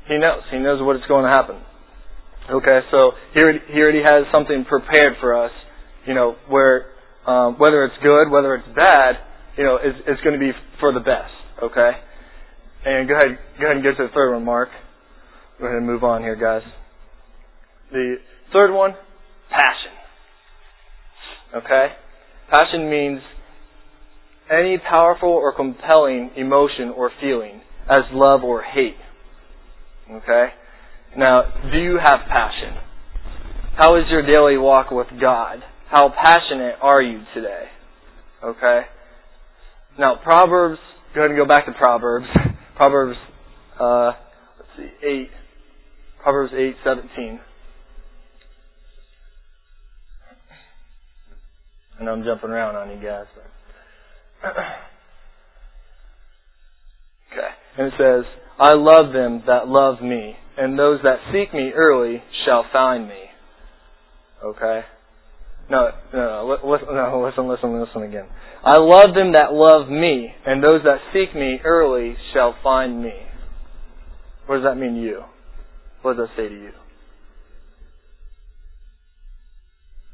He 0.08 0.18
knows. 0.18 0.44
He 0.52 0.60
knows 0.60 0.82
what 0.82 0.96
is 0.96 1.04
going 1.08 1.26
to 1.26 1.32
happen. 1.32 1.58
Okay, 2.50 2.80
so 2.90 3.12
he 3.34 3.40
already, 3.40 3.60
he 3.72 3.80
already 3.80 4.02
has 4.04 4.26
something 4.32 4.66
prepared 4.66 5.14
for 5.22 5.38
us, 5.46 5.52
you 6.06 6.14
know, 6.14 6.36
where, 6.50 6.88
um, 7.26 7.58
whether 7.60 7.86
it's 7.86 7.96
good, 8.02 8.30
whether 8.30 8.56
it's 8.56 8.68
bad, 8.76 9.16
you 9.58 9.64
know, 9.64 9.78
it's, 9.82 9.98
it's 10.08 10.22
going 10.22 10.34
to 10.34 10.40
be 10.40 10.52
for 10.80 10.92
the 10.92 11.00
best. 11.00 11.32
Okay? 11.64 11.92
And 12.84 13.08
go 13.08 13.14
ahead, 13.16 13.38
go 13.60 13.66
ahead 13.66 13.78
and 13.78 13.84
go 13.84 13.92
to 13.92 14.08
the 14.08 14.14
third 14.14 14.34
one, 14.34 14.44
Mark. 14.44 14.70
Go 15.60 15.68
ahead 15.68 15.78
and 15.78 15.86
move 15.86 16.04
on 16.04 16.24
here, 16.24 16.36
guys. 16.36 16.64
The 17.92 18.16
third 18.54 18.74
one, 18.74 18.94
passion. 19.50 19.92
Okay? 21.56 21.88
Passion 22.50 22.90
means 22.90 23.22
any 24.52 24.78
powerful 24.78 25.30
or 25.30 25.54
compelling 25.54 26.32
emotion 26.36 26.90
or 26.96 27.12
feeling, 27.22 27.62
as 27.90 28.02
love 28.12 28.44
or 28.44 28.62
hate. 28.62 28.98
Okay? 30.12 30.48
Now, 31.18 31.44
do 31.72 31.78
you 31.78 31.98
have 32.02 32.20
passion? 32.28 32.76
How 33.78 33.96
is 33.98 34.04
your 34.10 34.22
daily 34.22 34.58
walk 34.58 34.92
with 34.92 35.08
God? 35.20 35.64
How 35.90 36.10
passionate 36.10 36.76
are 36.82 37.02
you 37.02 37.24
today? 37.34 37.66
Okay? 38.44 38.82
Now, 40.00 40.16
Proverbs, 40.16 40.80
go 41.14 41.22
ahead 41.22 41.32
and 41.32 41.40
go 41.40 41.46
back 41.46 41.66
to 41.66 41.74
Proverbs. 41.74 42.28
Proverbs, 42.76 43.18
uh, 43.80 44.12
let's 44.58 44.70
see, 44.78 45.08
8. 45.08 45.30
Proverbs 46.24 46.54
8, 46.56 46.76
17. 46.84 47.40
I 52.02 52.04
know 52.04 52.14
I'm 52.14 52.24
jumping 52.24 52.50
around 52.50 52.76
on 52.76 52.90
you 52.90 52.96
guys. 52.96 53.26
okay. 57.32 57.50
And 57.78 57.88
it 57.88 57.94
says, 57.96 58.26
I 58.60 58.74
love 58.74 59.14
them 59.14 59.44
that 59.46 59.68
love 59.68 60.02
me, 60.02 60.36
and 60.58 60.80
those 60.80 61.00
that 61.04 61.18
seek 61.32 61.54
me 61.54 61.72
early 61.76 62.24
shall 62.44 62.66
find 62.74 63.08
me. 63.08 63.22
Okay? 64.44 64.82
No, 65.70 65.92
no, 66.12 66.20
no, 66.20 66.60
listen, 66.66 66.88
no, 66.90 67.24
listen, 67.28 67.48
listen, 67.48 67.80
listen 67.80 68.02
again. 68.02 68.26
I 68.64 68.78
love 68.78 69.14
them 69.14 69.34
that 69.34 69.54
love 69.54 69.88
me, 69.88 70.34
and 70.48 70.64
those 70.64 70.82
that 70.84 70.98
seek 71.14 71.36
me 71.36 71.60
early 71.64 72.16
shall 72.34 72.56
find 72.64 73.04
me. 73.04 73.14
What 74.48 74.56
does 74.56 74.66
that 74.66 74.76
mean 74.76 74.96
to 74.96 75.02
you? 75.02 75.22
What 76.02 76.18
does 76.18 76.30
that 76.30 76.36
say 76.36 76.50
to 76.50 76.56
you? 76.56 76.72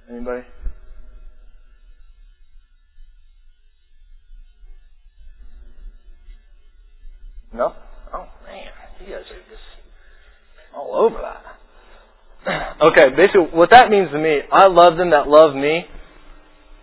Anybody? 0.09 0.41
No? 7.57 7.73
Oh 8.13 8.27
man, 8.45 8.69
you 9.01 9.13
guys 9.13 9.25
are 9.33 9.43
just 9.49 9.67
all 10.75 10.95
over 10.95 11.17
that. 11.17 11.41
okay, 12.91 13.09
basically 13.15 13.49
what 13.51 13.71
that 13.71 13.89
means 13.89 14.11
to 14.11 14.19
me, 14.19 14.39
I 14.51 14.67
love 14.67 14.97
them 14.97 15.09
that 15.09 15.27
love 15.27 15.55
me. 15.55 15.85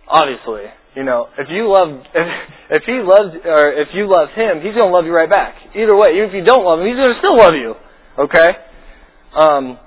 Obviously, 0.07 0.69
you 0.95 1.03
know, 1.03 1.27
if 1.37 1.47
you 1.49 1.71
love, 1.71 1.89
if, 2.13 2.27
if 2.71 2.83
he 2.85 2.99
loves, 3.03 3.35
or 3.43 3.71
if 3.71 3.87
you 3.93 4.11
love 4.11 4.29
him, 4.35 4.61
he's 4.61 4.75
going 4.75 4.87
to 4.87 4.93
love 4.93 5.05
you 5.05 5.15
right 5.15 5.29
back. 5.29 5.55
Either 5.75 5.95
way, 5.95 6.09
even 6.15 6.29
if 6.29 6.35
you 6.35 6.43
don't 6.43 6.63
love 6.63 6.79
him, 6.79 6.87
he's 6.87 6.95
going 6.95 7.15
to 7.15 7.19
still 7.23 7.37
love 7.37 7.55
you. 7.55 7.73
Okay? 8.19 8.51
Um, 9.35 9.79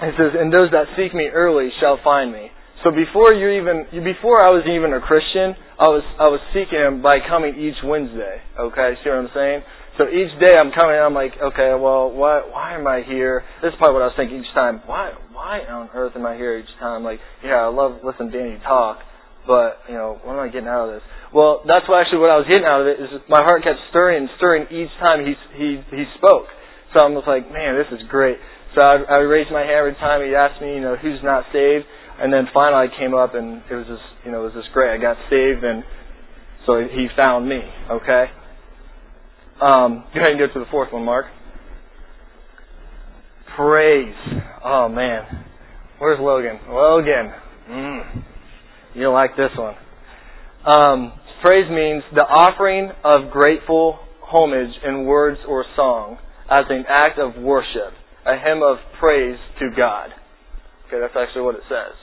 it 0.00 0.14
says, 0.16 0.32
and 0.38 0.52
those 0.52 0.70
that 0.70 0.86
seek 0.96 1.14
me 1.14 1.28
early 1.28 1.70
shall 1.80 1.98
find 2.04 2.32
me. 2.32 2.50
So 2.84 2.92
before 2.92 3.34
you 3.34 3.60
even, 3.60 4.04
before 4.04 4.40
I 4.40 4.50
was 4.54 4.62
even 4.70 4.94
a 4.94 5.00
Christian, 5.00 5.56
I 5.78 5.88
was, 5.88 6.04
I 6.18 6.28
was 6.28 6.40
seeking 6.54 6.78
him 6.78 7.02
by 7.02 7.18
coming 7.28 7.58
each 7.58 7.82
Wednesday. 7.82 8.40
Okay? 8.58 8.94
See 9.02 9.10
what 9.10 9.18
I'm 9.18 9.30
saying? 9.34 9.62
So 9.98 10.06
each 10.06 10.30
day 10.38 10.54
I'm 10.54 10.70
coming 10.70 10.94
I'm 10.94 11.12
like, 11.12 11.34
okay, 11.34 11.74
well, 11.74 12.14
why, 12.14 12.46
why 12.46 12.78
am 12.78 12.86
I 12.86 13.02
here? 13.02 13.42
This 13.60 13.74
is 13.74 13.78
probably 13.82 13.98
what 13.98 14.06
I 14.06 14.14
was 14.14 14.16
thinking 14.16 14.38
each 14.38 14.54
time. 14.54 14.80
Why, 14.86 15.10
why 15.34 15.66
on 15.66 15.90
earth 15.92 16.14
am 16.14 16.24
I 16.24 16.36
here 16.38 16.56
each 16.56 16.70
time? 16.78 17.02
Like, 17.02 17.18
yeah, 17.42 17.66
I 17.66 17.66
love 17.66 17.98
listening 18.06 18.30
to 18.30 18.38
Danny 18.38 18.62
talk, 18.62 19.02
but, 19.42 19.82
you 19.90 19.98
know, 19.98 20.22
what 20.22 20.38
am 20.38 20.40
I 20.40 20.46
getting 20.54 20.70
out 20.70 20.86
of 20.86 20.94
this? 20.94 21.02
Well, 21.34 21.66
that's 21.66 21.82
what 21.90 21.98
actually 21.98 22.22
what 22.22 22.30
I 22.30 22.38
was 22.38 22.46
getting 22.46 22.64
out 22.64 22.80
of 22.82 22.86
it 22.86 23.02
is 23.02 23.10
my 23.28 23.42
heart 23.42 23.66
kept 23.66 23.82
stirring 23.90 24.22
and 24.22 24.30
stirring 24.38 24.70
each 24.70 24.94
time 25.02 25.26
he, 25.26 25.34
he, 25.58 25.82
he 25.90 26.04
spoke. 26.14 26.46
So 26.94 27.02
I'm 27.02 27.18
just 27.18 27.26
like, 27.26 27.50
man, 27.50 27.74
this 27.74 27.90
is 27.90 28.06
great. 28.06 28.38
So 28.78 28.86
I, 28.86 29.02
I 29.02 29.26
raised 29.26 29.50
my 29.50 29.66
hand 29.66 29.82
every 29.82 29.98
time 29.98 30.22
he 30.22 30.30
asked 30.30 30.62
me, 30.62 30.78
you 30.78 30.80
know, 30.80 30.94
who's 30.94 31.18
not 31.26 31.42
saved. 31.50 31.84
And 32.22 32.30
then 32.30 32.46
finally 32.54 32.86
I 32.86 32.90
came 32.94 33.18
up 33.18 33.34
and 33.34 33.66
it 33.66 33.74
was 33.74 33.86
just, 33.90 34.06
you 34.22 34.30
know, 34.30 34.46
it 34.46 34.54
was 34.54 34.62
just 34.62 34.70
great. 34.70 34.94
I 34.94 34.98
got 35.02 35.18
saved 35.26 35.66
and 35.66 35.82
so 36.66 36.86
he 36.86 37.10
found 37.18 37.48
me, 37.48 37.66
okay? 37.90 38.30
Um, 39.60 40.04
go 40.14 40.20
ahead 40.20 40.32
and 40.32 40.38
go 40.38 40.46
to 40.52 40.60
the 40.60 40.70
fourth 40.70 40.92
one, 40.92 41.04
Mark. 41.04 41.26
Praise. 43.56 44.14
Oh 44.64 44.88
man. 44.88 45.44
Where's 45.98 46.20
Logan? 46.20 46.60
Logan. 46.68 47.32
Mm. 47.68 48.24
You 48.94 49.10
like 49.10 49.36
this 49.36 49.50
one. 49.56 49.74
Um, 50.64 51.12
praise 51.42 51.68
means 51.70 52.04
the 52.14 52.24
offering 52.24 52.90
of 53.04 53.30
grateful 53.32 53.98
homage 54.22 54.74
in 54.84 55.06
words 55.06 55.40
or 55.48 55.64
song 55.74 56.18
as 56.48 56.64
an 56.70 56.84
act 56.88 57.18
of 57.18 57.36
worship, 57.42 57.92
a 58.26 58.38
hymn 58.38 58.62
of 58.62 58.78
praise 59.00 59.38
to 59.58 59.70
God. 59.76 60.10
Okay, 60.86 61.00
that's 61.00 61.14
actually 61.16 61.42
what 61.42 61.54
it 61.56 61.62
says. 61.68 61.94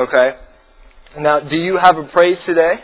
Okay? 0.00 0.30
Now, 1.20 1.40
do 1.40 1.56
you 1.56 1.78
have 1.80 1.96
a 1.96 2.04
praise 2.12 2.36
today? 2.46 2.74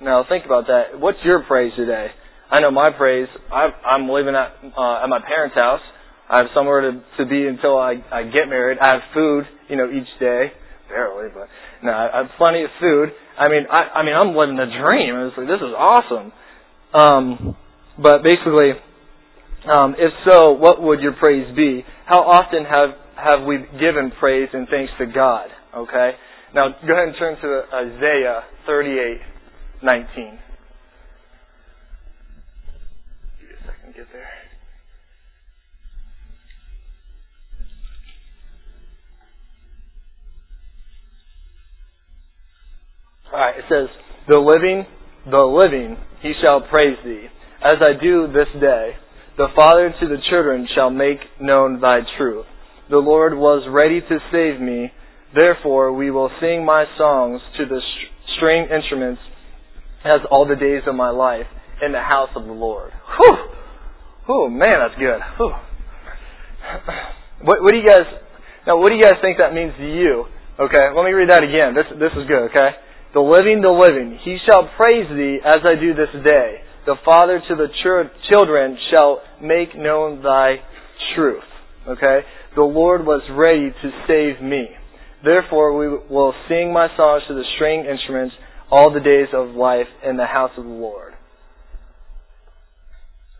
Now, 0.00 0.24
think 0.28 0.44
about 0.44 0.66
that. 0.66 1.00
What's 1.00 1.18
your 1.24 1.42
praise 1.44 1.72
today? 1.74 2.08
I 2.50 2.60
know 2.60 2.70
my 2.70 2.90
praise. 2.90 3.28
I'm, 3.52 3.70
I'm 3.84 4.08
living 4.08 4.34
at 4.34 4.52
uh, 4.76 5.02
at 5.02 5.08
my 5.08 5.20
parents' 5.26 5.54
house. 5.54 5.80
I 6.28 6.38
have 6.38 6.46
somewhere 6.54 6.80
to 6.90 7.02
to 7.18 7.26
be 7.26 7.46
until 7.46 7.78
I 7.78 8.02
I 8.12 8.24
get 8.24 8.48
married. 8.48 8.78
I 8.80 8.88
have 8.88 9.02
food, 9.14 9.44
you 9.68 9.76
know, 9.76 9.90
each 9.90 10.08
day. 10.20 10.52
Barely, 10.88 11.28
but 11.34 11.48
no, 11.82 11.92
I 11.92 12.18
have 12.22 12.30
plenty 12.38 12.62
of 12.62 12.70
food. 12.80 13.10
I 13.38 13.48
mean, 13.48 13.66
I 13.70 13.82
I 13.94 14.04
mean, 14.04 14.14
I'm 14.14 14.36
living 14.36 14.56
the 14.56 14.66
dream. 14.66 15.16
It's 15.26 15.36
like 15.36 15.48
this 15.48 15.60
is 15.60 15.74
awesome. 15.76 16.32
Um, 16.94 17.56
but 18.00 18.22
basically, 18.22 18.72
um, 19.72 19.96
if 19.98 20.12
so, 20.28 20.52
what 20.52 20.80
would 20.82 21.00
your 21.00 21.14
praise 21.14 21.54
be? 21.56 21.84
How 22.06 22.20
often 22.22 22.64
have 22.64 22.90
have 23.16 23.46
we 23.46 23.58
given 23.80 24.12
praise 24.20 24.48
and 24.52 24.68
thanks 24.68 24.92
to 24.98 25.06
God? 25.06 25.48
Okay. 25.74 26.12
Now 26.54 26.68
go 26.68 26.92
ahead 26.94 27.08
and 27.08 27.16
turn 27.18 27.36
to 27.42 27.62
Isaiah 27.74 28.44
38, 28.66 29.18
19. 29.82 30.38
Get 33.96 34.06
there. 34.12 34.28
Alright, 43.32 43.58
it 43.58 43.64
says, 43.70 43.88
The 44.28 44.38
living, 44.38 44.84
the 45.30 45.44
living, 45.44 45.96
he 46.20 46.32
shall 46.44 46.60
praise 46.60 46.98
thee, 47.04 47.26
as 47.64 47.76
I 47.80 48.00
do 48.00 48.26
this 48.26 48.48
day. 48.60 48.92
The 49.38 49.48
Father 49.54 49.92
to 50.00 50.08
the 50.08 50.16
children 50.30 50.66
shall 50.74 50.90
make 50.90 51.18
known 51.40 51.80
thy 51.80 52.00
truth. 52.16 52.46
The 52.88 52.96
Lord 52.98 53.34
was 53.34 53.66
ready 53.70 54.00
to 54.00 54.18
save 54.30 54.60
me, 54.60 54.92
therefore 55.34 55.92
we 55.92 56.10
will 56.10 56.30
sing 56.40 56.64
my 56.64 56.84
songs 56.96 57.40
to 57.58 57.66
the 57.66 57.80
string 58.36 58.68
instruments 58.70 59.20
as 60.04 60.20
all 60.30 60.46
the 60.46 60.56
days 60.56 60.82
of 60.86 60.94
my 60.94 61.10
life 61.10 61.46
in 61.84 61.92
the 61.92 62.00
house 62.00 62.30
of 62.36 62.44
the 62.44 62.52
Lord. 62.52 62.92
Whew! 63.18 63.55
Oh 64.28 64.48
man, 64.48 64.74
that's 64.74 64.98
good. 64.98 65.20
What, 67.42 67.62
what 67.62 67.70
do 67.70 67.78
you 67.78 67.86
guys 67.86 68.06
now? 68.66 68.78
What 68.78 68.88
do 68.88 68.96
you 68.96 69.02
guys 69.02 69.20
think 69.20 69.38
that 69.38 69.54
means 69.54 69.72
to 69.78 69.86
you? 69.86 70.24
Okay, 70.58 70.88
let 70.96 71.04
me 71.04 71.12
read 71.12 71.30
that 71.30 71.44
again. 71.44 71.74
This 71.74 71.86
this 72.00 72.10
is 72.16 72.26
good. 72.26 72.50
Okay, 72.50 72.70
the 73.14 73.20
living, 73.20 73.60
the 73.60 73.70
living, 73.70 74.18
he 74.24 74.38
shall 74.48 74.68
praise 74.76 75.06
thee 75.08 75.38
as 75.44 75.58
I 75.62 75.78
do 75.78 75.94
this 75.94 76.10
day. 76.26 76.62
The 76.86 76.96
Father 77.04 77.40
to 77.40 77.54
the 77.54 77.68
ch- 77.68 78.10
children 78.32 78.78
shall 78.90 79.20
make 79.42 79.76
known 79.76 80.22
thy 80.22 80.56
truth. 81.14 81.44
Okay, 81.86 82.20
the 82.56 82.62
Lord 82.62 83.04
was 83.04 83.22
ready 83.30 83.70
to 83.70 83.90
save 84.08 84.42
me. 84.42 84.68
Therefore, 85.22 85.76
we 85.76 85.88
will 85.88 86.34
sing 86.48 86.72
my 86.72 86.88
songs 86.96 87.22
to 87.28 87.34
the 87.34 87.44
string 87.56 87.84
instruments 87.84 88.34
all 88.70 88.92
the 88.92 89.00
days 89.00 89.28
of 89.32 89.54
life 89.54 89.88
in 90.04 90.16
the 90.16 90.26
house 90.26 90.52
of 90.56 90.64
the 90.64 90.70
Lord. 90.70 91.15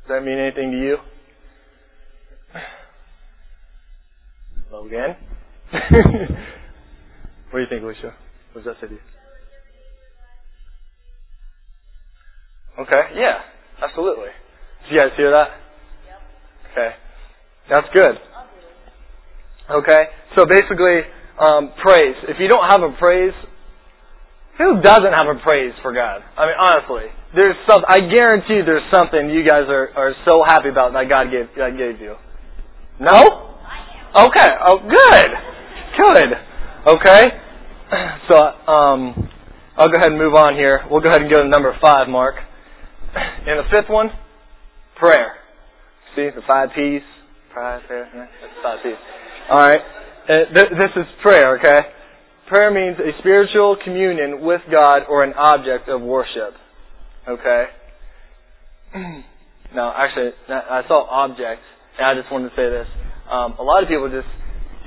Does 0.06 0.20
that 0.20 0.24
mean 0.24 0.38
anything 0.38 0.70
to 0.70 0.78
you? 0.78 0.98
Logan? 4.70 5.16
what 7.50 7.54
do 7.54 7.58
you 7.58 7.66
think, 7.68 7.82
Alicia? 7.82 8.14
What 8.52 8.64
does 8.64 8.74
that 8.74 8.80
say 8.80 8.86
to 8.86 8.94
you? 8.94 9.00
Okay, 12.78 13.02
yeah, 13.16 13.38
absolutely. 13.82 14.28
Did 14.84 14.94
you 14.94 15.00
guys 15.00 15.10
hear 15.16 15.32
that? 15.32 15.48
Yep. 16.06 16.20
Okay. 16.72 16.90
That's 17.68 17.88
good. 17.92 18.16
Okay, 19.68 20.04
so 20.36 20.46
basically, 20.46 21.00
um, 21.40 21.72
praise. 21.82 22.14
If 22.28 22.38
you 22.38 22.46
don't 22.46 22.68
have 22.68 22.82
a 22.82 22.92
praise, 22.96 23.34
who 24.58 24.80
doesn't 24.82 25.12
have 25.12 25.26
a 25.26 25.40
praise 25.42 25.72
for 25.82 25.92
God? 25.92 26.22
I 26.36 26.46
mean, 26.46 26.54
honestly, 26.60 27.06
there's 27.36 27.56
some. 27.68 27.84
I 27.86 28.00
guarantee 28.00 28.62
there's 28.64 28.90
something 28.92 29.30
you 29.30 29.46
guys 29.46 29.68
are, 29.68 29.90
are 29.94 30.14
so 30.24 30.42
happy 30.44 30.70
about 30.70 30.94
that 30.94 31.08
God 31.08 31.30
gave 31.30 31.54
that 31.56 31.76
gave 31.76 32.00
you. 32.00 32.16
No? 32.98 33.12
I 33.12 34.20
am 34.20 34.28
Okay. 34.28 34.50
Oh, 34.64 34.78
good. 34.80 35.30
Good. 35.98 36.30
Okay. 36.86 37.28
So, 38.28 38.36
um, 38.36 39.30
I'll 39.76 39.88
go 39.88 39.96
ahead 39.96 40.10
and 40.10 40.18
move 40.18 40.34
on 40.34 40.54
here. 40.54 40.80
We'll 40.90 41.00
go 41.00 41.08
ahead 41.08 41.22
and 41.22 41.30
go 41.30 41.42
to 41.42 41.48
number 41.48 41.76
five, 41.80 42.08
Mark. 42.08 42.34
And 43.14 43.60
the 43.60 43.64
fifth 43.70 43.88
one, 43.88 44.08
prayer. 44.98 45.34
See 46.16 46.30
the 46.34 46.42
five 46.46 46.70
P's. 46.74 47.02
Prayer. 47.52 47.80
Yeah, 47.88 48.26
five 48.62 48.78
P's. 48.82 48.94
All 49.50 49.58
right. 49.58 49.80
Uh, 50.28 50.52
this 50.52 50.90
is 50.96 51.06
prayer. 51.22 51.58
Okay. 51.58 51.80
Prayer 52.48 52.70
means 52.70 52.98
a 52.98 53.16
spiritual 53.20 53.76
communion 53.84 54.40
with 54.40 54.62
God 54.70 55.02
or 55.08 55.22
an 55.22 55.34
object 55.34 55.88
of 55.88 56.00
worship. 56.00 56.54
Okay? 57.28 57.64
Now, 59.74 59.92
actually, 59.96 60.30
I 60.48 60.82
saw 60.86 61.04
objects, 61.10 61.64
and 61.98 62.06
I 62.06 62.14
just 62.14 62.30
wanted 62.30 62.50
to 62.50 62.56
say 62.56 62.70
this. 62.70 62.86
Um, 63.28 63.56
a 63.58 63.62
lot 63.62 63.82
of 63.82 63.88
people 63.88 64.08
just, 64.08 64.28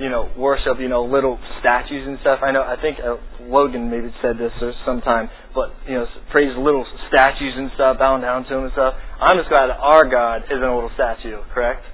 you 0.00 0.08
know, 0.08 0.30
worship, 0.36 0.80
you 0.80 0.88
know, 0.88 1.04
little 1.04 1.38
statues 1.60 2.06
and 2.08 2.18
stuff. 2.22 2.40
I 2.42 2.50
know, 2.50 2.62
I 2.62 2.80
think 2.80 2.98
uh, 2.98 3.16
Logan 3.44 3.90
maybe 3.90 4.12
said 4.22 4.38
this 4.38 4.52
or 4.62 4.72
sometime, 4.86 5.28
but, 5.54 5.70
you 5.86 5.94
know, 5.94 6.06
praise 6.32 6.56
little 6.56 6.86
statues 7.08 7.54
and 7.56 7.70
stuff, 7.74 7.98
bowing 7.98 8.22
down 8.22 8.44
to 8.44 8.50
them 8.50 8.64
and 8.64 8.72
stuff. 8.72 8.94
I'm 9.20 9.36
just 9.36 9.48
glad 9.48 9.70
our 9.70 10.08
God 10.08 10.44
isn't 10.50 10.62
a 10.62 10.74
little 10.74 10.90
statue, 10.94 11.38
correct? 11.52 11.84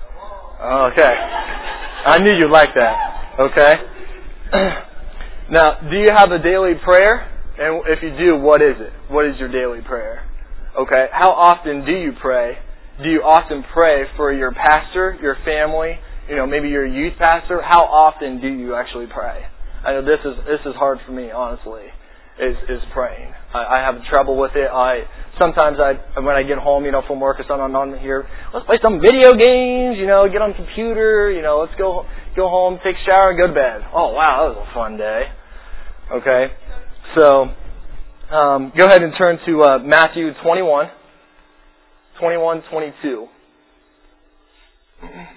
Okay. 0.63 1.15
I 2.07 2.19
knew 2.23 2.33
you'd 2.33 2.53
like 2.53 2.71
that. 2.77 3.35
Okay? 3.41 3.75
now, 5.51 5.81
do 5.91 5.97
you 5.97 6.11
have 6.15 6.31
a 6.31 6.39
daily 6.39 6.75
prayer? 6.83 7.29
And 7.59 7.83
if 7.89 8.03
you 8.03 8.17
do, 8.17 8.39
what 8.39 8.63
is 8.63 8.77
it? 8.79 8.93
What 9.13 9.27
is 9.27 9.35
your 9.41 9.51
daily 9.51 9.83
prayer? 9.83 10.25
Okay? 10.77 11.07
How 11.13 11.31
often 11.31 11.85
do 11.85 11.93
you 11.93 12.13
pray? 12.21 12.59
Do 13.03 13.09
you 13.09 13.23
often 13.23 13.65
pray 13.73 14.05
for 14.17 14.33
your 14.33 14.53
pastor, 14.53 15.19
your 15.21 15.37
family, 15.45 15.99
you 16.29 16.37
know, 16.37 16.47
maybe 16.47 16.69
you're 16.69 16.87
a 16.87 16.93
youth 16.93 17.15
pastor? 17.19 17.63
How 17.63 17.85
often 17.85 18.41
do 18.41 18.49
you 18.49 18.75
actually 18.75 19.07
pray? 19.07 19.45
I 19.85 19.93
know 19.93 20.03
this 20.03 20.19
is 20.25 20.35
this 20.47 20.61
is 20.67 20.75
hard 20.75 20.99
for 21.07 21.13
me, 21.13 21.31
honestly. 21.31 21.87
Is 22.39 22.57
is 22.69 22.83
praying. 22.93 23.33
I, 23.55 23.79
I 23.79 23.79
have 23.81 23.95
trouble 24.13 24.37
with 24.37 24.53
it. 24.57 24.69
I 24.69 25.05
sometimes 25.41 25.79
I 25.81 26.21
when 26.21 26.37
I 26.37 26.43
get 26.43 26.59
home, 26.59 26.85
you 26.85 26.93
know, 26.93 27.03
from 27.07 27.21
work 27.21 27.41
or 27.41 27.45
something, 27.49 27.75
I'm 27.75 27.99
here. 27.99 28.29
Let's 28.53 28.67
play 28.67 28.77
some 28.83 29.01
video 29.01 29.33
games. 29.33 29.97
You 29.97 30.07
know, 30.07 30.29
get 30.29 30.43
on 30.43 30.51
the 30.51 30.57
computer. 30.57 31.31
You 31.31 31.41
know, 31.41 31.65
let's 31.65 31.79
go 31.79 32.05
go 32.35 32.49
home, 32.49 32.79
take 32.85 32.97
a 32.97 33.11
shower, 33.11 33.33
go 33.33 33.47
to 33.47 33.55
bed. 33.55 33.89
Oh 33.95 34.13
wow, 34.13 34.49
that 34.49 34.59
was 34.59 34.69
a 34.69 34.75
fun 34.75 34.99
day. 34.99 35.33
Okay, 36.13 36.53
so 37.17 37.49
um, 38.31 38.73
go 38.77 38.87
ahead 38.87 39.03
and 39.03 39.13
turn 39.21 39.39
to 39.47 39.63
uh, 39.63 39.79
Matthew 39.79 40.31
21, 40.43 40.87
21, 42.21 42.63
22. 42.71 43.27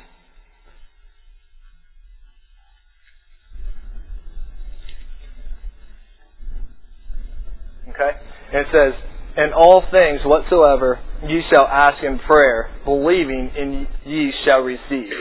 Okay? 7.89 8.11
And 8.53 8.61
it 8.61 8.67
says, 8.71 8.93
In 9.37 9.51
all 9.53 9.83
things 9.91 10.21
whatsoever 10.23 10.99
ye 11.27 11.41
shall 11.53 11.67
ask 11.67 12.03
in 12.03 12.19
prayer, 12.19 12.69
believing 12.85 13.51
in 13.57 13.87
ye 14.05 14.31
shall 14.45 14.61
receive. 14.61 15.11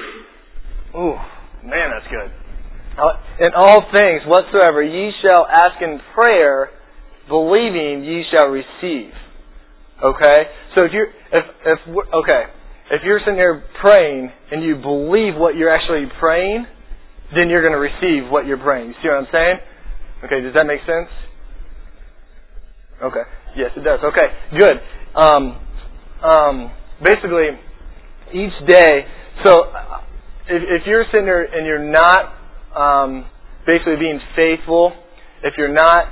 Ooh, 0.95 1.17
man, 1.65 1.91
that's 1.91 2.07
good. 2.07 2.31
In 3.47 3.55
all 3.55 3.83
things 3.93 4.23
whatsoever 4.27 4.83
ye 4.83 5.13
shall 5.23 5.47
ask 5.47 5.81
in 5.81 6.01
prayer, 6.15 6.71
believing 7.29 8.05
ye 8.05 8.25
shall 8.33 8.49
receive. 8.49 9.13
Okay? 10.03 10.39
So 10.77 10.85
if 10.85 10.93
you're, 10.93 11.09
if, 11.33 11.45
if, 11.67 11.79
okay, 12.15 12.45
if 12.93 13.03
you're 13.05 13.21
sitting 13.21 13.37
there 13.37 13.65
praying 13.81 14.31
and 14.53 14.63
you 14.65 14.77
believe 14.77 15.37
what 15.37 15.57
you're 15.57 15.71
actually 15.71 16.07
praying, 16.21 16.67
then 17.35 17.51
you're 17.51 17.63
going 17.63 17.75
to 17.75 17.79
receive 17.79 18.31
what 18.31 18.47
you're 18.47 18.59
praying. 18.59 18.89
You 18.89 18.95
see 19.03 19.09
what 19.09 19.19
I'm 19.19 19.29
saying? 19.33 19.57
Okay, 20.25 20.41
does 20.43 20.55
that 20.55 20.67
make 20.67 20.81
sense? 20.81 21.09
Okay. 23.03 23.23
Yes, 23.57 23.71
it 23.77 23.85
does. 23.85 24.01
Okay, 24.05 24.29
good. 24.59 24.81
Um, 25.17 25.59
um, 26.25 26.73
basically, 27.03 27.49
each 28.35 28.53
day, 28.67 29.07
so 29.45 29.65
if, 30.49 30.83
if 30.83 30.87
you're 30.87 31.05
sitting 31.07 31.27
there 31.27 31.45
and 31.45 31.67
you're 31.67 31.91
not 31.91 32.35
um, 32.77 33.27
basically 33.67 33.97
being 33.97 34.21
faithful, 34.37 34.93
if 35.45 35.55
you're 35.59 35.73
not, 35.73 36.07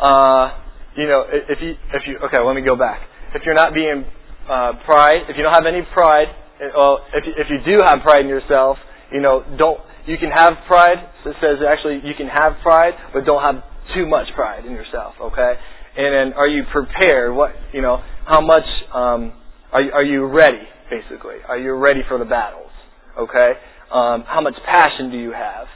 uh, 0.00 0.61
you 0.96 1.06
know, 1.08 1.24
if 1.30 1.60
you, 1.62 1.76
if 1.94 2.02
you, 2.06 2.18
okay, 2.26 2.40
let 2.40 2.56
me 2.56 2.62
go 2.62 2.76
back. 2.76 3.00
If 3.34 3.42
you're 3.46 3.54
not 3.54 3.74
being 3.74 4.04
uh, 4.48 4.74
pride, 4.84 5.22
if 5.28 5.36
you 5.36 5.42
don't 5.42 5.54
have 5.54 5.66
any 5.66 5.82
pride, 5.94 6.28
well, 6.76 7.00
if 7.14 7.24
if 7.26 7.48
you 7.50 7.60
do 7.66 7.82
have 7.84 8.02
pride 8.02 8.22
in 8.22 8.28
yourself, 8.28 8.78
you 9.12 9.20
know, 9.20 9.44
don't, 9.58 9.80
you 10.06 10.18
can 10.18 10.30
have 10.30 10.54
pride. 10.66 10.98
It 11.26 11.36
says 11.40 11.58
actually 11.68 12.00
you 12.04 12.14
can 12.14 12.28
have 12.28 12.56
pride, 12.62 12.94
but 13.14 13.24
don't 13.24 13.42
have 13.42 13.64
too 13.94 14.06
much 14.06 14.28
pride 14.34 14.66
in 14.66 14.72
yourself, 14.72 15.14
okay? 15.20 15.54
And 15.96 16.14
then 16.14 16.32
are 16.34 16.48
you 16.48 16.64
prepared? 16.72 17.34
What 17.34 17.52
you 17.72 17.82
know? 17.82 18.02
How 18.26 18.40
much 18.40 18.64
um, 18.94 19.32
are 19.72 19.82
you, 19.82 19.92
are 19.92 20.04
you 20.04 20.26
ready? 20.26 20.62
Basically, 20.90 21.36
are 21.48 21.58
you 21.58 21.74
ready 21.74 22.02
for 22.08 22.18
the 22.18 22.24
battles? 22.26 22.70
Okay. 23.18 23.52
Um, 23.92 24.24
how 24.26 24.40
much 24.42 24.54
passion 24.66 25.10
do 25.10 25.18
you 25.18 25.32
have? 25.32 25.66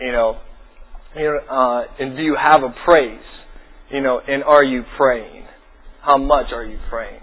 You 0.00 0.12
know, 0.12 0.38
you 1.16 1.24
know, 1.24 1.38
uh, 1.54 1.86
and 2.00 2.16
do 2.16 2.22
you 2.22 2.36
have 2.36 2.62
a 2.62 2.74
praise? 2.84 3.20
You 3.94 4.00
know, 4.00 4.18
and 4.26 4.42
are 4.42 4.64
you 4.64 4.82
praying? 4.96 5.44
How 6.02 6.18
much 6.18 6.46
are 6.52 6.64
you 6.64 6.78
praying? 6.90 7.20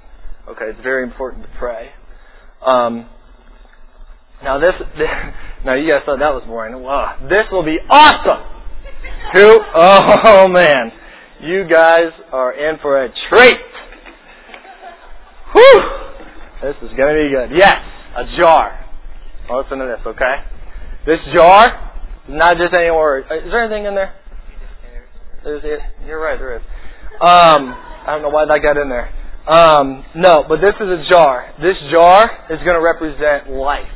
Okay, 0.47 0.65
it's 0.69 0.79
very 0.81 1.03
important 1.03 1.43
to 1.43 1.49
pray. 1.59 1.89
Um, 2.65 3.09
now 4.41 4.57
this, 4.57 4.71
this, 4.97 5.07
now 5.65 5.75
you 5.75 5.91
guys 5.91 6.01
thought 6.05 6.19
that 6.19 6.33
was 6.33 6.43
boring. 6.47 6.81
Wow, 6.81 7.19
this 7.23 7.43
will 7.51 7.65
be 7.65 7.77
awesome. 7.89 8.47
Who? 9.33 9.59
Oh 9.75 10.47
man. 10.47 10.93
You 11.41 11.67
guys 11.69 12.07
are 12.31 12.53
in 12.53 12.79
for 12.81 13.03
a 13.03 13.09
treat. 13.29 13.57
Whew! 15.53 15.81
This 16.63 16.75
is 16.83 16.89
to 16.89 16.95
be 16.95 17.35
good. 17.35 17.57
Yes, 17.57 17.81
a 18.15 18.23
jar. 18.39 18.79
Listen 19.51 19.79
to 19.79 19.85
this, 19.85 20.07
okay? 20.07 20.35
This 21.05 21.19
jar 21.33 21.91
not 22.29 22.55
just 22.55 22.73
any 22.73 22.91
word. 22.91 23.25
Is 23.25 23.51
there 23.51 23.65
anything 23.65 23.85
in 23.85 23.95
there? 23.95 24.13
There's 25.43 25.63
it. 25.63 25.79
You're 26.05 26.21
right, 26.21 26.37
there 26.37 26.57
is. 26.57 26.61
Um, 27.19 27.73
I 27.73 28.05
don't 28.07 28.21
know 28.21 28.29
why 28.29 28.45
that 28.45 28.61
got 28.61 28.77
in 28.77 28.89
there. 28.89 29.09
Um, 29.47 30.05
no, 30.15 30.45
but 30.47 30.61
this 30.61 30.75
is 30.79 30.87
a 30.87 31.03
jar. 31.09 31.51
This 31.61 31.77
jar 31.91 32.29
is 32.49 32.59
going 32.59 32.75
to 32.75 32.81
represent 32.81 33.49
life. 33.49 33.91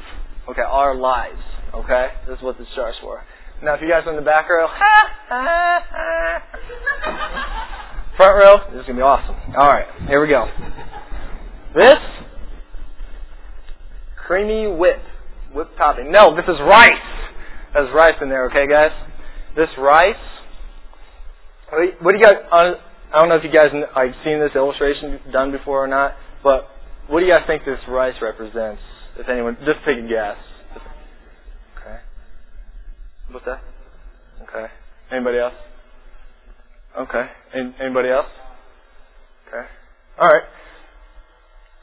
Okay, 0.49 0.61
our 0.61 0.95
lives. 0.95 1.41
Okay, 1.73 2.09
this 2.27 2.37
is 2.37 2.43
what 2.43 2.57
this 2.57 2.67
jar 2.75 2.89
is 2.89 2.95
for. 3.01 3.23
Now, 3.63 3.75
if 3.75 3.81
you 3.81 3.89
guys 3.89 4.03
are 4.05 4.11
in 4.11 4.15
the 4.15 4.21
back 4.21 4.49
row, 4.49 4.67
front 8.17 8.37
row, 8.37 8.57
this 8.71 8.81
is 8.81 8.87
going 8.87 8.97
to 8.97 9.01
be 9.01 9.01
awesome. 9.01 9.35
All 9.55 9.67
right, 9.67 9.87
here 10.07 10.21
we 10.21 10.27
go. 10.27 10.45
This, 11.75 11.97
creamy 14.25 14.67
whip, 14.67 15.01
whip 15.53 15.69
topping. 15.77 16.11
No, 16.11 16.35
this 16.35 16.45
is 16.47 16.59
rice. 16.67 16.91
There's 17.73 17.93
rice 17.93 18.15
in 18.21 18.29
there, 18.29 18.45
okay, 18.47 18.67
guys? 18.67 18.91
This 19.55 19.69
rice, 19.77 20.15
what 21.71 22.11
do 22.11 22.17
you 22.17 22.23
guys, 22.23 22.35
I 22.51 23.19
don't 23.19 23.29
know 23.29 23.35
if 23.35 23.43
you 23.43 23.51
guys 23.51 23.67
have 23.71 24.09
seen 24.23 24.39
this 24.39 24.51
illustration 24.55 25.19
done 25.31 25.51
before 25.51 25.83
or 25.83 25.87
not, 25.87 26.13
but 26.43 26.67
what 27.07 27.19
do 27.19 27.25
you 27.25 27.33
guys 27.33 27.43
think 27.47 27.63
this 27.65 27.79
rice 27.87 28.15
represents? 28.21 28.81
If 29.17 29.29
anyone, 29.29 29.57
just 29.65 29.79
take 29.85 29.97
a 29.97 30.07
guess. 30.07 30.37
Okay. 31.79 31.97
What's 33.31 33.45
that? 33.45 33.61
Okay. 34.43 34.67
Anybody 35.11 35.39
else? 35.39 35.53
Okay. 36.99 37.25
anybody 37.79 38.09
else? 38.09 38.27
Okay. 39.47 39.67
All 40.19 40.29
right. 40.29 40.43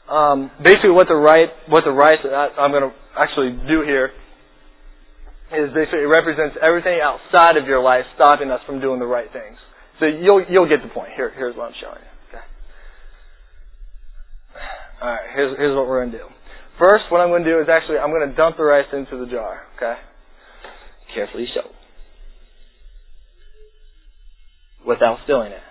Um, 0.09 0.51
basically, 0.63 0.91
what 0.91 1.07
the 1.07 1.15
right, 1.15 1.49
what 1.69 1.83
the 1.85 1.91
rice 1.91 2.17
I'm 2.57 2.71
going 2.71 2.83
to 2.83 2.93
actually 3.17 3.51
do 3.67 3.83
here 3.85 4.11
is 5.53 5.69
basically 5.73 6.01
it 6.01 6.11
represents 6.11 6.57
everything 6.61 6.99
outside 7.01 7.57
of 7.57 7.65
your 7.67 7.81
life 7.81 8.05
stopping 8.15 8.51
us 8.51 8.59
from 8.65 8.81
doing 8.81 8.99
the 8.99 9.05
right 9.05 9.31
things. 9.31 9.57
So 9.99 10.05
you'll 10.07 10.45
you'll 10.49 10.69
get 10.69 10.81
the 10.83 10.89
point. 10.89 11.11
Here, 11.15 11.31
here's 11.35 11.55
what 11.55 11.67
I'm 11.69 11.75
showing 11.81 11.99
you. 12.01 12.37
Okay. 12.37 12.45
All 15.01 15.09
right. 15.09 15.29
Here's 15.35 15.57
here's 15.57 15.75
what 15.75 15.87
we're 15.87 16.01
going 16.01 16.13
to 16.13 16.17
do. 16.19 16.25
First, 16.79 17.05
what 17.11 17.21
I'm 17.21 17.29
going 17.29 17.43
to 17.43 17.51
do 17.51 17.59
is 17.61 17.67
actually 17.69 17.99
I'm 17.99 18.11
going 18.11 18.29
to 18.29 18.35
dump 18.35 18.57
the 18.57 18.63
rice 18.63 18.87
into 18.93 19.17
the 19.17 19.27
jar. 19.31 19.61
Okay 19.77 19.95
carefully 21.13 21.47
so, 21.53 21.61
without 24.87 25.19
spilling 25.23 25.51
it. 25.51 25.61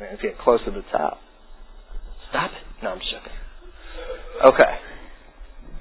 Man, 0.00 0.10
it's 0.12 0.22
getting 0.22 0.38
close 0.42 0.60
to 0.64 0.70
the 0.70 0.82
top. 0.92 1.18
Stop 2.30 2.50
it. 2.52 2.84
No, 2.84 2.90
I'm 2.90 3.00
joking. 3.00 3.32
Okay. 4.46 4.78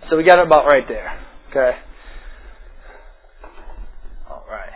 So 0.09 0.17
we 0.17 0.23
got 0.23 0.39
it 0.39 0.47
about 0.47 0.65
right 0.65 0.85
there. 0.87 1.19
Okay. 1.51 1.77
All 4.29 4.45
right. 4.49 4.71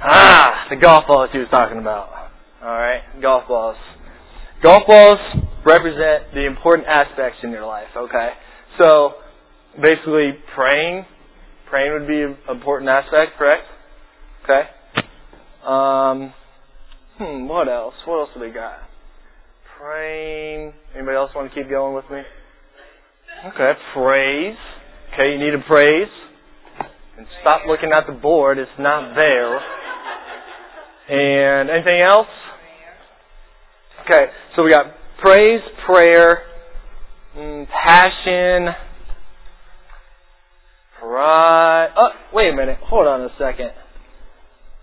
Ah, 0.00 0.61
the 0.72 0.80
golf 0.80 1.04
balls 1.06 1.28
he 1.32 1.38
was 1.38 1.48
talking 1.50 1.78
about. 1.78 2.08
All 2.62 2.72
right, 2.72 3.02
golf 3.20 3.46
balls. 3.46 3.76
Golf 4.62 4.86
balls 4.86 5.18
represent 5.66 6.32
the 6.32 6.46
important 6.46 6.88
aspects 6.88 7.38
in 7.42 7.50
your 7.50 7.66
life, 7.66 7.92
okay? 7.94 8.30
So, 8.80 9.12
basically, 9.76 10.32
praying. 10.54 11.04
Praying 11.68 11.92
would 11.92 12.08
be 12.08 12.22
an 12.22 12.36
important 12.48 12.88
aspect, 12.88 13.36
correct? 13.36 13.64
Okay? 14.44 14.62
Um, 15.66 16.32
hmm, 17.18 17.48
what 17.48 17.68
else? 17.68 17.94
What 18.06 18.20
else 18.20 18.30
do 18.34 18.40
we 18.40 18.50
got? 18.50 18.78
Praying. 19.78 20.72
Anybody 20.94 21.16
else 21.16 21.32
want 21.34 21.52
to 21.52 21.54
keep 21.54 21.68
going 21.68 21.94
with 21.94 22.04
me? 22.10 22.22
Okay, 23.48 23.72
praise. 23.92 24.56
Okay, 25.12 25.32
you 25.32 25.38
need 25.38 25.52
a 25.52 25.62
praise. 25.68 26.08
And 27.18 27.26
stop 27.42 27.62
looking 27.66 27.90
at 27.92 28.06
the 28.06 28.14
board, 28.14 28.56
it's 28.56 28.70
not 28.78 29.14
there. 29.20 29.60
And 31.12 31.68
anything 31.68 32.00
else? 32.00 32.26
Okay, 34.06 34.32
so 34.56 34.62
we 34.62 34.70
got 34.70 34.86
praise, 35.20 35.60
prayer, 35.84 36.38
mm, 37.36 37.68
passion, 37.68 38.74
pride. 40.98 41.88
Oh, 41.98 42.08
wait 42.32 42.48
a 42.48 42.56
minute. 42.56 42.78
Hold 42.84 43.06
on 43.06 43.20
a 43.20 43.28
second. 43.38 43.72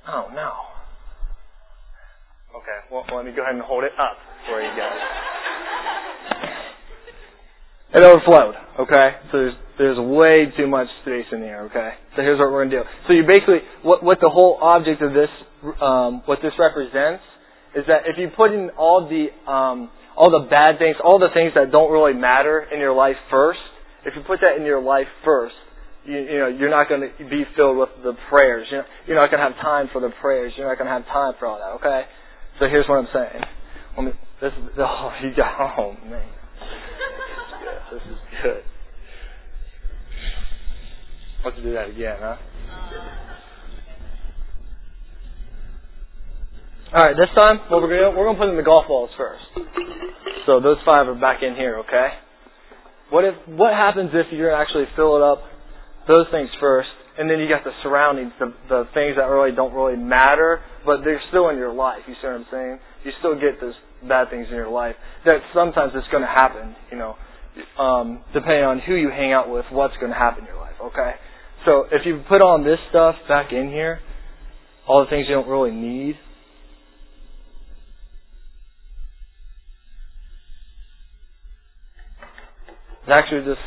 Oh 0.08 0.28
no. 0.36 0.52
Okay, 2.56 2.78
well, 2.92 3.06
let 3.12 3.26
me 3.26 3.32
go 3.36 3.42
ahead 3.42 3.56
and 3.56 3.64
hold 3.64 3.84
it 3.84 3.94
up 4.00 4.18
for 4.48 4.62
you 4.62 4.70
guys. 4.78 5.00
It 7.92 8.04
overflowed. 8.04 8.54
Okay, 8.82 9.16
so 9.32 9.38
there's 9.40 9.56
there's 9.80 9.98
way 9.98 10.52
too 10.58 10.68
much 10.68 10.88
space 11.02 11.26
in 11.32 11.40
here. 11.40 11.72
Okay, 11.72 11.92
so 12.16 12.22
here's 12.22 12.38
what 12.38 12.52
we're 12.52 12.66
gonna 12.66 12.84
do. 12.84 12.90
So 13.08 13.14
you 13.14 13.24
basically 13.26 13.64
what 13.82 14.04
what 14.04 14.20
the 14.20 14.30
whole 14.30 14.60
object 14.62 15.02
of 15.02 15.14
this 15.14 15.32
um, 15.82 16.22
what 16.26 16.40
this 16.44 16.52
represents 16.60 17.24
is 17.76 17.86
that 17.88 18.04
if 18.06 18.18
you 18.18 18.30
put 18.36 18.52
in 18.52 18.70
all 18.78 19.08
the 19.08 19.32
um, 19.50 19.90
all 20.18 20.30
the 20.30 20.48
bad 20.50 20.80
things, 20.80 20.98
all 21.02 21.18
the 21.18 21.32
things 21.34 21.54
that 21.56 21.72
don't 21.72 21.92
really 21.92 22.14
matter 22.14 22.68
in 22.72 22.80
your 22.80 22.94
life 22.94 23.16
first, 23.32 23.60
if 24.06 24.14
you 24.16 24.22
put 24.28 24.40
that 24.42 24.58
in 24.58 24.66
your 24.66 24.82
life 24.82 25.08
first, 25.24 25.56
you, 26.04 26.18
you 26.18 26.38
know 26.40 26.48
you're 26.48 26.70
not 26.70 26.90
going 26.90 27.02
to 27.02 27.30
be 27.30 27.44
filled 27.56 27.78
with 27.78 27.90
the 28.04 28.14
prayers. 28.30 28.68
You're, 28.70 28.86
you're 29.08 29.16
not 29.16 29.32
going 29.32 29.40
to 29.40 29.48
have 29.48 29.56
time 29.64 29.90
for 29.94 30.02
the 30.02 30.12
prayers. 30.20 30.52
You're 30.58 30.68
not 30.68 30.78
going 30.78 30.88
to 30.88 30.94
have 30.94 31.06
time 31.06 31.34
for 31.40 31.48
all 31.48 31.58
that. 31.58 31.80
Okay, 31.80 32.06
so 32.60 32.68
here's 32.68 32.88
what 32.90 33.00
I'm 33.00 33.08
saying. 33.14 33.44
Let 33.96 34.06
me, 34.08 34.12
this 34.42 34.52
is 34.52 34.64
oh 34.80 35.12
you 35.24 35.32
got 35.36 35.80
oh 35.80 35.96
man. 36.04 36.28
This 37.92 38.04
is 38.04 38.20
good. 38.44 38.64
Let's 41.44 41.58
do 41.58 41.74
that 41.74 41.90
again, 41.90 42.18
huh? 42.20 42.36
All 46.92 47.04
right, 47.04 47.16
this 47.16 47.30
time 47.36 47.60
what 47.70 47.82
we're 47.82 47.90
gonna 47.90 48.18
we're 48.18 48.26
gonna 48.26 48.38
put 48.38 48.50
in 48.50 48.58
the 48.58 48.64
golf 48.64 48.88
balls 48.88 49.12
first. 49.16 49.44
So 50.46 50.60
those 50.60 50.78
five 50.86 51.08
are 51.08 51.16
back 51.16 51.44
in 51.44 51.56
here, 51.56 51.80
okay? 51.80 52.10
What 53.12 53.26
if 53.26 53.36
what 53.48 53.74
happens 53.74 54.10
if 54.14 54.34
you're 54.34 54.54
actually 54.54 54.86
fill 54.96 55.16
it 55.16 55.22
up 55.22 55.44
those 56.08 56.26
things 56.32 56.50
first, 56.60 56.90
and 57.18 57.30
then 57.30 57.40
you 57.40 57.48
got 57.48 57.64
the 57.64 57.72
surroundings, 57.84 58.34
the 58.40 58.54
the 58.68 58.84
things 58.94 59.16
that 59.18 59.30
really 59.30 59.56
don't 59.56 59.74
really 59.74 59.98
matter, 59.98 60.62
but 60.86 61.04
they're 61.06 61.22
still 61.30 61.50
in 61.50 61.58
your 61.58 61.72
life. 61.72 62.02
You 62.08 62.16
see 62.22 62.28
what 62.28 62.36
I'm 62.36 62.48
saying? 62.52 62.80
You 63.06 63.12
still 63.20 63.36
get 63.36 63.62
those 63.62 63.76
bad 64.08 64.30
things 64.30 64.48
in 64.50 64.56
your 64.56 64.70
life. 64.70 64.96
That 65.26 65.42
sometimes 65.54 65.94
it's 65.96 66.08
going 66.10 66.24
to 66.24 66.28
happen, 66.28 66.76
you 66.92 66.98
know 66.98 67.16
um, 67.78 68.22
depending 68.34 68.64
on 68.64 68.80
who 68.80 68.96
you 68.96 69.10
hang 69.10 69.34
out 69.34 69.50
with, 69.50 69.66
what's 69.72 69.96
going 69.98 70.12
to 70.12 70.18
happen 70.18 70.44
in 70.44 70.48
your 70.48 70.60
life. 70.60 70.76
Okay, 70.82 71.12
so 71.66 71.86
if 71.92 72.06
you 72.06 72.24
put 72.28 72.42
on 72.42 72.64
this 72.64 72.80
stuff 72.90 73.16
back 73.28 73.52
in 73.52 73.70
here, 73.70 74.00
all 74.88 75.04
the 75.04 75.10
things 75.10 75.28
you 75.30 75.36
don't 75.36 75.48
really 75.48 75.72
need. 75.72 76.16
It 83.08 83.12
actually 83.14 83.46
just 83.46 83.62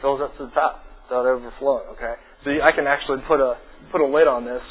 fills 0.00 0.20
up 0.20 0.36
to 0.38 0.46
the 0.46 0.50
top 0.50 0.82
without 1.08 1.26
overflowing. 1.26 1.84
Okay, 1.92 2.14
so 2.44 2.50
I 2.62 2.72
can 2.72 2.86
actually 2.86 3.18
put 3.28 3.40
a 3.40 3.54
put 3.92 4.00
a 4.00 4.06
lid 4.06 4.26
on 4.26 4.44
this, 4.44 4.62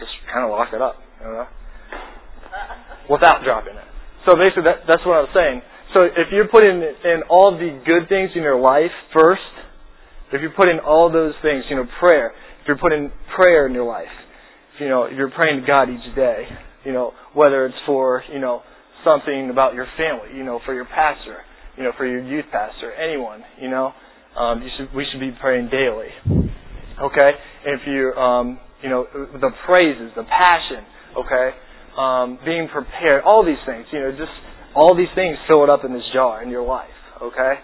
just 0.00 0.12
kind 0.32 0.44
of 0.44 0.50
lock 0.50 0.68
it 0.72 0.82
up, 0.82 0.96
you 1.20 1.26
know, 1.26 1.46
without 3.10 3.44
dropping 3.44 3.76
it. 3.76 3.84
So 4.26 4.36
basically, 4.36 4.64
that, 4.64 4.82
that's 4.88 5.04
what 5.06 5.16
I 5.16 5.20
was 5.20 5.30
saying. 5.34 5.62
So 5.94 6.02
if 6.04 6.28
you're 6.32 6.48
putting 6.48 6.82
in 6.82 7.22
all 7.30 7.52
the 7.52 7.80
good 7.86 8.08
things 8.08 8.30
in 8.34 8.42
your 8.42 8.60
life 8.60 8.90
first, 9.14 9.40
if 10.32 10.42
you 10.42 10.50
put 10.56 10.68
in 10.68 10.78
all 10.80 11.10
those 11.10 11.34
things, 11.42 11.64
you 11.70 11.76
know, 11.76 11.86
prayer, 12.00 12.32
if 12.60 12.68
you're 12.68 12.78
putting 12.78 13.10
prayer 13.34 13.66
in 13.66 13.74
your 13.74 13.86
life, 13.86 14.06
you 14.78 14.88
know, 14.88 15.08
you're 15.08 15.30
praying 15.30 15.60
to 15.60 15.66
God 15.66 15.88
each 15.88 16.14
day, 16.14 16.44
you 16.84 16.92
know, 16.92 17.12
whether 17.34 17.66
it's 17.66 17.76
for, 17.86 18.22
you 18.32 18.38
know, 18.38 18.62
something 19.04 19.50
about 19.50 19.74
your 19.74 19.86
family, 19.96 20.36
you 20.36 20.44
know, 20.44 20.60
for 20.64 20.74
your 20.74 20.84
pastor, 20.84 21.38
you 21.76 21.84
know, 21.84 21.92
for 21.96 22.06
your 22.06 22.22
youth 22.22 22.44
pastor, 22.52 22.92
anyone, 22.94 23.42
you 23.60 23.70
know, 23.70 23.92
um, 24.36 24.62
you 24.62 24.68
should, 24.76 24.94
we 24.94 25.06
should 25.10 25.20
be 25.20 25.32
praying 25.40 25.68
daily. 25.70 26.08
Okay? 27.02 27.30
If 27.64 27.80
you, 27.86 28.12
um, 28.14 28.60
you 28.82 28.88
know, 28.88 29.06
the 29.12 29.50
praises, 29.66 30.12
the 30.16 30.24
passion, 30.24 30.84
okay, 31.16 31.50
um, 31.96 32.38
being 32.44 32.68
prepared, 32.68 33.24
all 33.24 33.44
these 33.44 33.58
things, 33.66 33.86
you 33.92 34.00
know, 34.00 34.10
just 34.12 34.30
all 34.74 34.96
these 34.96 35.08
things 35.14 35.36
fill 35.48 35.64
it 35.64 35.70
up 35.70 35.84
in 35.84 35.92
this 35.92 36.02
jar 36.12 36.42
in 36.42 36.50
your 36.50 36.64
life, 36.64 36.88
okay? 37.22 37.54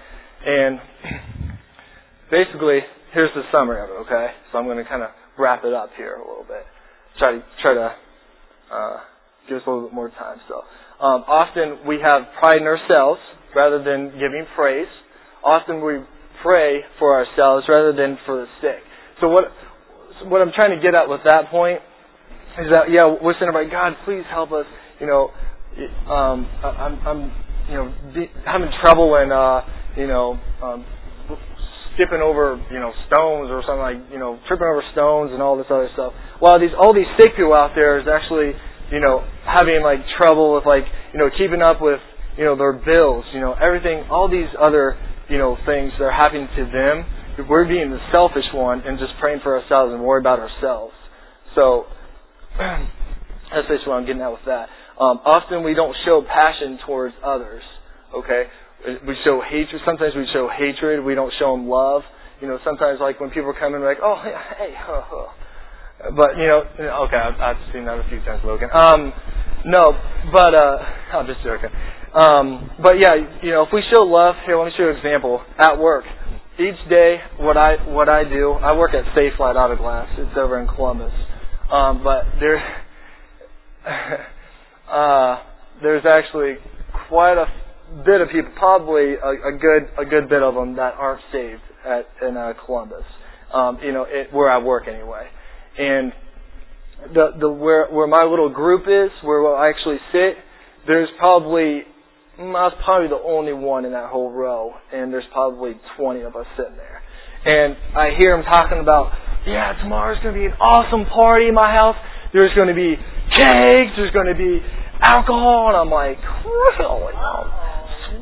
And 0.46 0.80
basically, 2.31 2.81
here's 3.12 3.31
the 3.35 3.43
summary 3.53 3.83
of 3.83 3.91
it, 3.91 3.99
okay? 4.07 4.33
So 4.53 4.59
I'm 4.59 4.64
going 4.64 4.79
to 4.79 4.85
kind 4.85 5.03
of 5.03 5.11
wrap 5.39 5.64
it 5.64 5.72
up 5.72 5.91
here 5.97 6.14
a 6.14 6.20
little 6.20 6.45
bit. 6.47 6.64
Try 7.18 7.33
to 7.33 7.45
try 7.62 7.75
to 7.75 7.95
uh, 8.72 8.97
give 9.49 9.59
us 9.59 9.62
a 9.66 9.70
little 9.70 9.89
bit 9.89 9.95
more 9.95 10.11
time. 10.11 10.39
So 10.49 10.57
um, 11.05 11.25
often 11.27 11.87
we 11.87 12.01
have 12.03 12.22
pride 12.41 12.59
in 12.59 12.64
ourselves 12.64 13.20
rather 13.55 13.83
than 13.83 14.11
giving 14.12 14.47
praise. 14.57 14.89
Often 15.45 15.85
we 15.85 15.99
pray 16.43 16.81
for 16.99 17.14
ourselves 17.14 17.66
rather 17.68 17.93
than 17.93 18.18
for 18.27 18.37
the 18.37 18.47
sick. 18.61 18.83
So 19.20 19.29
what 19.29 19.45
what 20.25 20.41
I'm 20.41 20.53
trying 20.55 20.77
to 20.77 20.83
get 20.83 20.95
at 20.95 21.09
with 21.09 21.20
that 21.25 21.51
point 21.51 21.81
is 22.59 22.66
that 22.72 22.91
yeah, 22.91 23.05
we're 23.20 23.35
saying 23.39 23.51
about 23.51 23.70
God, 23.70 23.95
please 24.05 24.25
help 24.31 24.53
us, 24.53 24.66
you 25.01 25.07
know, 25.07 25.31
um, 26.11 26.47
I'm, 26.62 27.07
I'm, 27.07 27.33
you 27.68 27.75
know, 27.75 27.95
having 28.47 28.70
trouble 28.81 29.11
when, 29.11 29.33
uh, 29.33 29.62
you 29.97 30.07
know, 30.07 30.39
um, 30.62 30.87
skipping 31.95 32.20
over, 32.20 32.61
you 32.70 32.78
know, 32.78 32.92
stones 33.07 33.51
or 33.51 33.62
something 33.66 33.82
like, 33.82 33.99
you 34.12 34.18
know, 34.18 34.38
tripping 34.47 34.66
over 34.66 34.82
stones 34.92 35.32
and 35.32 35.42
all 35.42 35.57
this 35.57 35.66
other 35.70 35.88
stuff. 35.95 36.12
While 36.38 36.61
these, 36.61 36.74
all 36.78 36.95
these 36.95 37.09
sick 37.18 37.36
people 37.36 37.55
out 37.55 37.72
there 37.74 37.99
is 37.99 38.07
actually, 38.07 38.53
you 38.90 39.01
know, 39.01 39.24
having 39.47 39.82
like 39.82 40.01
trouble 40.18 40.55
with 40.55 40.66
like, 40.66 40.84
you 41.12 41.18
know, 41.18 41.30
keeping 41.36 41.62
up 41.62 41.80
with, 41.80 42.01
you 42.36 42.45
know, 42.45 42.57
their 42.57 42.72
bills, 42.74 43.24
you 43.32 43.40
know, 43.40 43.55
everything, 43.55 44.05
all 44.11 44.28
these 44.28 44.51
other, 44.61 44.97
you 45.28 45.38
know, 45.38 45.57
things 45.66 45.92
that 45.99 46.05
are 46.05 46.12
happening 46.12 46.49
to 46.57 46.64
them. 46.66 47.07
We're 47.49 47.66
being 47.66 47.90
the 47.90 48.01
selfish 48.12 48.47
one 48.53 48.82
and 48.82 48.99
just 48.99 49.12
praying 49.18 49.40
for 49.42 49.59
ourselves 49.59 49.92
and 49.92 50.03
worry 50.03 50.20
about 50.20 50.38
ourselves. 50.38 50.95
So, 51.55 51.86
that's 52.59 53.68
basically 53.68 53.88
what 53.88 53.97
I'm 53.97 54.07
getting 54.07 54.22
at 54.22 54.30
with 54.30 54.45
that. 54.47 54.68
Um, 55.01 55.18
often 55.24 55.64
we 55.64 55.74
don't 55.74 55.95
show 56.05 56.22
passion 56.22 56.78
towards 56.86 57.14
others. 57.24 57.62
Okay, 58.14 58.45
we 59.07 59.16
show 59.24 59.41
hatred. 59.41 59.80
Sometimes 59.85 60.14
we 60.14 60.26
show 60.32 60.49
hatred. 60.49 61.05
We 61.05 61.14
don't 61.14 61.32
show 61.39 61.53
them 61.53 61.68
love. 61.68 62.03
You 62.41 62.49
know, 62.49 62.59
sometimes 62.64 63.01
like 63.01 63.20
when 63.20 63.30
people 63.30 63.55
come 63.59 63.74
in, 63.74 63.82
like, 63.82 63.99
oh, 64.03 64.20
hey, 64.22 64.74
huh, 64.76 65.03
huh. 65.07 66.11
but 66.16 66.37
you 66.37 66.47
know, 66.47 66.64
okay, 67.07 67.16
I've, 67.16 67.41
I've 67.41 67.72
seen 67.72 67.85
that 67.87 67.99
a 67.99 68.09
few 68.09 68.20
times, 68.20 68.43
Logan. 68.45 68.68
Um, 68.72 69.12
no, 69.64 69.93
but 70.32 70.55
uh, 70.55 70.76
I'm 71.14 71.26
just 71.26 71.43
joking. 71.43 71.70
Um, 72.14 72.70
but 72.82 73.01
yeah, 73.01 73.14
you 73.43 73.51
know, 73.51 73.62
if 73.62 73.70
we 73.72 73.82
show 73.93 74.03
love, 74.03 74.37
here, 74.47 74.59
let 74.59 74.66
me 74.66 74.72
show 74.76 74.85
you 74.85 74.91
an 74.91 74.97
example. 74.97 75.43
At 75.59 75.78
work, 75.78 76.05
each 76.59 76.89
day, 76.89 77.18
what 77.39 77.57
I 77.57 77.76
what 77.91 78.09
I 78.09 78.24
do, 78.24 78.53
I 78.53 78.76
work 78.76 78.95
at 78.95 79.05
Safelite 79.16 79.57
Auto 79.57 79.76
Glass. 79.76 80.09
It's 80.18 80.37
over 80.37 80.61
in 80.61 80.68
Columbus. 80.68 81.12
Um, 81.70 82.05
but 82.05 82.24
there. 82.39 82.62
uh, 84.91 85.43
there's 85.82 86.05
actually 86.07 86.55
quite 87.09 87.37
a 87.37 87.47
bit 88.05 88.20
of 88.20 88.28
people, 88.28 88.51
probably 88.57 89.14
a, 89.14 89.49
a 89.49 89.59
good 89.59 89.89
a 89.99 90.05
good 90.05 90.28
bit 90.28 90.43
of 90.43 90.55
them 90.55 90.76
that 90.76 90.95
aren't 90.95 91.22
saved 91.32 91.62
at 91.85 92.07
in 92.26 92.37
uh, 92.37 92.53
Columbus. 92.64 93.05
Um, 93.53 93.78
you 93.82 93.93
know, 93.93 94.07
it, 94.09 94.32
where 94.32 94.51
I 94.51 94.59
work 94.59 94.89
anyway, 94.89 95.26
and 95.78 96.12
the 97.12 97.30
the 97.39 97.51
where 97.51 97.89
where 97.89 98.07
my 98.07 98.24
little 98.24 98.49
group 98.49 98.82
is, 98.82 99.11
where 99.22 99.55
I 99.55 99.68
actually 99.68 99.99
sit, 100.12 100.37
there's 100.87 101.09
probably 101.18 101.82
mm, 102.39 102.55
I 102.57 102.70
was 102.70 102.74
probably 102.85 103.09
the 103.09 103.22
only 103.22 103.53
one 103.53 103.85
in 103.85 103.93
that 103.93 104.11
whole 104.11 104.30
row, 104.30 104.72
and 104.93 105.12
there's 105.12 105.28
probably 105.32 105.74
20 105.99 106.22
of 106.22 106.37
us 106.37 106.47
sitting 106.57 106.76
there. 106.76 107.03
And 107.45 107.76
I 107.95 108.16
hear 108.16 108.35
them 108.35 108.45
talking 108.45 108.78
about, 108.78 109.12
yeah, 109.47 109.76
tomorrow's 109.82 110.22
going 110.22 110.35
to 110.35 110.41
be 110.41 110.47
an 110.47 110.57
awesome 110.61 111.05
party 111.05 111.49
in 111.49 111.55
my 111.55 111.72
house. 111.72 111.97
There's 112.32 112.55
going 112.55 112.68
to 112.68 112.74
be 112.74 112.97
cakes. 113.37 113.93
There's 113.97 114.12
going 114.12 114.32
to 114.32 114.35
be 114.35 114.61
alcohol, 115.01 115.68
and 115.68 115.76
I'm 115.76 115.91
like, 115.91 116.18
really? 116.45 117.12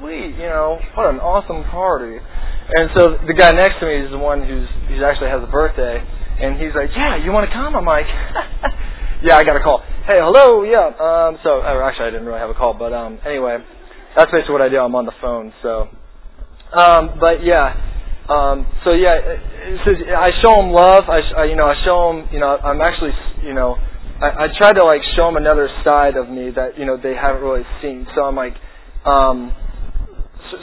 Oh, 0.03 0.07
sweet, 0.07 0.35
you 0.35 0.49
know, 0.49 0.81
what 0.95 1.11
an 1.11 1.21
awesome 1.21 1.65
party. 1.71 2.19
And 2.77 2.91
so 2.95 3.19
the 3.27 3.35
guy 3.35 3.53
next 3.53 3.79
to 3.81 3.87
me 3.87 3.97
is 4.05 4.11
the 4.11 4.19
one 4.19 4.43
who's 4.43 4.69
who's 4.89 5.03
actually 5.03 5.29
has 5.31 5.43
a 5.43 5.51
birthday, 5.51 6.03
and 6.41 6.57
he's 6.59 6.75
like, 6.75 6.91
yeah, 6.97 7.17
you 7.23 7.31
want 7.33 7.49
to 7.49 7.53
come? 7.55 7.77
I'm 7.77 7.85
like, 7.85 8.07
yeah, 9.23 9.37
I 9.37 9.45
got 9.45 9.57
a 9.57 9.61
call. 9.61 9.83
Hey, 10.07 10.19
hello, 10.19 10.63
yeah. 10.63 10.87
Um, 10.99 11.39
so 11.43 11.63
or 11.63 11.83
actually, 11.83 12.07
I 12.07 12.11
didn't 12.11 12.27
really 12.27 12.41
have 12.41 12.51
a 12.51 12.55
call, 12.55 12.75
but 12.75 12.93
um, 12.93 13.19
anyway, 13.27 13.59
that's 14.17 14.31
basically 14.31 14.53
what 14.53 14.63
I 14.63 14.69
do. 14.69 14.79
I'm 14.79 14.95
on 14.95 15.07
the 15.07 15.15
phone, 15.21 15.53
so. 15.63 15.89
Um, 16.73 17.19
but 17.21 17.45
yeah, 17.45 17.77
um, 18.29 18.67
so 18.85 18.93
yeah, 18.93 19.21
so 19.85 19.91
I 20.17 20.31
show 20.41 20.57
them 20.57 20.71
love. 20.71 21.05
I, 21.09 21.21
I 21.37 21.45
you 21.45 21.57
know 21.57 21.67
I 21.67 21.77
show 21.85 22.13
them 22.13 22.29
you 22.33 22.41
know 22.41 22.57
I'm 22.59 22.81
actually 22.81 23.13
you 23.45 23.55
know 23.55 23.77
I, 24.21 24.47
I 24.47 24.49
try 24.57 24.73
to 24.73 24.85
like 24.85 25.03
show 25.15 25.27
them 25.27 25.37
another 25.37 25.69
side 25.85 26.17
of 26.17 26.31
me 26.31 26.51
that 26.51 26.79
you 26.79 26.87
know 26.87 26.97
they 26.97 27.15
haven't 27.15 27.43
really 27.43 27.65
seen. 27.83 28.07
So 28.15 28.25
I'm 28.25 28.37
like, 28.37 28.55
um, 29.05 29.53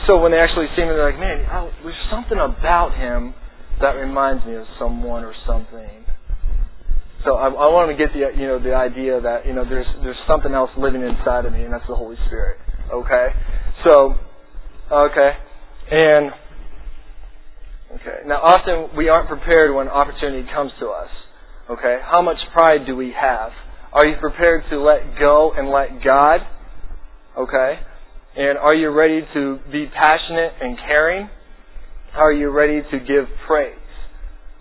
so, 0.08 0.22
when 0.22 0.32
they 0.32 0.40
actually 0.40 0.68
see 0.76 0.82
me, 0.84 0.90
they're 0.90 1.12
like, 1.12 1.20
man, 1.20 1.46
oh, 1.52 1.72
there's 1.84 1.96
something 2.12 2.38
about 2.38 2.96
him 2.96 3.34
that 3.82 3.92
reminds 3.92 4.46
me 4.46 4.56
of 4.56 4.66
someone 4.78 5.24
or 5.24 5.34
something. 5.48 6.06
So 7.24 7.36
I, 7.36 7.48
I 7.48 7.68
want 7.68 7.92
to 7.92 7.98
get 7.98 8.14
the 8.14 8.32
you 8.40 8.48
know 8.48 8.60
the 8.60 8.74
idea 8.74 9.20
that 9.20 9.46
you 9.46 9.54
know 9.54 9.66
there's 9.68 9.88
there's 10.04 10.20
something 10.28 10.54
else 10.54 10.70
living 10.78 11.02
inside 11.02 11.46
of 11.46 11.52
me, 11.52 11.64
and 11.64 11.74
that's 11.74 11.88
the 11.88 11.96
Holy 11.96 12.16
Spirit. 12.28 12.60
Okay, 12.94 13.28
so 13.86 14.16
okay, 14.92 15.32
And 15.92 16.32
okay, 17.96 18.20
now 18.26 18.40
often 18.42 18.96
we 18.96 19.10
aren't 19.10 19.28
prepared 19.28 19.76
when 19.76 19.90
opportunity 19.90 20.48
comes 20.54 20.72
to 20.80 20.88
us. 20.90 21.10
Okay, 21.70 22.00
how 22.04 22.22
much 22.22 22.38
pride 22.54 22.86
do 22.86 22.96
we 22.96 23.12
have? 23.12 23.52
Are 23.92 24.06
you 24.06 24.16
prepared 24.18 24.64
to 24.70 24.80
let 24.80 25.20
go 25.20 25.52
and 25.52 25.70
let 25.70 26.04
God? 26.04 26.42
Okay, 27.38 27.80
and 28.36 28.58
are 28.58 28.74
you 28.74 28.90
ready 28.90 29.22
to 29.34 29.60
be 29.72 29.88
passionate 29.88 30.54
and 30.62 30.78
caring? 30.78 31.30
Are 32.16 32.32
you 32.32 32.50
ready 32.50 32.82
to 32.92 33.00
give 33.00 33.26
praise? 33.48 33.76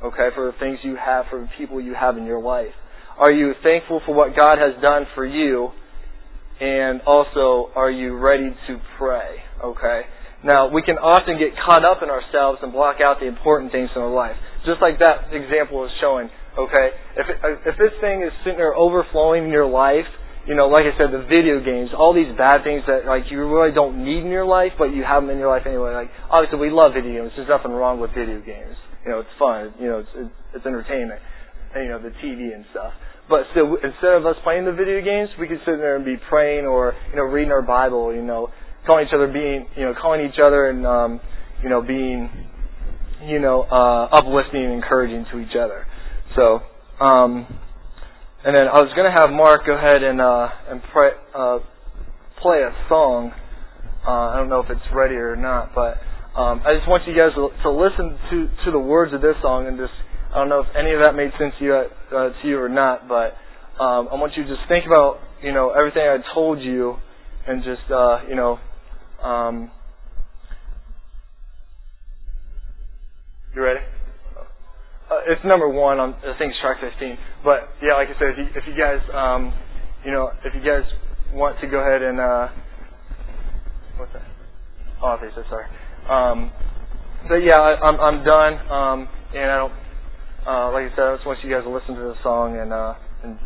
Okay, 0.04 0.28
for 0.34 0.46
the 0.52 0.58
things 0.58 0.78
you 0.82 0.96
have, 0.96 1.26
for 1.30 1.40
the 1.40 1.48
people 1.58 1.80
you 1.80 1.94
have 1.94 2.16
in 2.16 2.24
your 2.24 2.40
life. 2.40 2.72
Are 3.18 3.32
you 3.32 3.52
thankful 3.62 4.00
for 4.06 4.14
what 4.14 4.36
God 4.36 4.58
has 4.58 4.80
done 4.80 5.06
for 5.14 5.26
you? 5.26 5.70
And 6.60 7.00
also, 7.02 7.70
are 7.74 7.90
you 7.90 8.16
ready 8.16 8.50
to 8.68 8.80
pray? 8.96 9.42
Okay. 9.64 10.02
Now, 10.44 10.70
we 10.70 10.82
can 10.82 10.98
often 10.98 11.38
get 11.38 11.50
caught 11.66 11.84
up 11.84 12.02
in 12.02 12.10
ourselves 12.10 12.60
and 12.62 12.72
block 12.72 13.00
out 13.00 13.18
the 13.20 13.26
important 13.26 13.72
things 13.72 13.90
in 13.94 14.02
our 14.02 14.12
life. 14.12 14.36
Just 14.64 14.80
like 14.80 14.98
that 15.00 15.32
example 15.32 15.84
is 15.84 15.90
showing. 16.00 16.30
Okay. 16.56 16.90
If, 17.16 17.26
if 17.66 17.78
this 17.78 17.92
thing 18.00 18.22
is 18.22 18.30
sitting 18.44 18.58
there 18.58 18.74
overflowing 18.74 19.44
in 19.44 19.50
your 19.50 19.66
life, 19.66 20.06
you 20.48 20.56
know, 20.56 20.66
like 20.72 20.88
I 20.88 20.96
said, 20.96 21.12
the 21.12 21.28
video 21.28 21.60
games, 21.60 21.90
all 21.92 22.16
these 22.16 22.32
bad 22.32 22.64
things 22.64 22.80
that 22.88 23.04
like 23.04 23.28
you 23.30 23.44
really 23.44 23.70
don't 23.70 24.02
need 24.02 24.24
in 24.24 24.32
your 24.32 24.48
life, 24.48 24.72
but 24.78 24.96
you 24.96 25.04
have 25.04 25.22
them 25.22 25.30
in 25.30 25.36
your 25.36 25.52
life 25.52 25.68
anyway. 25.68 25.92
Like 25.92 26.08
obviously, 26.32 26.58
we 26.58 26.70
love 26.72 26.96
video 26.96 27.20
games. 27.20 27.36
There's 27.36 27.52
nothing 27.52 27.70
wrong 27.70 28.00
with 28.00 28.16
video 28.16 28.40
games. 28.40 28.74
You 29.04 29.12
know, 29.12 29.20
it's 29.20 29.36
fun. 29.38 29.74
You 29.78 29.88
know, 29.92 29.98
it's 30.00 30.32
it's 30.56 30.64
entertainment. 30.64 31.20
And, 31.76 31.84
you 31.84 31.90
know, 31.92 32.00
the 32.00 32.16
TV 32.24 32.56
and 32.56 32.64
stuff. 32.72 32.96
But 33.28 33.44
so 33.52 33.76
instead 33.76 34.16
of 34.16 34.24
us 34.24 34.36
playing 34.42 34.64
the 34.64 34.72
video 34.72 35.04
games, 35.04 35.28
we 35.38 35.46
could 35.48 35.60
sit 35.68 35.76
there 35.76 35.96
and 35.96 36.04
be 36.04 36.16
praying 36.30 36.64
or 36.64 36.96
you 37.10 37.16
know 37.16 37.28
reading 37.28 37.52
our 37.52 37.60
Bible. 37.60 38.14
You 38.14 38.22
know, 38.24 38.48
calling 38.86 39.06
each 39.06 39.12
other 39.12 39.28
being 39.28 39.68
you 39.76 39.84
know 39.84 39.92
calling 40.00 40.24
each 40.24 40.40
other 40.42 40.70
and 40.70 40.86
um, 40.86 41.20
you 41.62 41.68
know 41.68 41.82
being 41.82 42.30
you 43.28 43.38
know 43.38 43.68
uh, 43.68 44.08
uplifting 44.16 44.64
and 44.64 44.72
encouraging 44.72 45.26
to 45.30 45.40
each 45.40 45.56
other. 45.60 45.84
So 46.36 46.60
um, 47.04 47.46
and 48.44 48.56
then 48.56 48.68
I 48.68 48.80
was 48.80 48.92
going 48.94 49.10
to 49.10 49.16
have 49.20 49.30
Mark 49.30 49.66
go 49.66 49.74
ahead 49.76 50.02
and 50.02 50.20
uh, 50.20 50.48
and 50.68 50.82
pray, 50.92 51.10
uh, 51.34 51.58
play 52.40 52.62
a 52.62 52.72
song. 52.88 53.32
Uh, 54.06 54.10
I 54.10 54.36
don't 54.36 54.48
know 54.48 54.60
if 54.60 54.70
it's 54.70 54.86
ready 54.94 55.16
or 55.16 55.36
not, 55.36 55.74
but 55.74 55.98
um, 56.38 56.62
I 56.64 56.74
just 56.76 56.88
want 56.88 57.06
you 57.06 57.16
guys 57.16 57.34
to, 57.34 57.50
to 57.64 57.70
listen 57.70 58.18
to 58.30 58.64
to 58.66 58.70
the 58.70 58.78
words 58.78 59.12
of 59.12 59.20
this 59.20 59.34
song 59.42 59.66
and 59.66 59.76
just 59.76 59.92
I 60.30 60.38
don't 60.38 60.48
know 60.48 60.60
if 60.60 60.68
any 60.76 60.92
of 60.92 61.00
that 61.00 61.16
made 61.16 61.32
sense 61.38 61.54
to 61.58 61.64
you, 61.64 61.74
uh, 61.74 62.30
to 62.30 62.48
you 62.48 62.60
or 62.60 62.68
not, 62.68 63.08
but 63.08 63.34
um, 63.82 64.08
I 64.12 64.14
want 64.14 64.36
you 64.36 64.44
to 64.44 64.48
just 64.48 64.68
think 64.68 64.86
about 64.86 65.18
you 65.42 65.52
know 65.52 65.70
everything 65.70 66.02
I 66.02 66.18
told 66.34 66.60
you, 66.60 66.96
and 67.46 67.64
just 67.64 67.90
uh, 67.90 68.20
you 68.28 68.36
know. 68.36 68.58
Um, 69.22 69.70
you 73.54 73.62
ready? 73.62 73.80
Uh, 75.10 75.20
it's 75.28 75.44
number 75.44 75.68
one 75.68 76.00
on 76.00 76.14
I 76.26 76.38
think 76.38 76.52
it's 76.52 76.60
track 76.60 76.80
15. 76.80 77.18
But 77.44 77.70
yeah, 77.82 77.94
like 77.94 78.08
I 78.08 78.14
said, 78.18 78.28
if 78.30 78.38
you, 78.38 78.46
if 78.56 78.64
you 78.68 78.76
guys, 78.78 79.00
um, 79.14 79.54
you 80.04 80.12
know, 80.12 80.30
if 80.44 80.54
you 80.54 80.62
guys 80.62 80.84
want 81.34 81.60
to 81.60 81.68
go 81.68 81.80
ahead 81.80 82.02
and 82.02 82.20
uh, 82.20 82.48
what's 83.98 84.12
that? 84.14 84.22
Oh, 85.02 85.16
okay, 85.18 85.34
so 85.34 85.44
sorry. 85.50 85.66
Um, 86.08 86.52
but 87.28 87.36
yeah, 87.44 87.58
I, 87.60 87.80
I'm 87.88 88.00
I'm 88.00 88.24
done. 88.24 88.54
Um, 88.70 89.08
and 89.34 89.50
I 89.50 89.56
don't 89.58 89.72
uh, 90.46 90.72
like 90.72 90.92
I 90.92 90.96
said, 90.96 91.04
I 91.04 91.14
just 91.16 91.26
want 91.26 91.44
you 91.44 91.50
guys 91.50 91.64
to 91.64 91.70
listen 91.70 91.94
to 91.96 92.00
the 92.02 92.14
song 92.22 92.58
and, 92.60 92.72
uh, 92.72 92.94
and 93.24 93.38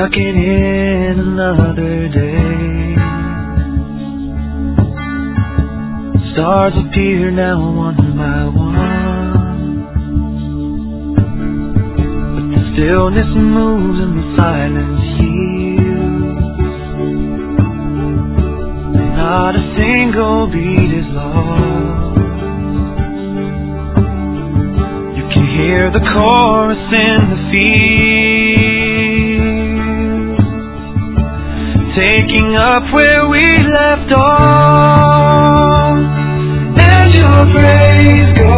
We're 0.00 0.08
in 0.16 1.18
another 1.20 2.08
day. 2.08 2.96
Stars 6.32 6.72
appear 6.86 7.30
now 7.30 7.60
one 7.76 7.96
by 8.16 8.44
one. 8.48 9.32
But 12.32 12.46
the 12.48 12.62
stillness 12.72 13.30
moves 13.36 13.98
and 14.00 14.12
the 14.16 14.24
silence 14.40 15.04
heals. 15.20 16.40
Not 19.20 19.52
a 19.54 19.64
single 19.76 20.40
beat 20.50 20.92
is 20.96 21.08
lost. 21.12 22.16
You 25.18 25.24
can 25.34 25.44
hear 25.60 25.90
the 25.92 26.00
chorus 26.14 26.88
in 26.88 27.20
the 27.28 27.40
field, 27.52 28.19
taking 32.00 32.56
up 32.56 32.82
where 32.94 33.28
we 33.28 33.44
left 33.76 34.14
off, 34.14 35.98
and 36.78 37.12
your 37.12 37.44
praise 37.52 38.49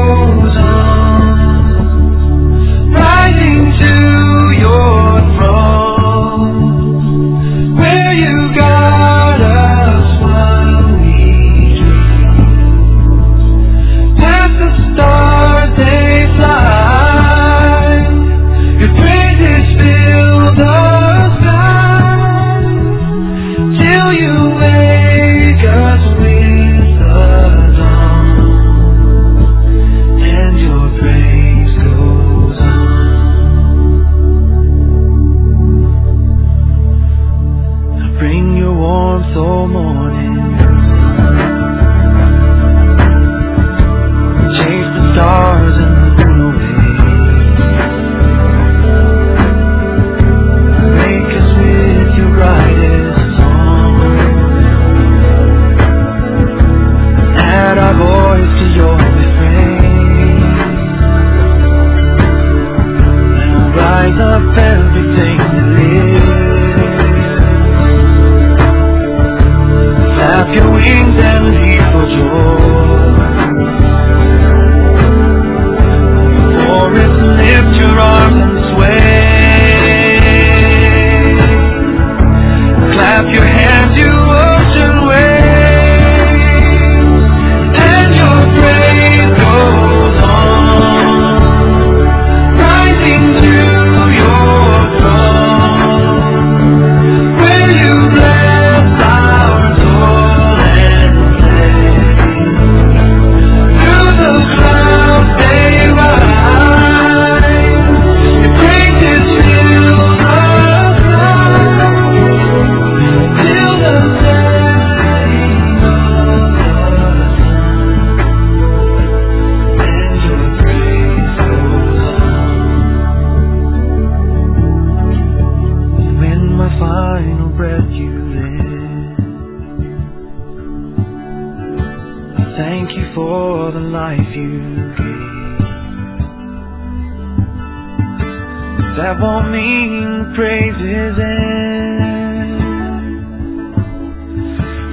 mean 140.33 140.37
praises 140.37 141.19
end. 141.19 142.13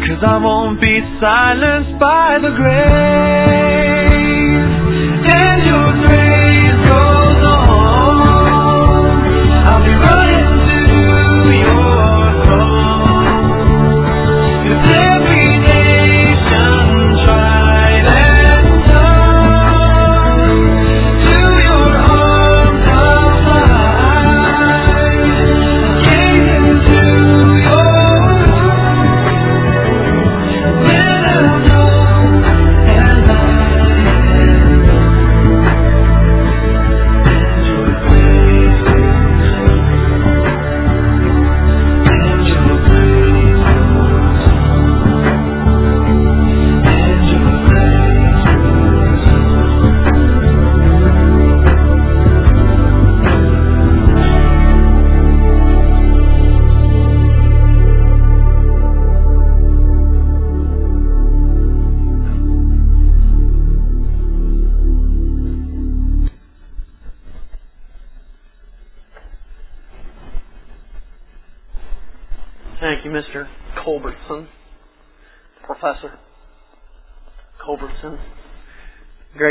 Cause 0.08 0.24
I 0.28 0.38
won't 0.38 0.82
be 0.82 1.00
silenced 1.22 2.00
by 2.00 2.40
the 2.42 2.50
grave. 2.56 3.69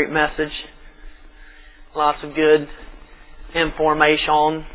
Great 0.09 0.27
message. 0.29 0.53
Lots 1.95 2.17
of 2.23 2.33
good 2.33 2.67
information 3.53 4.29
on 4.29 4.65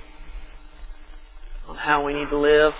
how 1.76 2.04
we 2.04 2.14
need 2.14 2.28
to 2.30 2.38
live. 2.38 2.72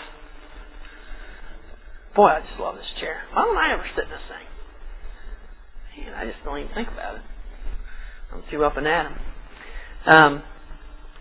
Boy, 2.14 2.26
I 2.28 2.40
just 2.48 2.60
love 2.60 2.76
this 2.76 2.84
chair. 3.00 3.22
Why 3.32 3.42
don't 3.44 3.56
I 3.56 3.72
ever 3.72 3.84
sit 3.96 4.04
in 4.04 4.10
this 4.10 4.20
thing? 4.28 6.04
Man, 6.04 6.14
I 6.14 6.26
just 6.26 6.44
don't 6.44 6.58
even 6.60 6.74
think 6.74 6.88
about 6.92 7.16
it. 7.16 7.22
I'm 8.32 8.44
too 8.52 8.64
up 8.64 8.76
and 8.76 8.86
at 8.86 9.06
'em. 9.06 9.18
Um, 10.06 10.42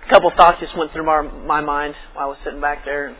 a 0.05 0.09
couple 0.11 0.29
of 0.29 0.35
thoughts 0.35 0.59
just 0.59 0.77
went 0.77 0.91
through 0.91 1.05
my, 1.05 1.21
my 1.21 1.61
mind 1.61 1.95
while 2.13 2.25
I 2.25 2.29
was 2.29 2.37
sitting 2.43 2.61
back 2.61 2.85
there 2.85 3.07
and 3.07 3.17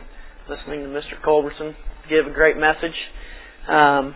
listening 0.48 0.82
to 0.82 0.88
Mr. 0.88 1.20
Culbertson 1.24 1.74
give 2.08 2.26
a 2.26 2.30
great 2.30 2.56
message. 2.58 2.94
Um, 3.68 4.14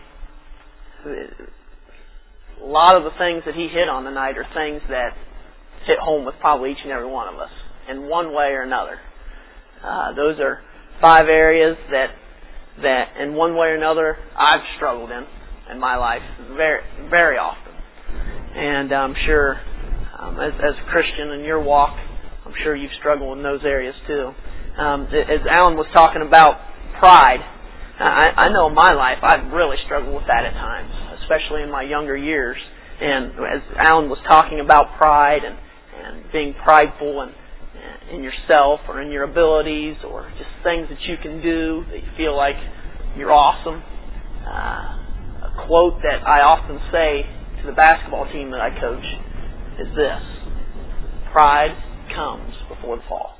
a 2.61 2.65
lot 2.65 2.95
of 2.95 3.03
the 3.03 3.11
things 3.17 3.43
that 3.45 3.55
he 3.55 3.67
hit 3.67 3.87
on 3.87 4.03
tonight 4.03 4.37
are 4.37 4.45
things 4.53 4.81
that 4.89 5.15
hit 5.85 5.97
home 5.99 6.25
with 6.25 6.35
probably 6.39 6.71
each 6.71 6.83
and 6.83 6.91
every 6.91 7.07
one 7.07 7.33
of 7.33 7.39
us 7.39 7.51
in 7.89 8.07
one 8.07 8.33
way 8.33 8.51
or 8.51 8.61
another. 8.63 8.99
Uh, 9.83 10.13
those 10.13 10.39
are 10.39 10.61
five 11.01 11.27
areas 11.27 11.77
that 11.91 12.07
that 12.81 13.17
in 13.19 13.33
one 13.33 13.55
way 13.55 13.67
or 13.67 13.75
another 13.75 14.17
I've 14.37 14.61
struggled 14.77 15.11
in 15.11 15.25
in 15.71 15.79
my 15.79 15.97
life 15.97 16.21
very 16.55 16.81
very 17.09 17.37
often, 17.37 17.73
and 18.55 18.91
I'm 18.91 19.15
sure 19.25 19.55
um, 20.19 20.39
as 20.39 20.53
as 20.55 20.75
a 20.85 20.91
Christian 20.91 21.29
in 21.39 21.45
your 21.45 21.61
walk, 21.61 21.95
I'm 22.45 22.53
sure 22.63 22.75
you've 22.75 22.91
struggled 22.99 23.37
in 23.37 23.43
those 23.43 23.61
areas 23.63 23.95
too. 24.07 24.31
Um, 24.77 25.07
as 25.07 25.41
Alan 25.49 25.75
was 25.75 25.87
talking 25.93 26.21
about 26.21 26.59
pride, 26.99 27.39
I, 27.99 28.31
I 28.35 28.49
know 28.49 28.67
in 28.67 28.75
my 28.75 28.93
life 28.93 29.19
I've 29.23 29.51
really 29.51 29.77
struggled 29.85 30.15
with 30.15 30.27
that 30.27 30.45
at 30.45 30.53
times, 30.53 30.91
especially 31.29 31.61
in 31.61 31.71
my 31.71 31.83
younger 31.83 32.17
years. 32.17 32.57
And 33.01 33.31
as 33.45 33.61
Alan 33.77 34.09
was 34.09 34.19
talking 34.27 34.59
about 34.59 34.97
pride 34.97 35.41
and, 35.45 35.55
and 35.55 36.31
being 36.31 36.53
prideful 36.63 37.21
and 37.21 37.33
in 38.11 38.23
yourself 38.23 38.81
or 38.89 39.01
in 39.01 39.11
your 39.11 39.23
abilities 39.23 39.95
or 40.07 40.27
just 40.37 40.49
things 40.63 40.89
that 40.89 40.99
you 41.07 41.15
can 41.21 41.41
do 41.41 41.85
that 41.91 41.97
you 41.97 42.09
feel 42.17 42.35
like 42.35 42.55
you're 43.15 43.31
awesome. 43.31 43.81
Uh, 44.41 45.45
a 45.45 45.65
quote 45.67 46.01
that 46.01 46.25
I 46.25 46.41
often 46.41 46.79
say 46.91 47.61
to 47.61 47.67
the 47.67 47.75
basketball 47.75 48.25
team 48.31 48.51
that 48.51 48.59
I 48.59 48.71
coach 48.79 49.05
is 49.79 49.87
this: 49.95 50.23
"Pride 51.31 51.75
comes 52.15 52.53
before 52.67 52.97
the 52.97 53.03
fall," 53.07 53.37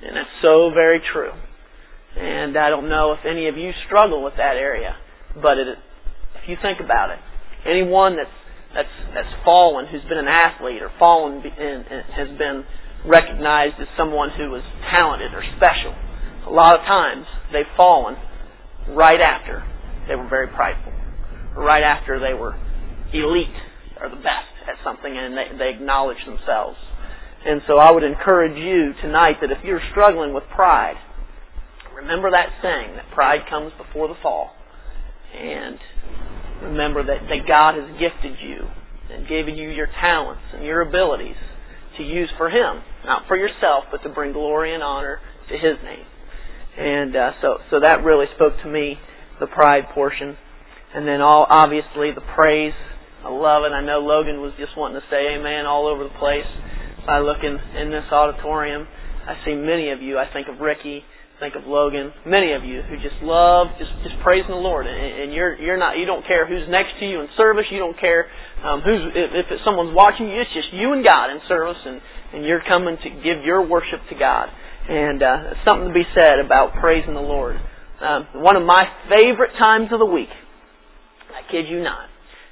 and 0.00 0.16
that's 0.16 0.36
so 0.42 0.70
very 0.72 1.00
true. 1.12 1.32
And 2.16 2.56
I 2.56 2.70
don't 2.70 2.88
know 2.88 3.12
if 3.12 3.20
any 3.28 3.46
of 3.48 3.56
you 3.56 3.70
struggle 3.86 4.24
with 4.24 4.34
that 4.36 4.56
area, 4.56 4.96
but 5.34 5.58
it, 5.58 5.78
you 6.50 6.56
think 6.60 6.80
about 6.82 7.10
it, 7.10 7.18
anyone 7.64 8.16
that's 8.16 8.36
that's 8.74 8.96
that's 9.14 9.34
fallen, 9.44 9.86
who's 9.86 10.02
been 10.04 10.18
an 10.18 10.28
athlete 10.28 10.82
or 10.82 10.90
fallen 10.98 11.42
and, 11.42 11.84
has 12.14 12.28
been 12.38 12.64
recognized 13.06 13.80
as 13.80 13.88
someone 13.96 14.30
who 14.36 14.50
was 14.50 14.62
talented 14.94 15.32
or 15.32 15.42
special, 15.56 15.94
a 16.46 16.52
lot 16.52 16.78
of 16.78 16.84
times 16.86 17.26
they've 17.52 17.70
fallen 17.76 18.16
right 18.90 19.20
after 19.20 19.64
they 20.08 20.14
were 20.14 20.28
very 20.28 20.48
prideful, 20.48 20.92
or 21.56 21.64
right 21.64 21.82
after 21.82 22.18
they 22.18 22.34
were 22.34 22.54
elite 23.12 23.58
or 24.00 24.08
the 24.08 24.16
best 24.16 24.50
at 24.68 24.76
something 24.84 25.10
and 25.10 25.36
they, 25.36 25.58
they 25.58 25.70
acknowledge 25.70 26.18
themselves. 26.26 26.76
And 27.44 27.62
so 27.66 27.78
I 27.78 27.90
would 27.90 28.04
encourage 28.04 28.56
you 28.56 28.92
tonight 29.02 29.36
that 29.40 29.50
if 29.50 29.64
you're 29.64 29.80
struggling 29.90 30.34
with 30.34 30.44
pride, 30.54 30.96
remember 31.94 32.30
that 32.30 32.48
saying 32.62 32.96
that 32.96 33.10
pride 33.14 33.40
comes 33.48 33.72
before 33.78 34.08
the 34.08 34.14
fall. 34.22 34.50
And 35.34 35.78
remember 36.62 37.04
that, 37.04 37.28
that 37.28 37.46
God 37.46 37.74
has 37.74 37.90
gifted 37.98 38.36
you 38.42 38.66
and 39.10 39.28
given 39.28 39.56
you 39.56 39.70
your 39.70 39.88
talents 40.00 40.42
and 40.54 40.64
your 40.64 40.82
abilities 40.82 41.36
to 41.98 42.02
use 42.02 42.30
for 42.36 42.48
Him, 42.48 42.82
not 43.04 43.26
for 43.26 43.36
yourself, 43.36 43.84
but 43.90 44.02
to 44.02 44.08
bring 44.08 44.32
glory 44.32 44.74
and 44.74 44.82
honor 44.82 45.18
to 45.48 45.54
His 45.54 45.76
name. 45.84 46.06
And 46.78 47.16
uh, 47.16 47.30
so, 47.42 47.58
so 47.70 47.80
that 47.80 48.04
really 48.04 48.26
spoke 48.36 48.54
to 48.62 48.70
me, 48.70 48.96
the 49.40 49.46
pride 49.46 49.84
portion, 49.94 50.36
and 50.94 51.06
then 51.06 51.20
all 51.20 51.46
obviously 51.48 52.10
the 52.14 52.22
praise. 52.34 52.74
I 53.24 53.28
love 53.28 53.64
it. 53.64 53.72
I 53.72 53.84
know 53.84 53.98
Logan 53.98 54.40
was 54.40 54.52
just 54.58 54.76
wanting 54.76 55.00
to 55.00 55.06
say 55.10 55.36
Amen 55.36 55.66
all 55.66 55.86
over 55.86 56.04
the 56.04 56.16
place. 56.18 56.48
I 57.06 57.18
look 57.18 57.38
in 57.42 57.58
in 57.76 57.90
this 57.90 58.04
auditorium. 58.10 58.86
I 59.26 59.34
see 59.44 59.54
many 59.54 59.90
of 59.90 60.00
you. 60.00 60.18
I 60.18 60.32
think 60.32 60.48
of 60.48 60.60
Ricky 60.60 61.04
think 61.40 61.56
of 61.56 61.64
Logan, 61.64 62.12
many 62.28 62.52
of 62.52 62.62
you 62.62 62.84
who 62.84 63.00
just 63.00 63.16
love 63.24 63.72
just 63.80 63.90
just 64.04 64.14
praising 64.22 64.52
the 64.52 64.60
Lord, 64.60 64.86
and, 64.86 64.94
and 64.94 65.32
you're 65.32 65.56
you're 65.56 65.80
not 65.80 65.96
you 65.96 66.04
don't 66.04 66.24
care 66.28 66.46
who's 66.46 66.68
next 66.68 67.00
to 67.00 67.08
you 67.08 67.24
in 67.24 67.28
service, 67.36 67.64
you 67.72 67.80
don't 67.80 67.98
care 67.98 68.28
um, 68.62 68.84
who's 68.84 69.00
if, 69.16 69.48
if 69.48 69.60
someone's 69.64 69.96
watching 69.96 70.28
you, 70.28 70.38
it's 70.38 70.52
just 70.52 70.68
you 70.76 70.92
and 70.92 71.02
God 71.02 71.32
in 71.32 71.40
service, 71.48 71.80
and 71.80 72.00
and 72.36 72.44
you're 72.44 72.62
coming 72.68 72.96
to 73.02 73.08
give 73.24 73.42
your 73.42 73.66
worship 73.66 74.04
to 74.12 74.14
God, 74.14 74.52
and 74.88 75.22
uh, 75.24 75.56
something 75.66 75.88
to 75.88 75.94
be 75.94 76.06
said 76.14 76.38
about 76.38 76.76
praising 76.78 77.14
the 77.16 77.24
Lord. 77.24 77.56
Um, 78.00 78.44
one 78.44 78.56
of 78.56 78.62
my 78.62 78.86
favorite 79.08 79.52
times 79.60 79.88
of 79.92 79.98
the 79.98 80.06
week, 80.06 80.32
I 81.32 81.50
kid 81.50 81.66
you 81.68 81.82
not, 81.82 82.08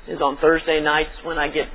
is 0.08 0.20
on 0.20 0.38
Thursday 0.40 0.80
nights 0.80 1.12
when 1.24 1.38
I 1.38 1.48
get 1.48 1.68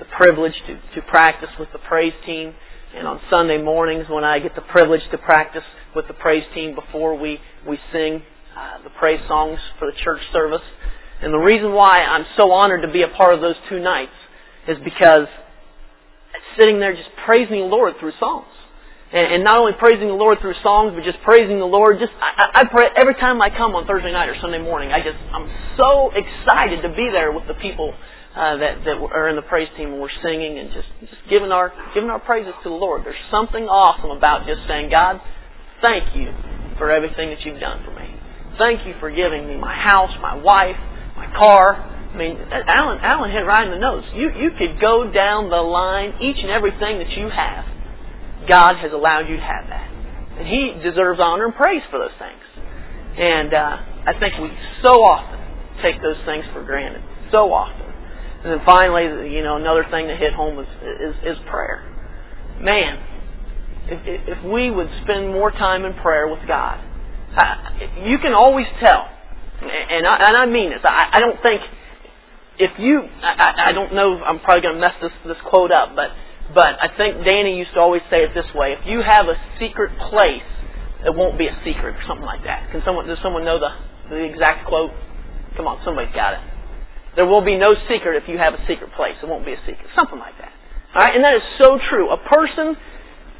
the 0.00 0.08
privilege 0.16 0.56
to 0.66 0.74
to 0.96 1.06
practice 1.06 1.52
with 1.60 1.68
the 1.72 1.80
praise 1.86 2.16
team. 2.24 2.54
And 2.96 3.06
on 3.06 3.20
Sunday 3.30 3.60
mornings 3.60 4.06
when 4.08 4.24
I 4.24 4.38
get 4.38 4.54
the 4.54 4.62
privilege 4.72 5.02
to 5.10 5.18
practice 5.18 5.64
with 5.94 6.06
the 6.08 6.14
praise 6.14 6.44
team 6.54 6.74
before 6.74 7.18
we, 7.18 7.38
we 7.68 7.78
sing 7.92 8.22
uh, 8.56 8.82
the 8.82 8.90
praise 8.98 9.20
songs 9.28 9.58
for 9.78 9.86
the 9.86 9.96
church 10.04 10.20
service. 10.32 10.64
And 11.22 11.32
the 11.32 11.38
reason 11.38 11.72
why 11.72 12.00
I'm 12.00 12.24
so 12.36 12.52
honored 12.52 12.82
to 12.82 12.92
be 12.92 13.02
a 13.02 13.12
part 13.16 13.32
of 13.32 13.40
those 13.40 13.56
two 13.70 13.80
nights 13.80 14.16
is 14.68 14.76
because 14.84 15.28
sitting 16.58 16.80
there 16.80 16.92
just 16.92 17.12
praising 17.24 17.60
the 17.60 17.70
Lord 17.70 17.94
through 18.00 18.16
songs. 18.18 18.48
And, 19.12 19.38
and 19.38 19.40
not 19.44 19.56
only 19.56 19.72
praising 19.78 20.08
the 20.08 20.18
Lord 20.18 20.42
through 20.42 20.58
songs, 20.66 20.92
but 20.96 21.06
just 21.06 21.22
praising 21.22 21.62
the 21.62 21.68
Lord. 21.68 22.02
Just 22.02 22.12
I, 22.18 22.60
I 22.60 22.68
pray 22.68 22.90
every 22.96 23.14
time 23.14 23.40
I 23.40 23.54
come 23.54 23.78
on 23.78 23.86
Thursday 23.86 24.10
night 24.10 24.26
or 24.26 24.36
Sunday 24.42 24.58
morning. 24.58 24.90
I 24.90 24.98
just 24.98 25.20
I'm 25.30 25.46
so 25.78 26.10
excited 26.10 26.82
to 26.82 26.90
be 26.90 27.06
there 27.14 27.30
with 27.30 27.46
the 27.46 27.54
people 27.62 27.94
uh, 28.34 28.58
that 28.58 28.82
that 28.82 28.96
are 28.98 29.30
in 29.30 29.36
the 29.38 29.46
praise 29.46 29.70
team 29.78 29.94
and 29.94 30.02
we're 30.02 30.12
singing 30.26 30.58
and 30.58 30.74
just 30.74 30.90
just 31.06 31.22
giving 31.30 31.54
our 31.54 31.70
giving 31.94 32.10
our 32.10 32.18
praises 32.18 32.52
to 32.66 32.68
the 32.68 32.74
Lord. 32.74 33.06
There's 33.06 33.20
something 33.30 33.70
awesome 33.70 34.10
about 34.10 34.42
just 34.44 34.66
saying, 34.66 34.90
God, 34.90 35.22
thank 35.82 36.14
you 36.14 36.32
for 36.78 36.90
everything 36.90 37.30
that 37.30 37.40
you've 37.44 37.60
done 37.60 37.84
for 37.84 37.92
me. 37.92 38.08
Thank 38.58 38.86
you 38.86 38.94
for 39.00 39.10
giving 39.10 39.48
me 39.48 39.56
my 39.56 39.74
house, 39.74 40.10
my 40.20 40.36
wife, 40.36 40.76
my 41.16 41.28
car, 41.36 41.96
I 42.16 42.18
mean, 42.18 42.40
Alan, 42.40 42.96
Alan 43.04 43.28
hit 43.28 43.44
right 43.44 43.68
in 43.68 43.76
the 43.76 43.82
nose. 43.82 44.00
You, 44.16 44.32
you 44.40 44.48
could 44.56 44.80
go 44.80 45.04
down 45.12 45.52
the 45.52 45.60
line, 45.60 46.16
each 46.24 46.40
and 46.40 46.48
everything 46.48 46.96
that 46.96 47.12
you 47.12 47.28
have. 47.28 47.68
God 48.48 48.80
has 48.80 48.88
allowed 48.88 49.28
you 49.28 49.36
to 49.36 49.44
have 49.44 49.68
that. 49.68 49.84
And 50.40 50.48
He 50.48 50.80
deserves 50.80 51.20
honor 51.20 51.44
and 51.44 51.52
praise 51.52 51.84
for 51.92 52.00
those 52.00 52.16
things. 52.16 52.40
And 53.20 53.52
uh, 53.52 54.08
I 54.08 54.16
think 54.16 54.32
we 54.40 54.48
so 54.80 55.04
often 55.04 55.36
take 55.84 56.00
those 56.00 56.16
things 56.24 56.48
for 56.56 56.64
granted. 56.64 57.04
So 57.28 57.52
often. 57.52 57.84
And 57.84 58.56
then 58.56 58.62
finally, 58.64 59.28
you 59.28 59.44
know, 59.44 59.60
another 59.60 59.84
thing 59.92 60.08
that 60.08 60.16
hit 60.16 60.32
home 60.32 60.56
is, 60.56 60.70
is, 60.80 61.36
is 61.36 61.38
prayer. 61.52 61.84
Man, 62.64 62.96
if, 63.88 64.00
if 64.04 64.40
we 64.44 64.70
would 64.70 64.90
spend 65.04 65.30
more 65.30 65.50
time 65.50 65.84
in 65.84 65.94
prayer 66.02 66.26
with 66.26 66.42
God, 66.46 66.82
you 68.02 68.18
can 68.18 68.32
always 68.32 68.66
tell, 68.82 69.06
and 69.62 70.06
I, 70.06 70.14
and 70.28 70.36
I 70.36 70.46
mean 70.46 70.70
this. 70.70 70.80
I, 70.82 71.16
I 71.16 71.18
don't 71.20 71.38
think 71.42 71.60
if 72.58 72.72
you, 72.78 73.04
I, 73.22 73.70
I 73.70 73.72
don't 73.72 73.92
know, 73.94 74.16
I'm 74.24 74.40
probably 74.40 74.62
going 74.62 74.76
to 74.76 74.80
mess 74.80 74.96
this 75.00 75.12
this 75.28 75.40
quote 75.44 75.70
up, 75.70 75.94
but 75.94 76.10
but 76.54 76.78
I 76.78 76.88
think 76.96 77.26
Danny 77.26 77.58
used 77.58 77.74
to 77.74 77.80
always 77.80 78.02
say 78.10 78.24
it 78.24 78.32
this 78.34 78.48
way: 78.54 78.72
if 78.72 78.86
you 78.86 79.02
have 79.04 79.26
a 79.28 79.36
secret 79.60 79.92
place, 80.10 80.46
it 81.04 81.12
won't 81.12 81.38
be 81.38 81.46
a 81.46 81.56
secret, 81.62 81.94
or 81.94 82.04
something 82.08 82.26
like 82.26 82.42
that. 82.44 82.72
Can 82.72 82.82
someone 82.84 83.06
does 83.06 83.20
someone 83.22 83.44
know 83.44 83.60
the 83.60 83.70
the 84.08 84.22
exact 84.24 84.66
quote? 84.66 84.90
Come 85.56 85.66
on, 85.68 85.80
somebody's 85.84 86.14
got 86.16 86.34
it. 86.34 86.42
There 87.16 87.24
will 87.24 87.44
be 87.44 87.56
no 87.56 87.72
secret 87.88 88.20
if 88.20 88.28
you 88.28 88.36
have 88.36 88.52
a 88.52 88.60
secret 88.68 88.92
place. 88.92 89.16
It 89.22 89.28
won't 89.28 89.44
be 89.44 89.56
a 89.56 89.62
secret. 89.64 89.88
Something 89.96 90.20
like 90.20 90.36
that. 90.36 90.52
All 90.92 91.00
right, 91.04 91.16
and 91.16 91.24
that 91.24 91.32
is 91.32 91.44
so 91.60 91.80
true. 91.88 92.12
A 92.12 92.20
person 92.20 92.76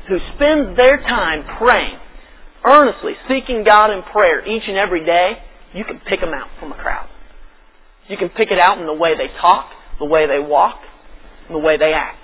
who 0.09 0.18
spends 0.34 0.76
their 0.76 0.98
time 0.98 1.59
praying, 1.59 1.98
earnestly 2.64 3.12
seeking 3.28 3.64
God 3.66 3.90
in 3.90 4.02
prayer 4.12 4.46
each 4.46 4.62
and 4.66 4.76
every 4.76 5.04
day, 5.04 5.32
you 5.74 5.84
can 5.84 6.00
pick 6.09 6.20
them 6.20 6.30
out 6.30 6.48
from 6.61 6.72
a 6.72 6.76
crowd. 6.76 7.09
You 8.09 8.16
can 8.16 8.30
pick 8.30 8.48
it 8.50 8.59
out 8.59 8.78
in 8.78 8.86
the 8.86 8.94
way 8.94 9.18
they 9.18 9.26
talk, 9.40 9.70
the 9.98 10.07
way 10.07 10.26
they 10.26 10.38
walk, 10.38 10.78
the 11.50 11.59
way 11.59 11.76
they 11.76 11.92
act. 11.92 12.22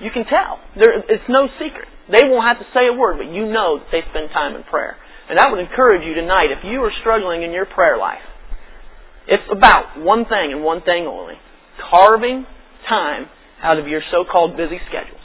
You 0.00 0.10
can 0.10 0.24
tell. 0.24 0.58
There, 0.74 0.98
it's 0.98 1.28
no 1.28 1.46
secret. 1.62 1.86
They 2.10 2.26
won't 2.26 2.48
have 2.48 2.58
to 2.58 2.66
say 2.74 2.88
a 2.88 2.92
word, 2.92 3.18
but 3.18 3.30
you 3.30 3.46
know 3.46 3.78
that 3.78 3.86
they 3.92 4.02
spend 4.10 4.30
time 4.32 4.56
in 4.56 4.64
prayer. 4.64 4.96
And 5.28 5.38
I 5.38 5.48
would 5.48 5.60
encourage 5.60 6.02
you 6.02 6.14
tonight, 6.14 6.50
if 6.50 6.64
you 6.64 6.82
are 6.82 6.90
struggling 7.00 7.42
in 7.42 7.52
your 7.52 7.66
prayer 7.66 7.98
life, 7.98 8.24
it's 9.28 9.46
about 9.52 10.00
one 10.00 10.24
thing 10.24 10.50
and 10.50 10.64
one 10.64 10.82
thing 10.82 11.06
only. 11.06 11.34
Carving 11.90 12.46
time 12.88 13.26
out 13.62 13.78
of 13.78 13.86
your 13.86 14.00
so-called 14.10 14.56
busy 14.56 14.80
schedules 14.88 15.19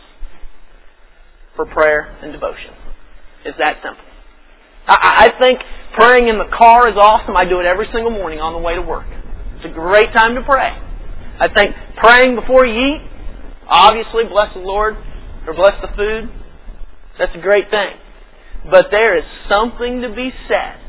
for 1.56 1.66
prayer 1.66 2.18
and 2.22 2.32
devotion. 2.32 2.72
It's 3.46 3.58
that 3.58 3.78
simple. 3.84 4.04
I, 4.88 5.30
I 5.32 5.42
think 5.42 5.60
praying 5.98 6.28
in 6.28 6.38
the 6.38 6.50
car 6.58 6.90
is 6.90 6.96
awesome. 7.00 7.36
I 7.36 7.46
do 7.46 7.60
it 7.60 7.66
every 7.66 7.88
single 7.94 8.12
morning 8.12 8.40
on 8.40 8.54
the 8.54 8.60
way 8.60 8.76
to 8.76 8.82
work. 8.82 9.08
It's 9.58 9.66
a 9.66 9.74
great 9.74 10.14
time 10.14 10.36
to 10.36 10.44
pray. 10.44 10.72
I 11.40 11.48
think 11.54 11.76
praying 11.98 12.36
before 12.36 12.66
you 12.66 12.74
eat, 12.74 13.02
obviously 13.68 14.24
bless 14.30 14.54
the 14.54 14.62
Lord 14.62 14.96
or 15.48 15.54
bless 15.54 15.74
the 15.82 15.90
food. 15.96 16.30
That's 17.18 17.34
a 17.36 17.42
great 17.42 17.70
thing. 17.70 17.98
But 18.70 18.88
there 18.92 19.18
is 19.18 19.24
something 19.52 20.02
to 20.02 20.10
be 20.16 20.30
said 20.50 20.82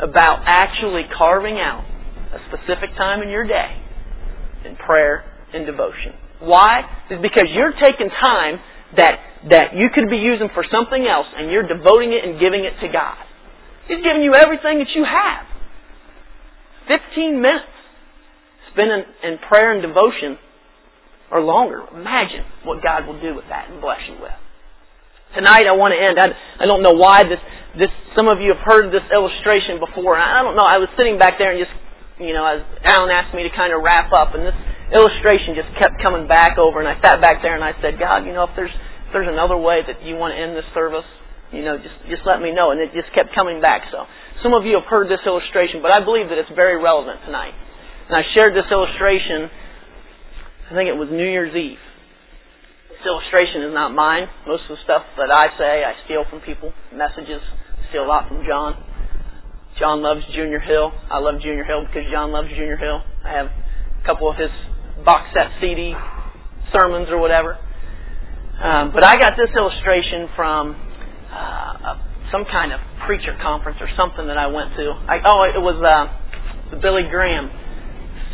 about 0.00 0.42
actually 0.46 1.02
carving 1.16 1.58
out 1.58 1.84
a 2.32 2.38
specific 2.48 2.96
time 2.96 3.22
in 3.22 3.28
your 3.28 3.46
day 3.46 3.82
in 4.64 4.76
prayer 4.76 5.24
and 5.52 5.66
devotion. 5.66 6.14
Why? 6.40 6.82
Is 7.10 7.18
because 7.20 7.46
you're 7.52 7.74
taking 7.82 8.08
time 8.08 8.58
that, 8.96 9.18
that 9.50 9.74
you 9.74 9.88
could 9.94 10.10
be 10.10 10.18
using 10.18 10.48
for 10.54 10.64
something 10.70 11.06
else 11.06 11.26
and 11.36 11.50
you're 11.50 11.66
devoting 11.66 12.12
it 12.12 12.24
and 12.24 12.38
giving 12.38 12.64
it 12.64 12.76
to 12.84 12.88
God. 12.92 13.18
He's 13.88 14.02
giving 14.04 14.22
you 14.22 14.34
everything 14.34 14.78
that 14.78 14.92
you 14.94 15.04
have. 15.04 15.46
15 16.88 17.40
minutes 17.40 17.72
spent 18.72 18.90
in, 18.90 19.02
in 19.24 19.38
prayer 19.48 19.72
and 19.72 19.82
devotion 19.82 20.38
or 21.30 21.40
longer. 21.40 21.82
Imagine 21.94 22.44
what 22.64 22.82
God 22.82 23.06
will 23.06 23.20
do 23.20 23.34
with 23.34 23.46
that 23.48 23.70
and 23.70 23.80
bless 23.80 24.00
you 24.08 24.20
with. 24.20 24.36
Tonight 25.34 25.64
I 25.64 25.72
want 25.72 25.96
to 25.96 26.00
end. 26.00 26.20
I, 26.20 26.28
I 26.60 26.68
don't 26.68 26.84
know 26.84 26.92
why 26.92 27.24
this, 27.24 27.40
this, 27.80 27.88
some 28.12 28.28
of 28.28 28.36
you 28.44 28.52
have 28.52 28.60
heard 28.60 28.92
this 28.92 29.04
illustration 29.08 29.80
before. 29.80 30.20
I 30.20 30.44
don't 30.44 30.56
know. 30.56 30.68
I 30.68 30.76
was 30.76 30.92
sitting 30.92 31.16
back 31.16 31.40
there 31.40 31.56
and 31.56 31.58
just, 31.60 31.72
you 32.20 32.36
know, 32.36 32.44
as 32.44 32.60
Alan 32.84 33.08
asked 33.08 33.32
me 33.32 33.42
to 33.48 33.52
kind 33.56 33.72
of 33.72 33.80
wrap 33.80 34.12
up 34.12 34.36
and 34.36 34.44
this 34.44 34.58
illustration 34.94 35.56
just 35.56 35.72
kept 35.80 36.00
coming 36.02 36.28
back 36.28 36.58
over, 36.58 36.80
and 36.80 36.88
I 36.88 37.00
sat 37.00 37.20
back 37.20 37.42
there 37.42 37.54
and 37.54 37.64
I 37.64 37.72
said, 37.80 37.98
God, 37.98 38.24
you 38.24 38.32
know, 38.32 38.44
if 38.44 38.54
there's 38.56 38.72
if 38.72 39.10
there's 39.12 39.28
another 39.28 39.56
way 39.56 39.80
that 39.84 40.04
you 40.04 40.16
want 40.16 40.32
to 40.32 40.38
end 40.40 40.56
this 40.56 40.68
service, 40.72 41.04
you 41.52 41.64
know, 41.64 41.76
just 41.76 41.96
just 42.08 42.24
let 42.24 42.40
me 42.40 42.52
know. 42.52 42.70
And 42.72 42.80
it 42.80 42.92
just 42.96 43.12
kept 43.12 43.34
coming 43.34 43.60
back. 43.60 43.88
So 43.92 44.04
some 44.42 44.54
of 44.54 44.64
you 44.64 44.76
have 44.80 44.88
heard 44.88 45.08
this 45.08 45.20
illustration, 45.24 45.80
but 45.82 45.92
I 45.92 46.04
believe 46.04 46.28
that 46.28 46.38
it's 46.38 46.52
very 46.56 46.80
relevant 46.80 47.20
tonight. 47.24 47.54
And 48.08 48.16
I 48.16 48.22
shared 48.36 48.56
this 48.56 48.68
illustration. 48.70 49.48
I 50.70 50.74
think 50.74 50.88
it 50.88 50.96
was 50.96 51.08
New 51.12 51.28
Year's 51.28 51.52
Eve. 51.54 51.80
This 52.88 53.04
illustration 53.04 53.68
is 53.68 53.74
not 53.74 53.92
mine. 53.92 54.28
Most 54.46 54.64
of 54.70 54.76
the 54.76 54.82
stuff 54.84 55.04
that 55.20 55.28
I 55.28 55.52
say, 55.60 55.84
I 55.84 55.92
steal 56.04 56.24
from 56.28 56.40
people. 56.40 56.72
Messages, 56.94 57.44
I 57.44 57.88
steal 57.92 58.04
a 58.04 58.10
lot 58.10 58.28
from 58.28 58.44
John. 58.48 58.80
John 59.78 60.02
loves 60.02 60.20
Junior 60.34 60.60
Hill. 60.60 60.92
I 61.10 61.18
love 61.18 61.40
Junior 61.42 61.64
Hill 61.64 61.84
because 61.86 62.08
John 62.12 62.32
loves 62.32 62.48
Junior 62.48 62.76
Hill. 62.76 63.02
I 63.24 63.32
have 63.32 63.46
a 63.46 64.04
couple 64.04 64.30
of 64.30 64.36
his 64.36 64.50
box 65.04 65.28
set 65.34 65.48
CD 65.60 65.94
sermons 66.72 67.08
or 67.10 67.18
whatever. 67.18 67.58
Um, 68.62 68.92
but 68.92 69.04
I 69.04 69.18
got 69.18 69.34
this 69.34 69.50
illustration 69.56 70.28
from 70.36 70.76
uh, 71.32 71.98
some 72.30 72.44
kind 72.46 72.72
of 72.72 72.80
preacher 73.06 73.36
conference 73.42 73.78
or 73.80 73.88
something 73.96 74.26
that 74.28 74.38
I 74.38 74.46
went 74.46 74.76
to. 74.76 74.84
I, 75.08 75.18
oh, 75.24 75.42
it 75.50 75.60
was 75.60 75.76
uh, 75.82 76.78
Billy 76.80 77.04
Graham. 77.10 77.50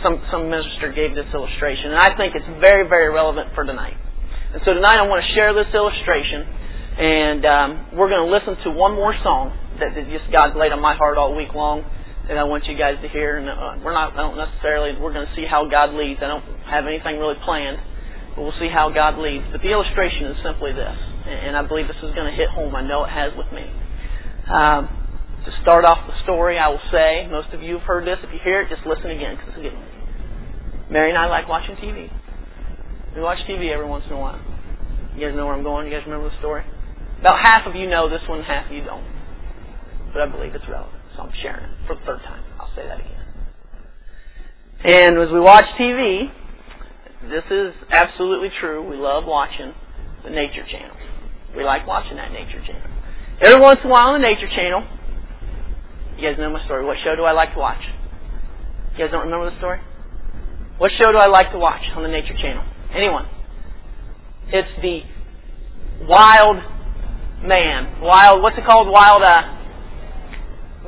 Some 0.03 0.23
some 0.31 0.47
minister 0.47 0.95
gave 0.95 1.19
this 1.19 1.27
illustration, 1.35 1.91
and 1.91 1.99
I 1.99 2.15
think 2.15 2.39
it's 2.39 2.47
very 2.63 2.87
very 2.87 3.11
relevant 3.11 3.51
for 3.55 3.65
tonight. 3.65 3.99
And 4.55 4.63
so 4.65 4.73
tonight 4.73 5.03
I 5.03 5.07
want 5.11 5.25
to 5.27 5.29
share 5.35 5.51
this 5.51 5.69
illustration, 5.75 6.47
and 6.47 7.43
um, 7.43 7.71
we're 7.99 8.09
going 8.09 8.23
to 8.23 8.31
listen 8.31 8.55
to 8.65 8.71
one 8.71 8.95
more 8.95 9.13
song 9.27 9.51
that, 9.83 9.99
that 9.99 10.07
just 10.07 10.31
God's 10.31 10.55
laid 10.55 10.71
on 10.71 10.79
my 10.79 10.95
heart 10.95 11.19
all 11.19 11.35
week 11.35 11.51
long 11.51 11.83
that 12.29 12.37
I 12.37 12.45
want 12.45 12.69
you 12.69 12.77
guys 12.77 13.01
to 13.01 13.09
hear. 13.09 13.41
And 13.41 13.49
uh, 13.49 13.81
we're 13.81 13.97
not, 13.97 14.13
I 14.13 14.21
don't 14.21 14.37
necessarily, 14.37 14.93
we're 15.01 15.17
going 15.17 15.27
to 15.27 15.35
see 15.35 15.49
how 15.49 15.65
God 15.65 15.97
leads. 15.97 16.21
I 16.21 16.29
don't 16.29 16.45
have 16.69 16.85
anything 16.85 17.17
really 17.17 17.41
planned, 17.43 17.81
but 18.37 18.45
we'll 18.45 18.61
see 18.61 18.69
how 18.69 18.93
God 18.93 19.17
leads. 19.17 19.49
But 19.51 19.65
the 19.65 19.73
illustration 19.73 20.29
is 20.33 20.37
simply 20.45 20.77
this, 20.77 20.99
and 21.25 21.57
I 21.57 21.65
believe 21.65 21.89
this 21.89 21.99
is 22.05 22.13
going 22.13 22.29
to 22.29 22.37
hit 22.37 22.53
home. 22.53 22.77
I 22.77 22.85
know 22.85 23.09
it 23.09 23.13
has 23.13 23.33
with 23.33 23.49
me. 23.51 23.65
Um, 24.49 24.93
to 25.49 25.51
start 25.65 25.89
off 25.89 26.05
the 26.05 26.17
story, 26.29 26.61
I 26.61 26.69
will 26.69 26.85
say, 26.93 27.25
most 27.33 27.57
of 27.57 27.65
you 27.65 27.81
have 27.81 27.87
heard 27.89 28.05
this. 28.05 28.21
If 28.21 28.29
you 28.29 28.41
hear 28.45 28.61
it, 28.61 28.69
just 28.69 28.85
listen 28.85 29.09
again 29.09 29.37
because 29.37 29.57
it's 29.57 29.61
a 29.61 29.65
good 29.65 29.77
one. 29.77 29.89
Mary 30.93 31.09
and 31.09 31.17
I 31.17 31.29
like 31.33 31.49
watching 31.49 31.77
TV. 31.81 32.13
We 33.17 33.21
watch 33.25 33.39
TV 33.49 33.73
every 33.73 33.89
once 33.89 34.05
in 34.07 34.13
a 34.13 34.21
while. 34.21 34.41
You 35.17 35.25
guys 35.25 35.37
know 35.37 35.47
where 35.47 35.57
I'm 35.57 35.65
going? 35.65 35.89
You 35.89 35.93
guys 35.93 36.05
remember 36.05 36.29
the 36.29 36.39
story? 36.39 36.65
About 37.21 37.41
half 37.43 37.67
of 37.67 37.75
you 37.75 37.89
know 37.89 38.09
this 38.09 38.21
one, 38.29 38.43
half 38.45 38.67
of 38.67 38.73
you 38.73 38.85
don't. 38.85 39.05
But 40.13 40.23
I 40.23 40.27
believe 40.29 40.55
it's 40.55 40.69
relevant. 40.69 40.98
So 41.19 41.27
I'm 41.27 41.35
sharing 41.43 41.67
it 41.67 41.75
for 41.91 41.99
the 41.99 42.03
third 42.07 42.23
time. 42.23 42.47
I'll 42.63 42.71
say 42.79 42.87
that 42.87 43.03
again. 43.03 43.19
And 44.87 45.19
as 45.19 45.35
we 45.35 45.41
watch 45.43 45.67
TV, 45.75 46.31
this 47.27 47.43
is 47.51 47.75
absolutely 47.91 48.55
true. 48.63 48.87
We 48.87 48.95
love 48.95 49.27
watching 49.27 49.75
the 50.23 50.31
Nature 50.31 50.63
Channel. 50.71 50.95
We 51.57 51.65
like 51.65 51.89
watching 51.91 52.15
that 52.23 52.31
Nature 52.31 52.63
Channel. 52.63 52.87
Every 53.43 53.59
once 53.59 53.81
in 53.83 53.91
a 53.91 53.93
while 53.93 54.15
on 54.15 54.23
the 54.23 54.27
Nature 54.31 54.47
Channel, 54.47 54.87
you 56.15 56.23
guys 56.23 56.39
know 56.39 56.55
my 56.55 56.65
story. 56.67 56.87
What 56.87 56.97
show 57.03 57.17
do 57.17 57.25
I 57.27 57.33
like 57.33 57.53
to 57.55 57.59
watch? 57.59 57.83
You 58.95 59.03
guys 59.03 59.11
don't 59.11 59.27
remember 59.27 59.51
the 59.51 59.59
story? 59.59 59.83
What 60.79 60.93
show 61.03 61.11
do 61.11 61.19
I 61.19 61.27
like 61.27 61.51
to 61.51 61.59
watch 61.59 61.83
on 61.97 62.05
the 62.05 62.09
Nature 62.09 62.39
Channel? 62.39 62.63
Anyone? 62.95 63.27
It's 64.55 64.71
the 64.83 65.03
Wild 66.07 66.63
Man. 67.43 68.01
Wild, 68.01 68.41
what's 68.41 68.57
it 68.57 68.63
called? 68.65 68.87
Wild, 68.87 69.23
uh, 69.27 69.58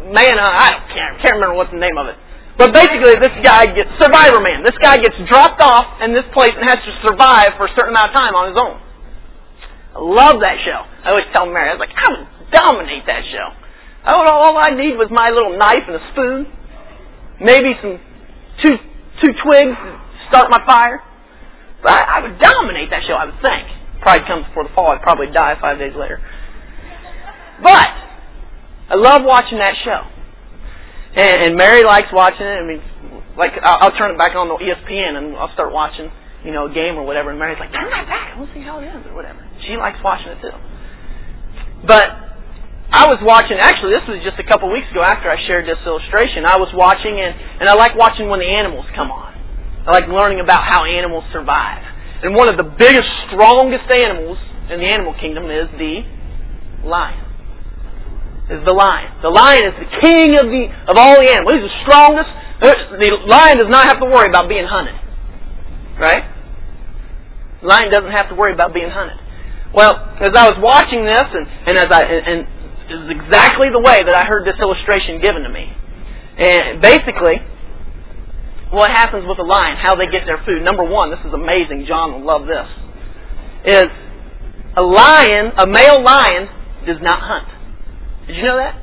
man, 0.09 0.41
I 0.41 0.73
don't 0.73 0.89
care, 0.89 1.11
can't 1.21 1.37
remember 1.37 1.57
what's 1.57 1.73
the 1.73 1.83
name 1.83 1.97
of 2.01 2.09
it. 2.09 2.17
But 2.61 2.77
basically, 2.77 3.17
this 3.17 3.33
guy 3.41 3.73
gets 3.73 3.89
Survivor 3.97 4.45
Man. 4.45 4.61
This 4.61 4.77
guy 4.85 5.01
gets 5.01 5.17
dropped 5.33 5.65
off 5.65 5.97
in 6.05 6.13
this 6.13 6.29
place 6.37 6.53
and 6.53 6.69
has 6.69 6.77
to 6.77 6.93
survive 7.01 7.57
for 7.57 7.65
a 7.65 7.73
certain 7.73 7.97
amount 7.97 8.13
of 8.13 8.21
time 8.21 8.37
on 8.37 8.53
his 8.53 8.59
own. 8.61 8.77
I 9.97 10.01
love 10.05 10.37
that 10.45 10.61
show. 10.61 10.85
I 10.85 11.17
always 11.17 11.25
tell 11.33 11.49
Mary, 11.49 11.73
I 11.73 11.75
was 11.75 11.81
like, 11.81 11.97
I 11.97 12.07
would 12.13 12.27
dominate 12.53 13.09
that 13.09 13.25
show. 13.33 13.49
I 14.05 14.13
would, 14.13 14.29
all 14.29 14.57
I 14.61 14.77
need 14.77 15.01
was 15.01 15.09
my 15.09 15.33
little 15.33 15.57
knife 15.57 15.89
and 15.89 15.97
a 15.97 16.05
spoon, 16.13 16.39
maybe 17.41 17.73
some 17.81 17.97
two 18.61 18.77
two 19.25 19.33
twigs 19.45 19.77
to 19.77 19.91
start 20.29 20.53
my 20.53 20.61
fire. 20.69 21.01
But 21.83 21.93
I, 21.93 22.21
I 22.21 22.29
would 22.29 22.37
dominate 22.41 22.93
that 22.93 23.09
show. 23.09 23.17
I 23.17 23.25
would 23.25 23.41
think. 23.41 23.65
Probably 24.05 24.25
comes 24.29 24.45
before 24.49 24.65
the 24.65 24.75
fall. 24.77 24.93
I'd 24.93 25.01
probably 25.01 25.33
die 25.33 25.57
five 25.61 25.79
days 25.79 25.93
later. 25.97 26.21
But 27.63 27.89
I 28.91 28.99
love 28.99 29.23
watching 29.23 29.63
that 29.63 29.79
show. 29.87 30.03
And, 31.15 31.43
and 31.47 31.53
Mary 31.57 31.87
likes 31.87 32.11
watching 32.13 32.43
it. 32.43 32.59
I 32.59 32.67
mean, 32.67 32.83
like 33.39 33.55
I'll, 33.63 33.87
I'll 33.87 33.97
turn 33.97 34.11
it 34.11 34.19
back 34.19 34.35
on 34.35 34.51
the 34.51 34.59
ESPN 34.59 35.15
and 35.15 35.39
I'll 35.39 35.55
start 35.55 35.71
watching, 35.71 36.11
you 36.43 36.51
know, 36.51 36.67
a 36.67 36.73
game 36.75 36.99
or 36.99 37.07
whatever. 37.07 37.31
And 37.31 37.39
Mary's 37.39 37.59
like, 37.63 37.71
turn 37.71 37.87
that 37.91 38.11
back. 38.11 38.35
I 38.35 38.39
want 38.39 38.51
to 38.51 38.55
see 38.59 38.67
how 38.67 38.83
it 38.83 38.91
is 38.91 39.07
or 39.07 39.15
whatever. 39.15 39.39
She 39.67 39.79
likes 39.79 40.03
watching 40.03 40.35
it 40.35 40.43
too. 40.43 40.57
But 41.87 42.11
I 42.91 43.07
was 43.07 43.23
watching, 43.23 43.63
actually 43.63 43.95
this 43.95 44.03
was 44.11 44.19
just 44.27 44.43
a 44.43 44.47
couple 44.51 44.67
weeks 44.75 44.91
ago 44.91 45.07
after 45.07 45.31
I 45.31 45.39
shared 45.47 45.71
this 45.71 45.79
illustration. 45.87 46.43
I 46.43 46.59
was 46.59 46.75
watching 46.75 47.15
and, 47.15 47.63
and 47.63 47.67
I 47.71 47.79
like 47.79 47.95
watching 47.95 48.27
when 48.27 48.43
the 48.43 48.51
animals 48.51 48.85
come 48.99 49.15
on. 49.15 49.31
I 49.87 49.95
like 49.95 50.11
learning 50.11 50.43
about 50.43 50.67
how 50.67 50.83
animals 50.83 51.25
survive. 51.31 51.87
And 52.27 52.35
one 52.35 52.51
of 52.51 52.59
the 52.59 52.67
biggest, 52.67 53.07
strongest 53.31 53.87
animals 53.87 54.37
in 54.69 54.83
the 54.83 54.91
animal 54.91 55.15
kingdom 55.15 55.47
is 55.47 55.71
the 55.79 56.03
lion. 56.85 57.30
Is 58.51 58.67
the 58.67 58.75
lion. 58.75 59.15
The 59.23 59.31
lion 59.31 59.63
is 59.63 59.75
the 59.79 59.91
king 60.03 60.35
of 60.35 60.51
the 60.51 60.67
of 60.91 60.99
all 60.99 61.15
the 61.15 61.31
animals. 61.31 61.55
He's 61.55 61.71
the 61.71 61.79
strongest. 61.87 62.31
The 62.59 63.09
lion 63.31 63.63
does 63.63 63.71
not 63.71 63.87
have 63.87 64.03
to 64.03 64.07
worry 64.11 64.27
about 64.27 64.51
being 64.51 64.67
hunted. 64.67 64.99
Right? 65.95 66.27
The 67.63 67.69
lion 67.69 67.95
doesn't 67.95 68.11
have 68.11 68.29
to 68.29 68.35
worry 68.35 68.53
about 68.53 68.75
being 68.75 68.91
hunted. 68.91 69.23
Well, 69.71 69.95
as 70.19 70.35
I 70.35 70.51
was 70.51 70.59
watching 70.59 71.07
this, 71.07 71.31
and, 71.31 71.47
and 71.71 71.79
as 71.79 71.89
I 71.95 72.03
and 72.03 72.39
was 72.91 73.15
exactly 73.23 73.71
the 73.71 73.79
way 73.79 74.03
that 74.03 74.15
I 74.19 74.27
heard 74.27 74.43
this 74.43 74.59
illustration 74.59 75.23
given 75.23 75.47
to 75.47 75.53
me. 75.55 75.71
And 76.43 76.83
basically, 76.83 77.39
what 78.75 78.91
happens 78.91 79.31
with 79.31 79.39
a 79.39 79.47
lion, 79.47 79.79
how 79.79 79.95
they 79.95 80.11
get 80.11 80.27
their 80.27 80.43
food. 80.43 80.67
Number 80.67 80.83
one, 80.83 81.11
this 81.11 81.23
is 81.23 81.33
amazing. 81.33 81.87
John 81.87 82.19
will 82.19 82.27
love 82.27 82.51
this. 82.51 82.67
Is 83.63 83.91
a 84.75 84.83
lion, 84.83 85.53
a 85.59 85.67
male 85.67 86.03
lion, 86.03 86.49
does 86.87 86.99
not 87.03 87.21
hunt. 87.23 87.60
Did 88.31 88.39
you 88.39 88.47
know 88.47 88.63
that? 88.63 88.79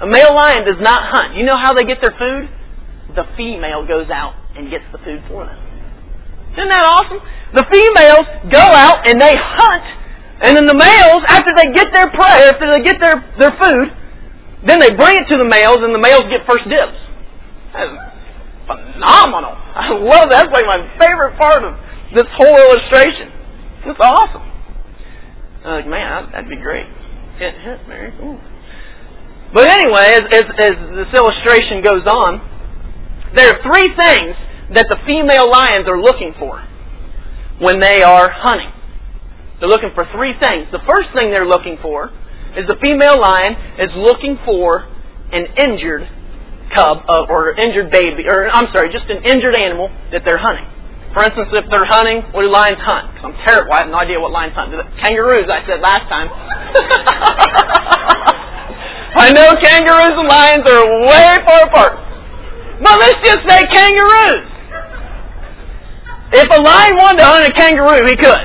A 0.00 0.06
male 0.08 0.32
lion 0.32 0.64
does 0.64 0.80
not 0.80 1.12
hunt. 1.12 1.36
You 1.36 1.44
know 1.44 1.60
how 1.60 1.74
they 1.76 1.84
get 1.84 2.00
their 2.00 2.16
food? 2.16 2.48
The 3.12 3.28
female 3.36 3.84
goes 3.84 4.08
out 4.08 4.32
and 4.56 4.70
gets 4.70 4.84
the 4.92 4.98
food 5.04 5.20
for 5.28 5.44
them. 5.44 5.60
Isn't 6.56 6.72
that 6.72 6.88
awesome? 6.88 7.20
The 7.52 7.68
females 7.68 8.24
go 8.48 8.64
out 8.64 9.04
and 9.04 9.20
they 9.20 9.36
hunt 9.36 9.84
and 10.40 10.54
then 10.56 10.66
the 10.66 10.78
males, 10.78 11.22
after 11.26 11.50
they 11.50 11.74
get 11.74 11.92
their 11.92 12.06
prey, 12.14 12.46
after 12.46 12.70
they 12.70 12.80
get 12.80 13.02
their, 13.02 13.18
their 13.42 13.54
food, 13.58 13.90
then 14.66 14.78
they 14.78 14.94
bring 14.94 15.18
it 15.18 15.26
to 15.26 15.36
the 15.36 15.44
males 15.44 15.82
and 15.82 15.90
the 15.90 15.98
males 15.98 16.22
get 16.30 16.46
first 16.46 16.62
dibs. 16.70 16.98
That's 17.74 17.90
phenomenal. 18.70 19.58
I 19.74 19.90
love 19.98 20.30
that. 20.30 20.46
That's 20.46 20.52
like 20.54 20.66
my 20.66 20.78
favorite 20.98 21.34
part 21.38 21.66
of 21.66 21.74
this 22.14 22.26
whole 22.38 22.54
illustration. 22.54 23.34
It's 23.86 23.98
awesome. 23.98 24.46
I'm 25.66 25.82
like, 25.82 25.90
man, 25.90 26.30
that'd 26.30 26.48
be 26.48 26.56
great. 26.56 26.86
Hit, 27.38 27.54
hit, 27.58 27.82
Mary. 27.88 28.14
Ooh. 28.22 28.38
But 29.52 29.66
anyway, 29.66 30.20
as, 30.20 30.24
as, 30.28 30.44
as 30.60 30.74
this 30.92 31.10
illustration 31.16 31.80
goes 31.82 32.04
on, 32.04 32.40
there 33.34 33.48
are 33.48 33.58
three 33.64 33.88
things 33.96 34.36
that 34.76 34.86
the 34.88 34.96
female 35.06 35.50
lions 35.50 35.88
are 35.88 36.00
looking 36.00 36.34
for 36.38 36.60
when 37.60 37.80
they 37.80 38.02
are 38.02 38.28
hunting. 38.28 38.72
They're 39.60 39.68
looking 39.68 39.90
for 39.94 40.04
three 40.14 40.34
things. 40.40 40.68
The 40.70 40.84
first 40.86 41.08
thing 41.16 41.32
they're 41.32 41.48
looking 41.48 41.78
for 41.82 42.12
is 42.56 42.68
the 42.68 42.76
female 42.82 43.20
lion 43.20 43.56
is 43.80 43.88
looking 43.96 44.38
for 44.44 44.84
an 45.32 45.46
injured 45.56 46.08
cub 46.76 46.98
uh, 47.08 47.32
or 47.32 47.56
injured 47.56 47.90
baby, 47.90 48.28
or 48.28 48.48
I'm 48.48 48.68
sorry, 48.72 48.92
just 48.92 49.08
an 49.08 49.24
injured 49.24 49.56
animal 49.56 49.88
that 50.12 50.22
they're 50.24 50.40
hunting. 50.40 50.68
For 51.16 51.24
instance, 51.24 51.48
if 51.56 51.64
they're 51.72 51.88
hunting, 51.88 52.20
what 52.36 52.44
do 52.44 52.52
lions 52.52 52.78
hunt? 52.84 53.16
Because 53.16 53.32
I'm 53.32 53.38
terrible. 53.48 53.72
I 53.72 53.88
have 53.88 53.90
no 53.90 53.98
idea 53.98 54.20
what 54.20 54.30
lions 54.30 54.52
hunt. 54.52 54.76
Kangaroos, 55.00 55.48
I 55.48 55.64
said 55.64 55.80
last 55.80 56.04
time. 56.12 56.28
I 59.16 59.32
know 59.32 59.56
kangaroos 59.62 60.12
and 60.12 60.28
lions 60.28 60.64
are 60.68 60.84
way 61.06 61.36
far 61.46 61.62
apart. 61.66 61.94
But 62.82 62.98
let's 62.98 63.18
just 63.24 63.42
say 63.48 63.66
kangaroos. 63.72 64.44
If 66.32 66.48
a 66.52 66.60
lion 66.60 66.96
wanted 66.96 67.18
to 67.18 67.24
hunt 67.24 67.46
a 67.48 67.52
kangaroo, 67.52 68.04
he 68.06 68.16
could. 68.16 68.44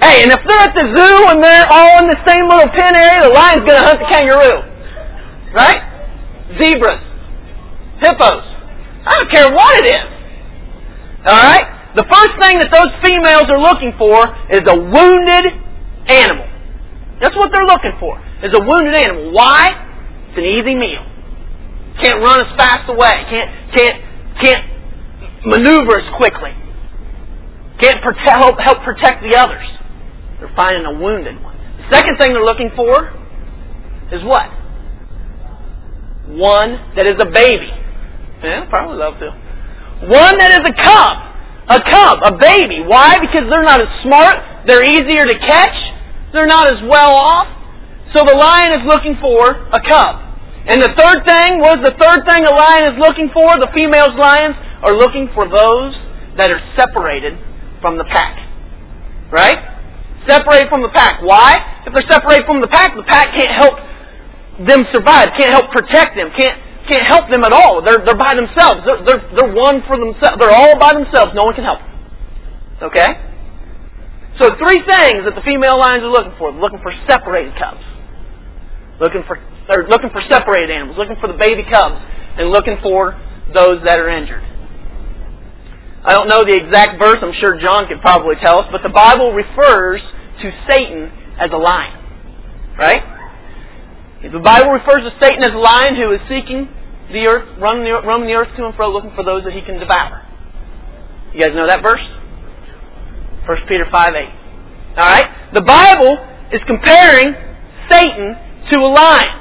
Hey, 0.00 0.22
and 0.22 0.32
if 0.32 0.40
they're 0.46 0.64
at 0.64 0.74
the 0.74 0.86
zoo 0.96 1.28
and 1.28 1.42
they're 1.42 1.68
all 1.68 1.98
in 2.00 2.08
the 2.08 2.16
same 2.26 2.48
little 2.48 2.70
pen 2.72 2.96
area, 2.96 3.28
the 3.28 3.34
lion's 3.34 3.66
going 3.66 3.76
to 3.76 3.86
hunt 3.86 3.98
the 3.98 4.08
kangaroo. 4.08 4.62
Right? 5.52 5.82
Zebras. 6.56 7.02
Hippos. 8.00 8.44
I 9.04 9.18
don't 9.18 9.32
care 9.32 9.52
what 9.52 9.84
it 9.84 9.88
is. 9.90 10.06
Alright? 11.26 11.66
The 11.96 12.06
first 12.06 12.34
thing 12.40 12.60
that 12.60 12.70
those 12.70 12.94
females 13.02 13.50
are 13.50 13.60
looking 13.60 13.92
for 13.98 14.24
is 14.54 14.62
a 14.64 14.76
wounded 14.78 15.52
animal. 16.06 16.49
That's 17.20 17.36
what 17.36 17.52
they're 17.52 17.68
looking 17.68 17.92
for, 18.00 18.16
is 18.42 18.50
a 18.56 18.62
wounded 18.64 18.94
animal. 18.94 19.32
Why? 19.32 19.68
It's 20.28 20.38
an 20.38 20.44
easy 20.44 20.74
meal. 20.74 21.04
Can't 22.02 22.22
run 22.22 22.40
as 22.40 22.50
fast 22.56 22.88
away. 22.88 23.12
Can't, 23.28 23.76
can't, 23.76 23.96
can't 24.42 24.64
maneuver 25.44 26.00
as 26.00 26.08
quickly. 26.16 26.56
Can't 27.80 28.00
help, 28.24 28.60
help 28.60 28.78
protect 28.84 29.22
the 29.22 29.36
others. 29.36 29.66
They're 30.38 30.52
finding 30.56 30.84
a 30.84 30.98
wounded 30.98 31.42
one. 31.42 31.56
The 31.56 31.96
second 31.96 32.16
thing 32.18 32.32
they're 32.32 32.44
looking 32.44 32.70
for 32.76 33.12
is 34.12 34.24
what? 34.24 34.48
One 36.28 36.94
that 36.96 37.06
is 37.06 37.16
a 37.20 37.28
baby. 37.28 37.68
Yeah, 38.42 38.64
probably 38.70 38.96
love 38.96 39.18
to. 39.20 39.28
One 40.08 40.38
that 40.38 40.52
is 40.52 40.64
a 40.64 40.74
cub. 40.80 41.16
A 41.68 41.80
cub, 41.88 42.18
a 42.24 42.38
baby. 42.38 42.82
Why? 42.86 43.18
Because 43.20 43.44
they're 43.50 43.62
not 43.62 43.80
as 43.80 43.88
smart. 44.02 44.66
They're 44.66 44.84
easier 44.84 45.26
to 45.26 45.38
catch. 45.46 45.76
They're 46.32 46.46
not 46.46 46.72
as 46.72 46.80
well 46.88 47.14
off. 47.14 47.48
So 48.14 48.24
the 48.26 48.34
lion 48.34 48.72
is 48.74 48.86
looking 48.86 49.16
for 49.20 49.50
a 49.70 49.80
cub. 49.82 50.30
And 50.66 50.82
the 50.82 50.92
third 50.94 51.24
thing, 51.26 51.58
what 51.58 51.78
is 51.80 51.84
the 51.86 51.96
third 51.98 52.26
thing 52.26 52.44
a 52.44 52.54
lion 52.54 52.94
is 52.94 52.98
looking 52.98 53.30
for? 53.32 53.58
The 53.58 53.70
female's 53.74 54.18
lions 54.18 54.54
are 54.82 54.94
looking 54.94 55.30
for 55.34 55.48
those 55.48 55.94
that 56.36 56.50
are 56.50 56.60
separated 56.76 57.38
from 57.80 57.98
the 57.98 58.04
pack. 58.04 58.36
Right? 59.32 59.58
Separated 60.28 60.68
from 60.68 60.82
the 60.82 60.92
pack. 60.94 61.22
Why? 61.22 61.58
If 61.86 61.94
they're 61.94 62.10
separated 62.10 62.46
from 62.46 62.60
the 62.60 62.68
pack, 62.68 62.94
the 62.94 63.06
pack 63.06 63.32
can't 63.34 63.54
help 63.54 63.78
them 64.66 64.84
survive, 64.92 65.32
can't 65.38 65.50
help 65.50 65.70
protect 65.72 66.14
them, 66.16 66.28
can't 66.36 66.58
can't 66.90 67.06
help 67.06 67.30
them 67.30 67.44
at 67.44 67.52
all. 67.52 67.80
They're 67.82 68.04
they're 68.04 68.18
by 68.18 68.34
themselves. 68.34 68.82
They're 68.84 69.00
they're, 69.06 69.22
they're 69.32 69.54
one 69.54 69.80
for 69.86 69.96
themselves. 69.96 70.36
They're 70.38 70.50
all 70.50 70.76
by 70.78 70.92
themselves. 70.92 71.32
No 71.34 71.44
one 71.44 71.54
can 71.54 71.64
help. 71.64 71.78
Them. 71.78 72.90
Okay? 72.90 73.29
So 74.40 74.56
three 74.56 74.80
things 74.88 75.28
that 75.28 75.36
the 75.36 75.44
female 75.44 75.76
lions 75.76 76.02
are 76.02 76.08
looking 76.08 76.32
for. 76.40 76.50
They're 76.50 76.64
looking 76.64 76.80
for 76.80 76.96
separated 77.04 77.52
cubs. 77.60 77.84
Looking 78.96 79.22
for 79.28 79.36
they're 79.68 79.86
looking 79.86 80.10
for 80.10 80.24
separated 80.28 80.72
animals, 80.72 80.98
looking 80.98 81.20
for 81.20 81.30
the 81.30 81.38
baby 81.38 81.62
cubs, 81.70 82.00
and 82.40 82.50
looking 82.50 82.74
for 82.82 83.14
those 83.54 83.78
that 83.86 84.00
are 84.00 84.08
injured. 84.10 84.42
I 86.02 86.16
don't 86.16 86.26
know 86.26 86.42
the 86.42 86.56
exact 86.56 86.98
verse. 86.98 87.20
I'm 87.22 87.36
sure 87.38 87.60
John 87.60 87.86
could 87.86 88.00
probably 88.00 88.34
tell 88.42 88.58
us, 88.58 88.66
but 88.72 88.82
the 88.82 88.90
Bible 88.90 89.30
refers 89.30 90.00
to 90.42 90.46
Satan 90.66 91.12
as 91.38 91.52
a 91.52 91.60
lion. 91.60 92.00
Right? 92.74 93.04
The 94.24 94.40
Bible 94.40 94.72
refers 94.72 95.04
to 95.04 95.12
Satan 95.20 95.44
as 95.44 95.52
a 95.52 95.60
lion 95.60 95.94
who 95.94 96.10
is 96.12 96.20
seeking 96.26 96.66
the 97.12 97.28
earth, 97.28 97.46
roaming 97.60 97.84
the, 97.84 98.00
roaming 98.02 98.28
the 98.28 98.36
earth 98.40 98.50
to 98.56 98.64
and 98.64 98.74
fro, 98.74 98.90
looking 98.90 99.12
for 99.14 99.22
those 99.22 99.44
that 99.44 99.52
he 99.52 99.60
can 99.62 99.78
devour. 99.78 100.24
You 101.32 101.40
guys 101.40 101.52
know 101.54 101.66
that 101.68 101.82
verse? 101.84 102.02
1 103.46 103.56
Peter 103.68 103.86
5 103.90 104.14
8. 104.14 104.98
Alright? 104.98 105.54
The 105.54 105.62
Bible 105.62 106.18
is 106.52 106.60
comparing 106.66 107.34
Satan 107.90 108.36
to 108.72 108.76
a 108.80 108.90
lion. 108.90 109.36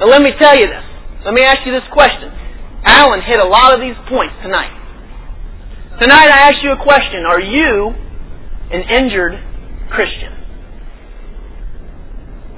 Now 0.00 0.06
let 0.06 0.22
me 0.22 0.30
tell 0.40 0.56
you 0.56 0.64
this. 0.64 0.86
Let 1.24 1.34
me 1.34 1.42
ask 1.42 1.60
you 1.66 1.72
this 1.72 1.86
question. 1.92 2.32
Alan 2.84 3.20
hit 3.26 3.38
a 3.38 3.46
lot 3.46 3.74
of 3.74 3.80
these 3.80 3.96
points 4.08 4.34
tonight. 4.42 4.72
Tonight 6.00 6.32
I 6.32 6.48
ask 6.48 6.56
you 6.62 6.72
a 6.72 6.82
question. 6.82 7.28
Are 7.28 7.42
you 7.42 7.92
an 8.72 8.82
injured 8.88 9.36
Christian? 9.90 10.32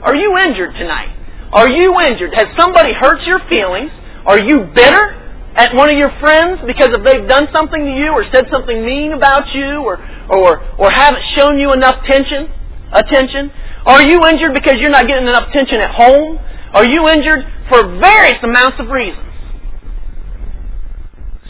Are 0.03 0.15
you 0.15 0.39
injured 0.39 0.75
tonight? 0.79 1.11
Are 1.53 1.69
you 1.69 1.95
injured? 2.07 2.31
Has 2.35 2.47
somebody 2.59 2.93
hurt 2.95 3.19
your 3.27 3.41
feelings? 3.51 3.91
Are 4.25 4.39
you 4.39 4.71
bitter 4.75 5.19
at 5.55 5.75
one 5.77 5.93
of 5.93 5.97
your 5.99 6.11
friends 6.21 6.61
because 6.67 6.89
if 6.97 7.05
they've 7.05 7.29
done 7.29 7.47
something 7.53 7.81
to 7.81 7.93
you 7.93 8.13
or 8.13 8.25
said 8.33 8.49
something 8.51 8.85
mean 8.85 9.13
about 9.13 9.45
you 9.53 9.85
or, 9.85 10.01
or, 10.33 10.65
or 10.81 10.91
haven't 10.91 11.23
shown 11.37 11.59
you 11.59 11.73
enough 11.73 11.97
tension, 12.09 12.49
attention? 12.93 13.53
Are 13.85 14.03
you 14.03 14.21
injured 14.25 14.55
because 14.55 14.81
you're 14.81 14.95
not 14.95 15.07
getting 15.07 15.27
enough 15.27 15.49
attention 15.51 15.81
at 15.81 15.93
home? 15.93 16.39
Are 16.73 16.89
you 16.89 17.09
injured 17.09 17.45
for 17.69 17.85
various 18.01 18.41
amounts 18.43 18.81
of 18.81 18.89
reasons? 18.89 19.29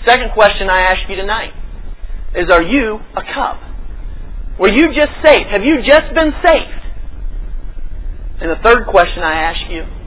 Second 0.04 0.32
question 0.34 0.68
I 0.68 0.80
ask 0.82 0.98
you 1.08 1.14
tonight 1.14 1.54
is 2.34 2.50
are 2.50 2.62
you 2.62 2.98
a 3.14 3.22
cub? 3.22 3.58
Were 4.58 4.72
you 4.72 4.90
just 4.90 5.14
saved? 5.24 5.50
Have 5.50 5.62
you 5.62 5.78
just 5.86 6.12
been 6.14 6.32
saved? 6.44 6.82
And 8.40 8.50
the 8.50 8.58
third 8.64 8.86
question 8.88 9.22
I 9.22 9.54
ask 9.54 9.70
you 9.70 10.01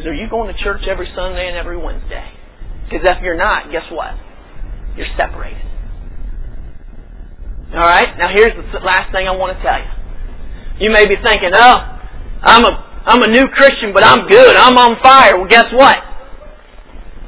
is 0.00 0.06
are 0.06 0.14
you 0.14 0.28
going 0.28 0.52
to 0.52 0.56
church 0.64 0.82
every 0.88 1.08
Sunday 1.14 1.48
and 1.48 1.56
every 1.56 1.76
Wednesday? 1.76 2.24
Because 2.88 3.04
if 3.04 3.22
you're 3.22 3.36
not, 3.36 3.70
guess 3.70 3.84
what? 3.92 4.16
You're 4.96 5.10
separated. 5.18 5.62
Alright? 7.72 8.18
Now 8.18 8.32
here's 8.34 8.56
the 8.56 8.80
last 8.80 9.12
thing 9.12 9.28
I 9.28 9.36
want 9.36 9.56
to 9.56 9.62
tell 9.62 9.78
you. 9.78 9.92
You 10.86 10.90
may 10.90 11.06
be 11.06 11.14
thinking, 11.22 11.50
oh, 11.54 11.76
I'm 12.42 12.64
a, 12.64 12.72
I'm 13.06 13.22
a 13.22 13.28
new 13.28 13.46
Christian, 13.54 13.92
but 13.92 14.02
I'm 14.02 14.26
good. 14.26 14.56
I'm 14.56 14.76
on 14.76 14.96
fire. 15.02 15.36
Well, 15.36 15.48
guess 15.48 15.70
what? 15.72 15.98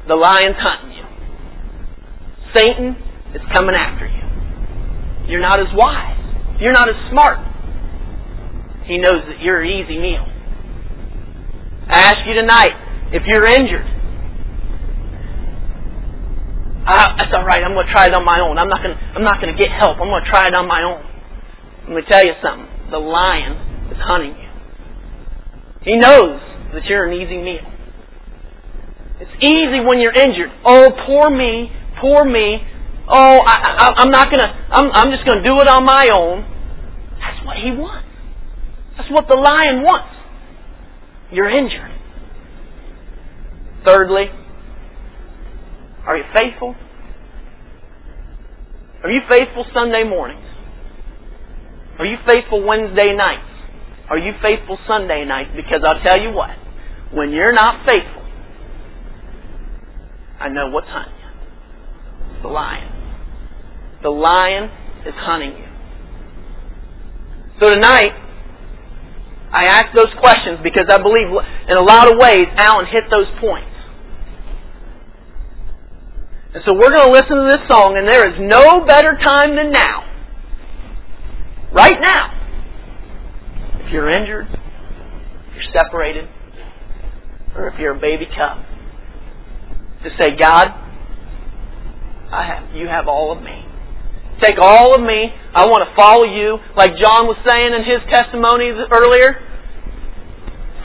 The 0.07 0.15
lion's 0.15 0.57
hunting 0.57 0.97
you. 0.97 1.05
Satan 2.53 2.97
is 3.33 3.41
coming 3.53 3.75
after 3.75 4.05
you. 4.05 5.31
You're 5.31 5.41
not 5.41 5.59
as 5.59 5.67
wise. 5.73 6.19
You're 6.59 6.73
not 6.73 6.89
as 6.89 6.95
smart. 7.09 7.39
He 8.85 8.97
knows 8.97 9.23
that 9.29 9.39
you're 9.39 9.61
an 9.61 9.69
easy 9.69 9.97
meal. 9.99 10.25
I 11.89 11.99
ask 12.11 12.19
you 12.25 12.33
tonight, 12.33 12.73
if 13.11 13.23
you're 13.27 13.45
injured, 13.45 13.85
I, 16.85 17.15
that's 17.17 17.31
all 17.33 17.45
right. 17.45 17.63
I'm 17.63 17.73
going 17.73 17.87
to 17.87 17.93
try 17.93 18.07
it 18.07 18.13
on 18.13 18.25
my 18.25 18.39
own. 18.39 18.57
I'm 18.57 18.67
not 18.67 18.83
going. 18.83 18.95
To, 18.95 19.01
I'm 19.15 19.23
not 19.23 19.39
going 19.39 19.55
to 19.55 19.59
get 19.59 19.71
help. 19.71 19.99
I'm 19.99 20.11
going 20.11 20.23
to 20.23 20.29
try 20.29 20.47
it 20.47 20.53
on 20.53 20.67
my 20.67 20.83
own. 20.83 20.99
I'm 21.83 21.91
going 21.95 22.03
to 22.03 22.09
tell 22.09 22.23
you 22.25 22.33
something. 22.43 22.67
The 22.91 22.99
lion 22.99 23.91
is 23.91 23.97
hunting 24.03 24.35
you. 24.35 24.49
He 25.83 25.95
knows 25.95 26.39
that 26.73 26.83
you're 26.85 27.07
an 27.07 27.15
easy 27.15 27.37
meal. 27.39 27.67
It's 29.19 29.35
easy 29.39 29.79
when 29.79 29.99
you're 30.01 30.15
injured. 30.15 30.51
Oh, 30.65 30.91
poor 31.07 31.29
me, 31.29 31.71
poor 32.01 32.25
me. 32.25 32.59
Oh, 33.07 33.39
I, 33.45 33.93
I'm 33.97 34.09
not 34.09 34.31
gonna. 34.31 34.67
I'm, 34.71 34.91
I'm 34.91 35.11
just 35.11 35.25
gonna 35.27 35.43
do 35.43 35.59
it 35.59 35.67
on 35.67 35.85
my 35.85 36.09
own. 36.11 36.43
That's 37.19 37.45
what 37.45 37.57
he 37.57 37.71
wants. 37.71 38.07
That's 38.97 39.11
what 39.11 39.27
the 39.27 39.35
lion 39.35 39.83
wants. 39.83 40.12
You're 41.33 41.49
injured. 41.49 41.91
Thirdly, 43.83 44.25
are 46.05 46.17
you 46.17 46.23
faithful? 46.37 46.75
Are 49.03 49.09
you 49.11 49.21
faithful 49.27 49.65
Sunday 49.73 50.03
mornings? 50.07 50.45
Are 51.97 52.05
you 52.05 52.17
faithful 52.27 52.63
Wednesday 52.63 53.15
nights? 53.15 53.49
Are 54.09 54.17
you 54.17 54.33
faithful 54.43 54.77
Sunday 54.87 55.25
nights? 55.25 55.49
Because 55.55 55.81
I'll 55.83 56.03
tell 56.03 56.21
you 56.21 56.31
what, 56.31 56.51
when 57.13 57.31
you're 57.31 57.53
not 57.53 57.85
faithful, 57.87 58.21
I 60.39 60.49
know 60.49 60.69
what's 60.69 60.87
hunting 60.87 61.15
you. 61.17 62.33
It's 62.33 62.41
the 62.43 62.49
lion. 62.49 62.91
The 64.03 64.09
lion 64.09 64.63
is 65.07 65.13
hunting 65.15 65.51
you. 65.57 65.67
So 67.59 67.73
tonight, 67.73 68.22
I 69.53 69.65
ask 69.65 69.93
those 69.95 70.09
questions 70.19 70.59
because 70.63 70.89
I 70.89 70.97
believe 70.97 71.29
in 71.69 71.77
a 71.77 71.85
lot 71.85 72.11
of 72.11 72.17
ways 72.17 72.47
Alan 72.57 72.87
hit 72.87 73.03
those 73.11 73.27
points. 73.39 73.69
And 76.55 76.63
so 76.67 76.75
we're 76.75 76.89
going 76.89 77.07
to 77.07 77.13
listen 77.13 77.37
to 77.37 77.47
this 77.49 77.67
song, 77.69 77.95
and 77.97 78.09
there 78.09 78.27
is 78.29 78.35
no 78.39 78.85
better 78.85 79.17
time 79.23 79.55
than 79.55 79.71
now. 79.71 80.09
Right 81.71 81.97
now. 82.01 82.39
If 83.85 83.91
you're 83.91 84.09
injured, 84.09 84.47
if 84.49 85.55
you're 85.55 85.73
separated, 85.73 86.27
or 87.55 87.67
if 87.69 87.79
you're 87.79 87.95
a 87.95 87.99
baby 87.99 88.25
cub, 88.25 88.57
to 90.03 90.09
say, 90.19 90.35
God, 90.39 90.69
I 92.31 92.45
have, 92.47 92.75
you 92.75 92.87
have 92.87 93.07
all 93.07 93.35
of 93.35 93.43
me. 93.43 93.65
Take 94.43 94.59
all 94.59 94.93
of 94.93 94.99
me. 94.99 95.31
I 95.55 95.63
want 95.71 95.87
to 95.87 95.95
follow 95.95 96.27
you. 96.27 96.59
Like 96.75 96.91
John 96.99 97.31
was 97.31 97.39
saying 97.47 97.71
in 97.71 97.83
his 97.87 98.03
testimony 98.11 98.75
earlier. 98.91 99.39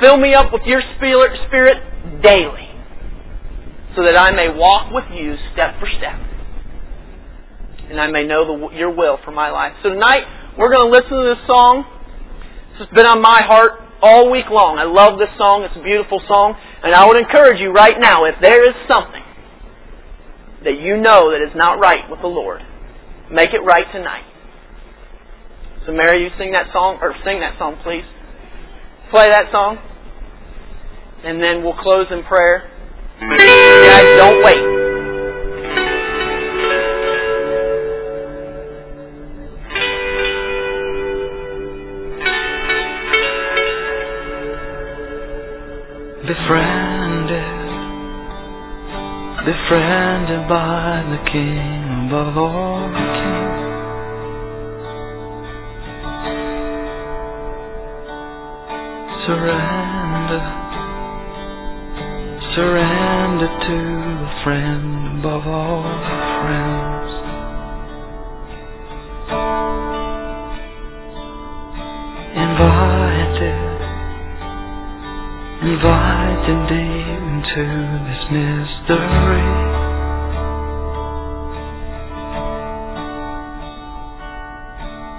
Fill 0.01 0.17
me 0.17 0.33
up 0.33 0.53
with 0.55 0.63
your 0.63 0.79
spirit 0.95 2.23
daily 2.23 2.71
so 3.99 4.07
that 4.07 4.15
I 4.15 4.31
may 4.31 4.47
walk 4.55 4.95
with 4.95 5.11
you 5.11 5.35
step 5.51 5.75
for 5.83 5.91
step. 5.99 6.15
And 7.91 7.99
I 7.99 8.07
may 8.07 8.23
know 8.23 8.47
the, 8.47 8.79
your 8.79 8.95
will 8.95 9.19
for 9.25 9.33
my 9.33 9.51
life. 9.51 9.73
So 9.83 9.91
tonight, 9.91 10.23
we're 10.55 10.71
going 10.71 10.87
to 10.87 10.93
listen 10.93 11.11
to 11.11 11.35
this 11.35 11.43
song. 11.51 11.83
This 12.79 12.87
has 12.87 12.95
been 12.95 13.07
on 13.07 13.19
my 13.19 13.43
heart 13.43 13.83
all 14.03 14.31
week 14.31 14.47
long. 14.55 14.79
I 14.79 14.87
love 14.87 15.19
this 15.19 15.35
song. 15.35 15.67
It's 15.67 15.75
a 15.75 15.83
beautiful 15.83 16.23
song. 16.31 16.55
And 16.85 16.95
I 16.95 17.09
would 17.11 17.19
encourage 17.19 17.59
you 17.59 17.75
right 17.75 17.99
now, 17.99 18.23
if 18.31 18.39
there 18.39 18.63
is 18.63 18.77
something 18.87 19.25
that 20.63 20.79
you 20.79 21.03
know 21.03 21.35
that 21.35 21.43
is 21.43 21.57
not 21.59 21.83
right 21.83 22.07
with 22.07 22.21
the 22.21 22.31
Lord, 22.31 22.63
make 23.33 23.51
it 23.53 23.61
right 23.61 23.87
tonight. 23.93 24.25
So 25.87 25.93
Mary, 25.93 26.23
you 26.23 26.29
sing 26.39 26.53
that 26.53 26.67
song, 26.73 26.99
or 27.01 27.15
sing 27.25 27.41
that 27.41 27.59
song, 27.59 27.77
please. 27.83 28.05
Play 29.11 29.31
that 29.31 29.47
song. 29.51 29.79
And 31.25 31.43
then 31.43 31.65
we'll 31.65 31.81
close 31.83 32.07
in 32.11 32.23
prayer. 32.25 32.71
Guys, 33.21 34.17
don't 34.19 34.45
wait. 34.45 34.59
Befriended, 46.29 47.57
befriended 49.47 50.49
by 50.49 51.03
the 51.09 51.31
King 51.33 51.88
the 52.11 52.23
kings. 53.19 53.59
Surrender 59.27 60.69
surrender 62.59 63.47
to 63.47 63.79
a 64.27 64.43
friend 64.43 65.21
above 65.21 65.47
all 65.47 65.85
friends. 66.43 67.11
Invited, 72.35 73.63
invited 75.71 76.61
deep 76.69 77.19
into 77.31 77.65
this 78.09 78.23
mystery. 78.33 79.68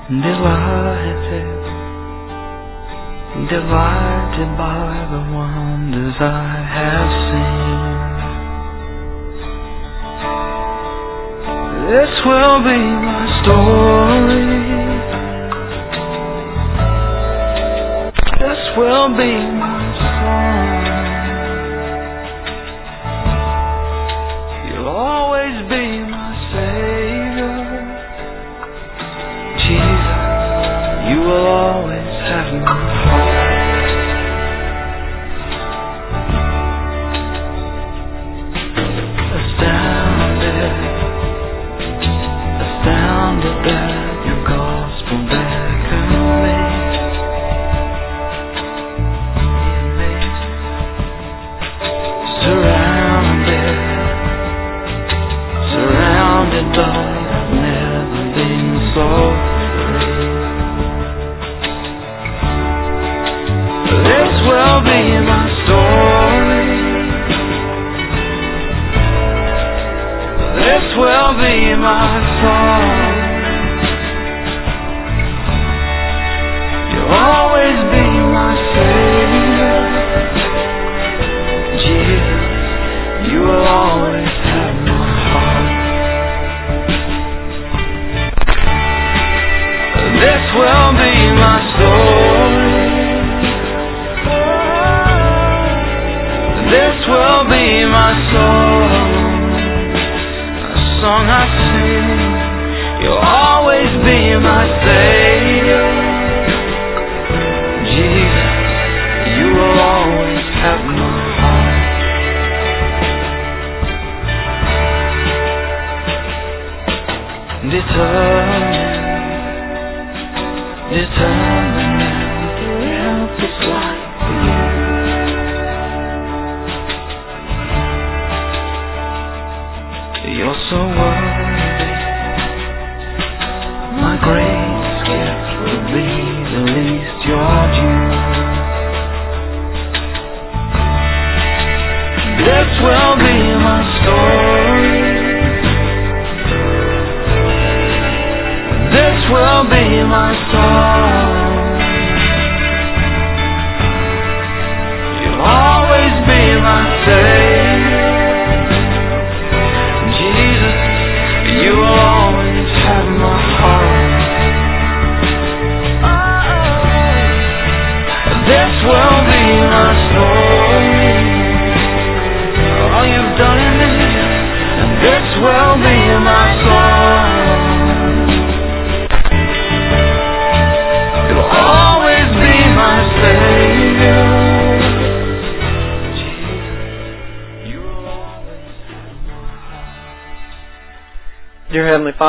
Delighted 0.10 1.60
delighted 3.48 4.50
by 4.58 5.08
the 5.12 5.22
wonders 5.34 6.16
I 6.20 6.50
have 6.78 7.12
seen. 7.30 8.10
This 11.94 12.14
will 12.26 12.58
be 12.66 12.80
my 13.06 13.26
story. 13.44 14.50
This 18.40 18.62
will 18.78 19.10
be 19.16 19.34
my 19.62 19.69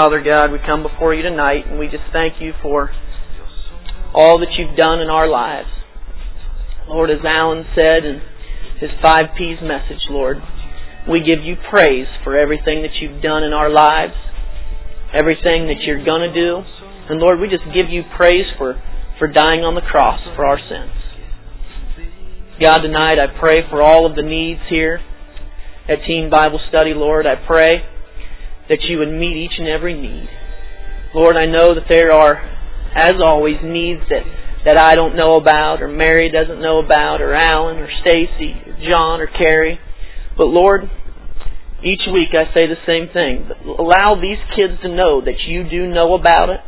Father, 0.00 0.24
God, 0.24 0.50
we 0.50 0.56
come 0.64 0.82
before 0.82 1.12
you 1.12 1.20
tonight 1.20 1.66
and 1.68 1.78
we 1.78 1.84
just 1.84 2.08
thank 2.10 2.40
you 2.40 2.54
for 2.62 2.88
all 4.14 4.38
that 4.38 4.48
you've 4.56 4.74
done 4.74 4.98
in 4.98 5.10
our 5.10 5.28
lives. 5.28 5.68
Lord, 6.88 7.10
as 7.10 7.18
Alan 7.22 7.66
said 7.76 8.06
in 8.06 8.22
his 8.80 8.88
five 9.02 9.26
P's 9.36 9.58
message, 9.60 10.00
Lord, 10.08 10.38
we 11.06 11.20
give 11.20 11.44
you 11.44 11.54
praise 11.68 12.06
for 12.24 12.34
everything 12.34 12.80
that 12.80 12.96
you've 12.98 13.20
done 13.20 13.44
in 13.44 13.52
our 13.52 13.68
lives, 13.68 14.14
everything 15.12 15.68
that 15.68 15.84
you're 15.84 16.02
going 16.02 16.32
to 16.32 16.34
do. 16.34 16.62
And 17.10 17.20
Lord, 17.20 17.38
we 17.38 17.50
just 17.50 17.68
give 17.76 17.90
you 17.90 18.00
praise 18.16 18.46
for, 18.56 18.80
for 19.18 19.28
dying 19.28 19.64
on 19.64 19.74
the 19.74 19.82
cross 19.82 20.20
for 20.34 20.46
our 20.46 20.58
sins. 20.58 20.96
God, 22.58 22.78
tonight 22.78 23.18
I 23.18 23.38
pray 23.38 23.68
for 23.68 23.82
all 23.82 24.06
of 24.06 24.16
the 24.16 24.22
needs 24.22 24.60
here 24.70 24.98
at 25.90 25.98
Teen 26.06 26.30
Bible 26.30 26.58
Study, 26.70 26.94
Lord. 26.94 27.26
I 27.26 27.34
pray 27.46 27.84
that 28.70 28.78
you 28.88 28.98
would 28.98 29.10
meet 29.10 29.36
each 29.36 29.58
and 29.58 29.68
every 29.68 30.00
need. 30.00 30.30
Lord, 31.12 31.36
I 31.36 31.46
know 31.46 31.74
that 31.74 31.90
there 31.90 32.12
are, 32.12 32.38
as 32.94 33.14
always, 33.22 33.56
needs 33.62 34.00
that, 34.08 34.22
that 34.64 34.78
I 34.78 34.94
don't 34.94 35.16
know 35.16 35.34
about, 35.34 35.82
or 35.82 35.88
Mary 35.88 36.30
doesn't 36.30 36.62
know 36.62 36.78
about, 36.78 37.20
or 37.20 37.34
Alan, 37.34 37.78
or 37.78 37.88
Stacy, 38.00 38.54
or 38.64 38.78
John, 38.88 39.20
or 39.20 39.26
Carrie. 39.26 39.80
But 40.38 40.46
Lord, 40.46 40.88
each 41.82 42.06
week 42.12 42.30
I 42.32 42.46
say 42.54 42.70
the 42.70 42.78
same 42.86 43.12
thing. 43.12 43.50
Allow 43.66 44.20
these 44.22 44.38
kids 44.54 44.80
to 44.82 44.88
know 44.88 45.20
that 45.20 45.40
you 45.48 45.68
do 45.68 45.88
know 45.88 46.14
about 46.14 46.50
it, 46.50 46.60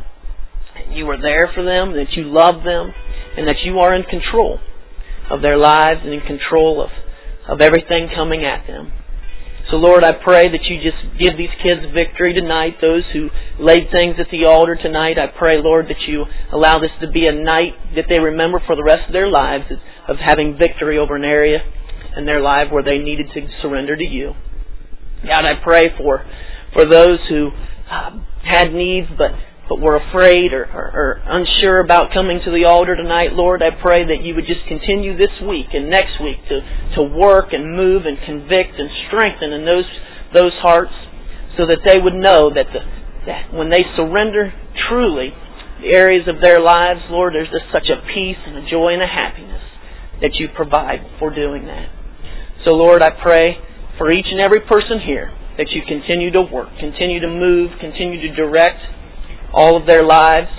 that 0.75 0.91
you 0.91 1.09
are 1.09 1.21
there 1.21 1.49
for 1.55 1.63
them, 1.63 1.93
that 1.93 2.11
you 2.17 2.23
love 2.23 2.65
them, 2.65 2.91
and 3.37 3.47
that 3.47 3.63
you 3.63 3.79
are 3.79 3.95
in 3.95 4.03
control 4.03 4.59
of 5.31 5.41
their 5.41 5.57
lives 5.57 6.01
and 6.03 6.13
in 6.13 6.21
control 6.21 6.83
of, 6.83 6.89
of 7.47 7.61
everything 7.61 8.09
coming 8.13 8.43
at 8.43 8.67
them. 8.67 8.91
So 9.71 9.77
Lord, 9.77 10.03
I 10.03 10.11
pray 10.13 10.43
that 10.51 10.63
you 10.65 10.81
just 10.83 11.19
give 11.19 11.37
these 11.37 11.53
kids 11.63 11.81
victory 11.93 12.33
tonight. 12.33 12.75
Those 12.81 13.03
who 13.13 13.29
laid 13.59 13.89
things 13.91 14.15
at 14.19 14.27
the 14.29 14.45
altar 14.45 14.75
tonight, 14.75 15.17
I 15.17 15.27
pray, 15.37 15.57
Lord, 15.61 15.87
that 15.87 16.01
you 16.07 16.25
allow 16.51 16.79
this 16.79 16.91
to 17.01 17.09
be 17.09 17.27
a 17.27 17.31
night 17.31 17.73
that 17.95 18.05
they 18.09 18.19
remember 18.19 18.61
for 18.65 18.75
the 18.75 18.83
rest 18.83 19.07
of 19.07 19.13
their 19.13 19.29
lives 19.29 19.65
of 20.07 20.17
having 20.17 20.57
victory 20.57 20.97
over 20.97 21.15
an 21.15 21.23
area 21.23 21.59
in 22.17 22.25
their 22.25 22.41
life 22.41 22.71
where 22.71 22.83
they 22.83 22.97
needed 22.97 23.27
to 23.33 23.47
surrender 23.61 23.95
to 23.95 24.03
you. 24.03 24.33
God, 25.27 25.45
I 25.45 25.53
pray 25.63 25.95
for 25.97 26.25
for 26.73 26.85
those 26.85 27.19
who 27.29 27.51
uh, 27.89 28.11
had 28.43 28.73
needs 28.73 29.07
but 29.17 29.31
but 29.69 29.79
were 29.79 29.95
afraid 29.95 30.51
or, 30.51 30.65
or, 30.65 30.87
or 30.91 31.09
unsure 31.23 31.79
about 31.79 32.11
coming 32.13 32.39
to 32.43 32.51
the 32.51 32.65
altar 32.65 32.95
tonight, 32.95 33.31
Lord, 33.31 33.63
I 33.63 33.71
pray 33.71 34.03
that 34.03 34.21
you 34.21 34.35
would 34.35 34.45
just 34.45 34.67
continue 34.67 35.15
this 35.15 35.31
week 35.47 35.67
and 35.71 35.89
next 35.89 36.19
week 36.21 36.37
to, 36.49 36.59
to 36.99 37.03
work 37.03 37.53
and 37.53 37.75
move 37.75 38.03
and 38.05 38.17
convict 38.25 38.75
and 38.77 38.89
strengthen 39.07 39.53
in 39.53 39.65
those 39.65 39.87
those 40.33 40.53
hearts 40.65 40.91
so 41.57 41.67
that 41.67 41.85
they 41.85 41.99
would 41.99 42.17
know 42.17 42.51
that 42.53 42.65
the 42.73 42.81
that 43.25 43.53
when 43.53 43.69
they 43.69 43.85
surrender 43.95 44.51
truly 44.89 45.31
the 45.79 45.95
areas 45.95 46.27
of 46.27 46.41
their 46.41 46.59
lives, 46.59 46.99
Lord, 47.09 47.33
there's 47.33 47.47
just 47.47 47.71
such 47.71 47.87
a 47.87 48.03
peace 48.13 48.39
and 48.45 48.57
a 48.57 48.69
joy 48.69 48.93
and 48.93 49.01
a 49.01 49.07
happiness 49.07 49.63
that 50.21 50.35
you 50.35 50.49
provide 50.55 50.99
for 51.19 51.33
doing 51.33 51.65
that. 51.65 51.87
So 52.65 52.75
Lord, 52.75 53.01
I 53.01 53.11
pray 53.11 53.57
for 53.97 54.11
each 54.11 54.27
and 54.27 54.41
every 54.41 54.59
person 54.61 54.99
here 55.05 55.31
that 55.57 55.71
you 55.71 55.81
continue 55.87 56.31
to 56.31 56.41
work, 56.41 56.67
continue 56.79 57.21
to 57.21 57.27
move, 57.27 57.71
continue 57.79 58.19
to 58.27 58.35
direct 58.35 58.81
all 59.53 59.77
of 59.77 59.85
their 59.85 60.03
lives. 60.03 60.49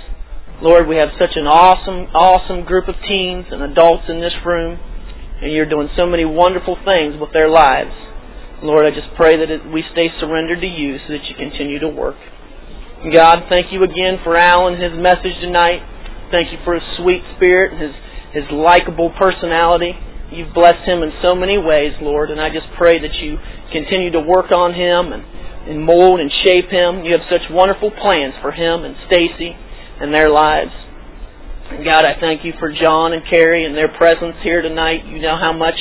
Lord, 0.61 0.87
we 0.87 0.95
have 0.95 1.11
such 1.19 1.35
an 1.35 1.45
awesome, 1.45 2.07
awesome 2.15 2.63
group 2.63 2.87
of 2.87 2.95
teens 3.03 3.45
and 3.51 3.61
adults 3.61 4.07
in 4.07 4.23
this 4.23 4.33
room, 4.45 4.79
and 5.43 5.51
you're 5.51 5.67
doing 5.67 5.89
so 5.99 6.07
many 6.07 6.23
wonderful 6.23 6.79
things 6.79 7.19
with 7.19 7.35
their 7.35 7.51
lives. 7.51 7.91
Lord, 8.63 8.87
I 8.87 8.95
just 8.95 9.11
pray 9.19 9.35
that 9.35 9.51
we 9.67 9.83
stay 9.91 10.07
surrendered 10.23 10.63
to 10.63 10.71
you 10.71 10.95
so 11.03 11.11
that 11.11 11.27
you 11.27 11.35
continue 11.35 11.79
to 11.83 11.91
work. 11.91 12.15
God, 13.13 13.51
thank 13.51 13.69
you 13.69 13.83
again 13.83 14.23
for 14.23 14.35
Alan, 14.35 14.79
and 14.79 14.81
his 14.81 14.95
message 14.95 15.35
tonight. 15.43 15.83
Thank 16.31 16.55
you 16.55 16.57
for 16.63 16.73
his 16.73 16.83
sweet 16.97 17.21
spirit 17.35 17.75
and 17.75 17.81
his, 17.83 17.95
his 18.31 18.47
likable 18.49 19.11
personality. 19.19 19.91
You've 20.31 20.55
blessed 20.55 20.87
him 20.87 21.03
in 21.03 21.11
so 21.21 21.35
many 21.35 21.59
ways, 21.59 21.93
Lord, 22.01 22.31
and 22.31 22.41
I 22.41 22.49
just 22.49 22.65
pray 22.79 22.97
that 22.97 23.13
you 23.21 23.37
continue 23.75 24.09
to 24.15 24.23
work 24.23 24.49
on 24.55 24.73
him 24.73 25.13
and 25.13 25.21
and 25.67 25.83
mold 25.83 26.19
and 26.19 26.31
shape 26.43 26.69
him. 26.69 27.03
You 27.03 27.17
have 27.17 27.25
such 27.29 27.49
wonderful 27.49 27.91
plans 27.91 28.33
for 28.41 28.51
him 28.51 28.83
and 28.83 28.95
Stacy 29.07 29.55
and 30.01 30.13
their 30.13 30.29
lives. 30.29 30.71
And 31.71 31.83
God, 31.83 32.05
I 32.05 32.19
thank 32.19 32.45
you 32.45 32.53
for 32.59 32.71
John 32.71 33.13
and 33.13 33.23
Carrie 33.29 33.65
and 33.65 33.75
their 33.75 33.89
presence 33.89 34.37
here 34.43 34.61
tonight. 34.61 35.05
You 35.05 35.19
know 35.19 35.37
how 35.41 35.53
much 35.53 35.75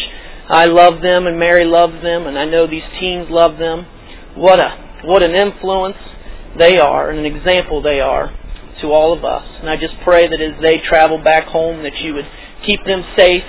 I 0.49 0.67
love 0.67 1.01
them 1.03 1.27
and 1.27 1.39
Mary 1.39 1.65
loves 1.65 2.01
them 2.03 2.27
and 2.27 2.39
I 2.39 2.45
know 2.45 2.67
these 2.67 2.87
teens 3.01 3.29
love 3.29 3.59
them. 3.59 3.85
What 4.37 4.59
a 4.61 4.83
what 5.05 5.23
an 5.23 5.37
influence 5.37 6.01
they 6.59 6.79
are 6.79 7.11
and 7.11 7.21
an 7.21 7.29
example 7.29 7.83
they 7.83 8.01
are 8.01 8.33
to 8.81 8.87
all 8.89 9.13
of 9.13 9.25
us. 9.25 9.45
And 9.61 9.69
I 9.69 9.77
just 9.77 9.95
pray 10.05 10.25
that 10.25 10.41
as 10.41 10.57
they 10.63 10.81
travel 10.89 11.23
back 11.23 11.45
home 11.45 11.83
that 11.83 12.01
you 12.01 12.15
would 12.15 12.29
keep 12.65 12.81
them 12.85 13.05
safe 13.17 13.45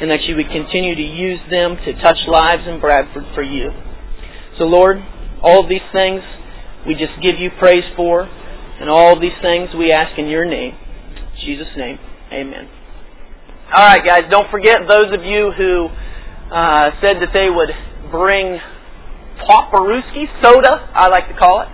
and 0.00 0.10
that 0.10 0.22
you 0.22 0.36
would 0.36 0.48
continue 0.48 0.94
to 0.94 1.02
use 1.02 1.40
them 1.50 1.76
to 1.84 1.92
touch 2.00 2.16
lives 2.30 2.62
in 2.66 2.80
Bradford 2.80 3.24
for 3.34 3.42
you. 3.42 3.70
So 4.58 4.64
Lord, 4.64 5.02
all 5.42 5.66
these 5.68 5.84
things 5.92 6.22
we 6.86 6.94
just 6.94 7.12
give 7.20 7.36
you 7.38 7.50
praise 7.60 7.84
for, 7.96 8.24
and 8.24 8.88
all 8.88 9.20
these 9.20 9.36
things 9.42 9.68
we 9.76 9.92
ask 9.92 10.16
in 10.18 10.28
your 10.28 10.44
name. 10.44 10.72
In 10.72 11.36
Jesus' 11.44 11.72
name, 11.76 11.98
amen. 12.32 12.68
All 13.74 13.84
right, 13.84 14.04
guys, 14.04 14.24
don't 14.30 14.50
forget 14.50 14.78
those 14.88 15.12
of 15.12 15.24
you 15.24 15.52
who 15.56 15.88
uh, 16.52 16.90
said 17.00 17.20
that 17.20 17.32
they 17.32 17.48
would 17.52 17.70
bring 18.10 18.58
Paparuski 19.44 20.24
soda, 20.42 20.90
I 20.94 21.08
like 21.08 21.28
to 21.28 21.36
call 21.36 21.62
it. 21.62 21.68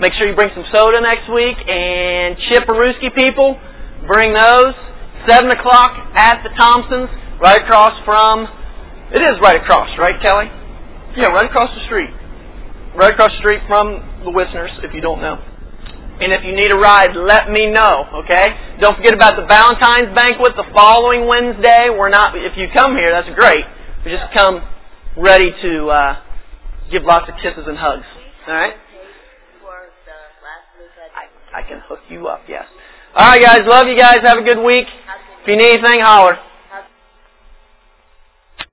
Make 0.00 0.12
sure 0.18 0.26
you 0.26 0.34
bring 0.34 0.50
some 0.54 0.64
soda 0.74 1.00
next 1.00 1.30
week, 1.30 1.56
and 1.56 2.36
Chipperuski 2.50 3.14
people, 3.14 3.58
bring 4.06 4.34
those. 4.34 4.74
7 5.28 5.46
o'clock 5.52 5.94
at 6.18 6.42
the 6.42 6.50
Thompsons, 6.58 7.06
right 7.38 7.62
across 7.62 7.94
from, 8.04 8.42
it 9.14 9.22
is 9.22 9.38
right 9.40 9.54
across, 9.54 9.86
right, 9.96 10.18
Kelly? 10.20 10.50
Yeah, 11.16 11.28
right 11.28 11.46
across 11.46 11.70
the 11.78 11.86
street 11.86 12.10
right 12.96 13.12
across 13.12 13.30
the 13.32 13.40
street 13.40 13.60
from 13.68 14.00
the 14.24 14.30
Wisners, 14.30 14.72
if 14.84 14.92
you 14.94 15.00
don't 15.00 15.20
know. 15.20 15.40
And 16.20 16.30
if 16.32 16.44
you 16.44 16.54
need 16.54 16.70
a 16.70 16.78
ride, 16.78 17.16
let 17.16 17.50
me 17.50 17.66
know, 17.72 18.22
okay? 18.22 18.78
Don't 18.80 18.94
forget 18.96 19.14
about 19.14 19.34
the 19.34 19.46
Valentine's 19.48 20.14
banquet 20.14 20.52
the 20.54 20.68
following 20.74 21.26
Wednesday. 21.26 21.88
We're 21.90 22.10
not, 22.10 22.36
if 22.36 22.52
you 22.56 22.68
come 22.74 22.94
here, 22.94 23.10
that's 23.10 23.32
great. 23.34 23.64
We 24.04 24.12
just 24.12 24.30
come 24.34 24.62
ready 25.16 25.50
to 25.50 25.72
uh, 25.88 26.14
give 26.92 27.02
lots 27.02 27.28
of 27.28 27.34
kisses 27.42 27.64
and 27.66 27.76
hugs, 27.78 28.06
all 28.46 28.54
right? 28.54 28.74
I, 31.16 31.58
I 31.58 31.62
can 31.66 31.80
hook 31.88 32.00
you 32.08 32.28
up, 32.28 32.42
yes. 32.46 32.64
All 33.16 33.26
right, 33.26 33.42
guys, 33.42 33.62
love 33.66 33.88
you 33.88 33.96
guys. 33.96 34.20
Have 34.22 34.38
a 34.38 34.42
good 34.42 34.62
week. 34.62 34.86
If 35.42 35.48
you 35.48 35.56
need 35.56 35.80
anything, 35.80 36.00
holler. 36.00 36.38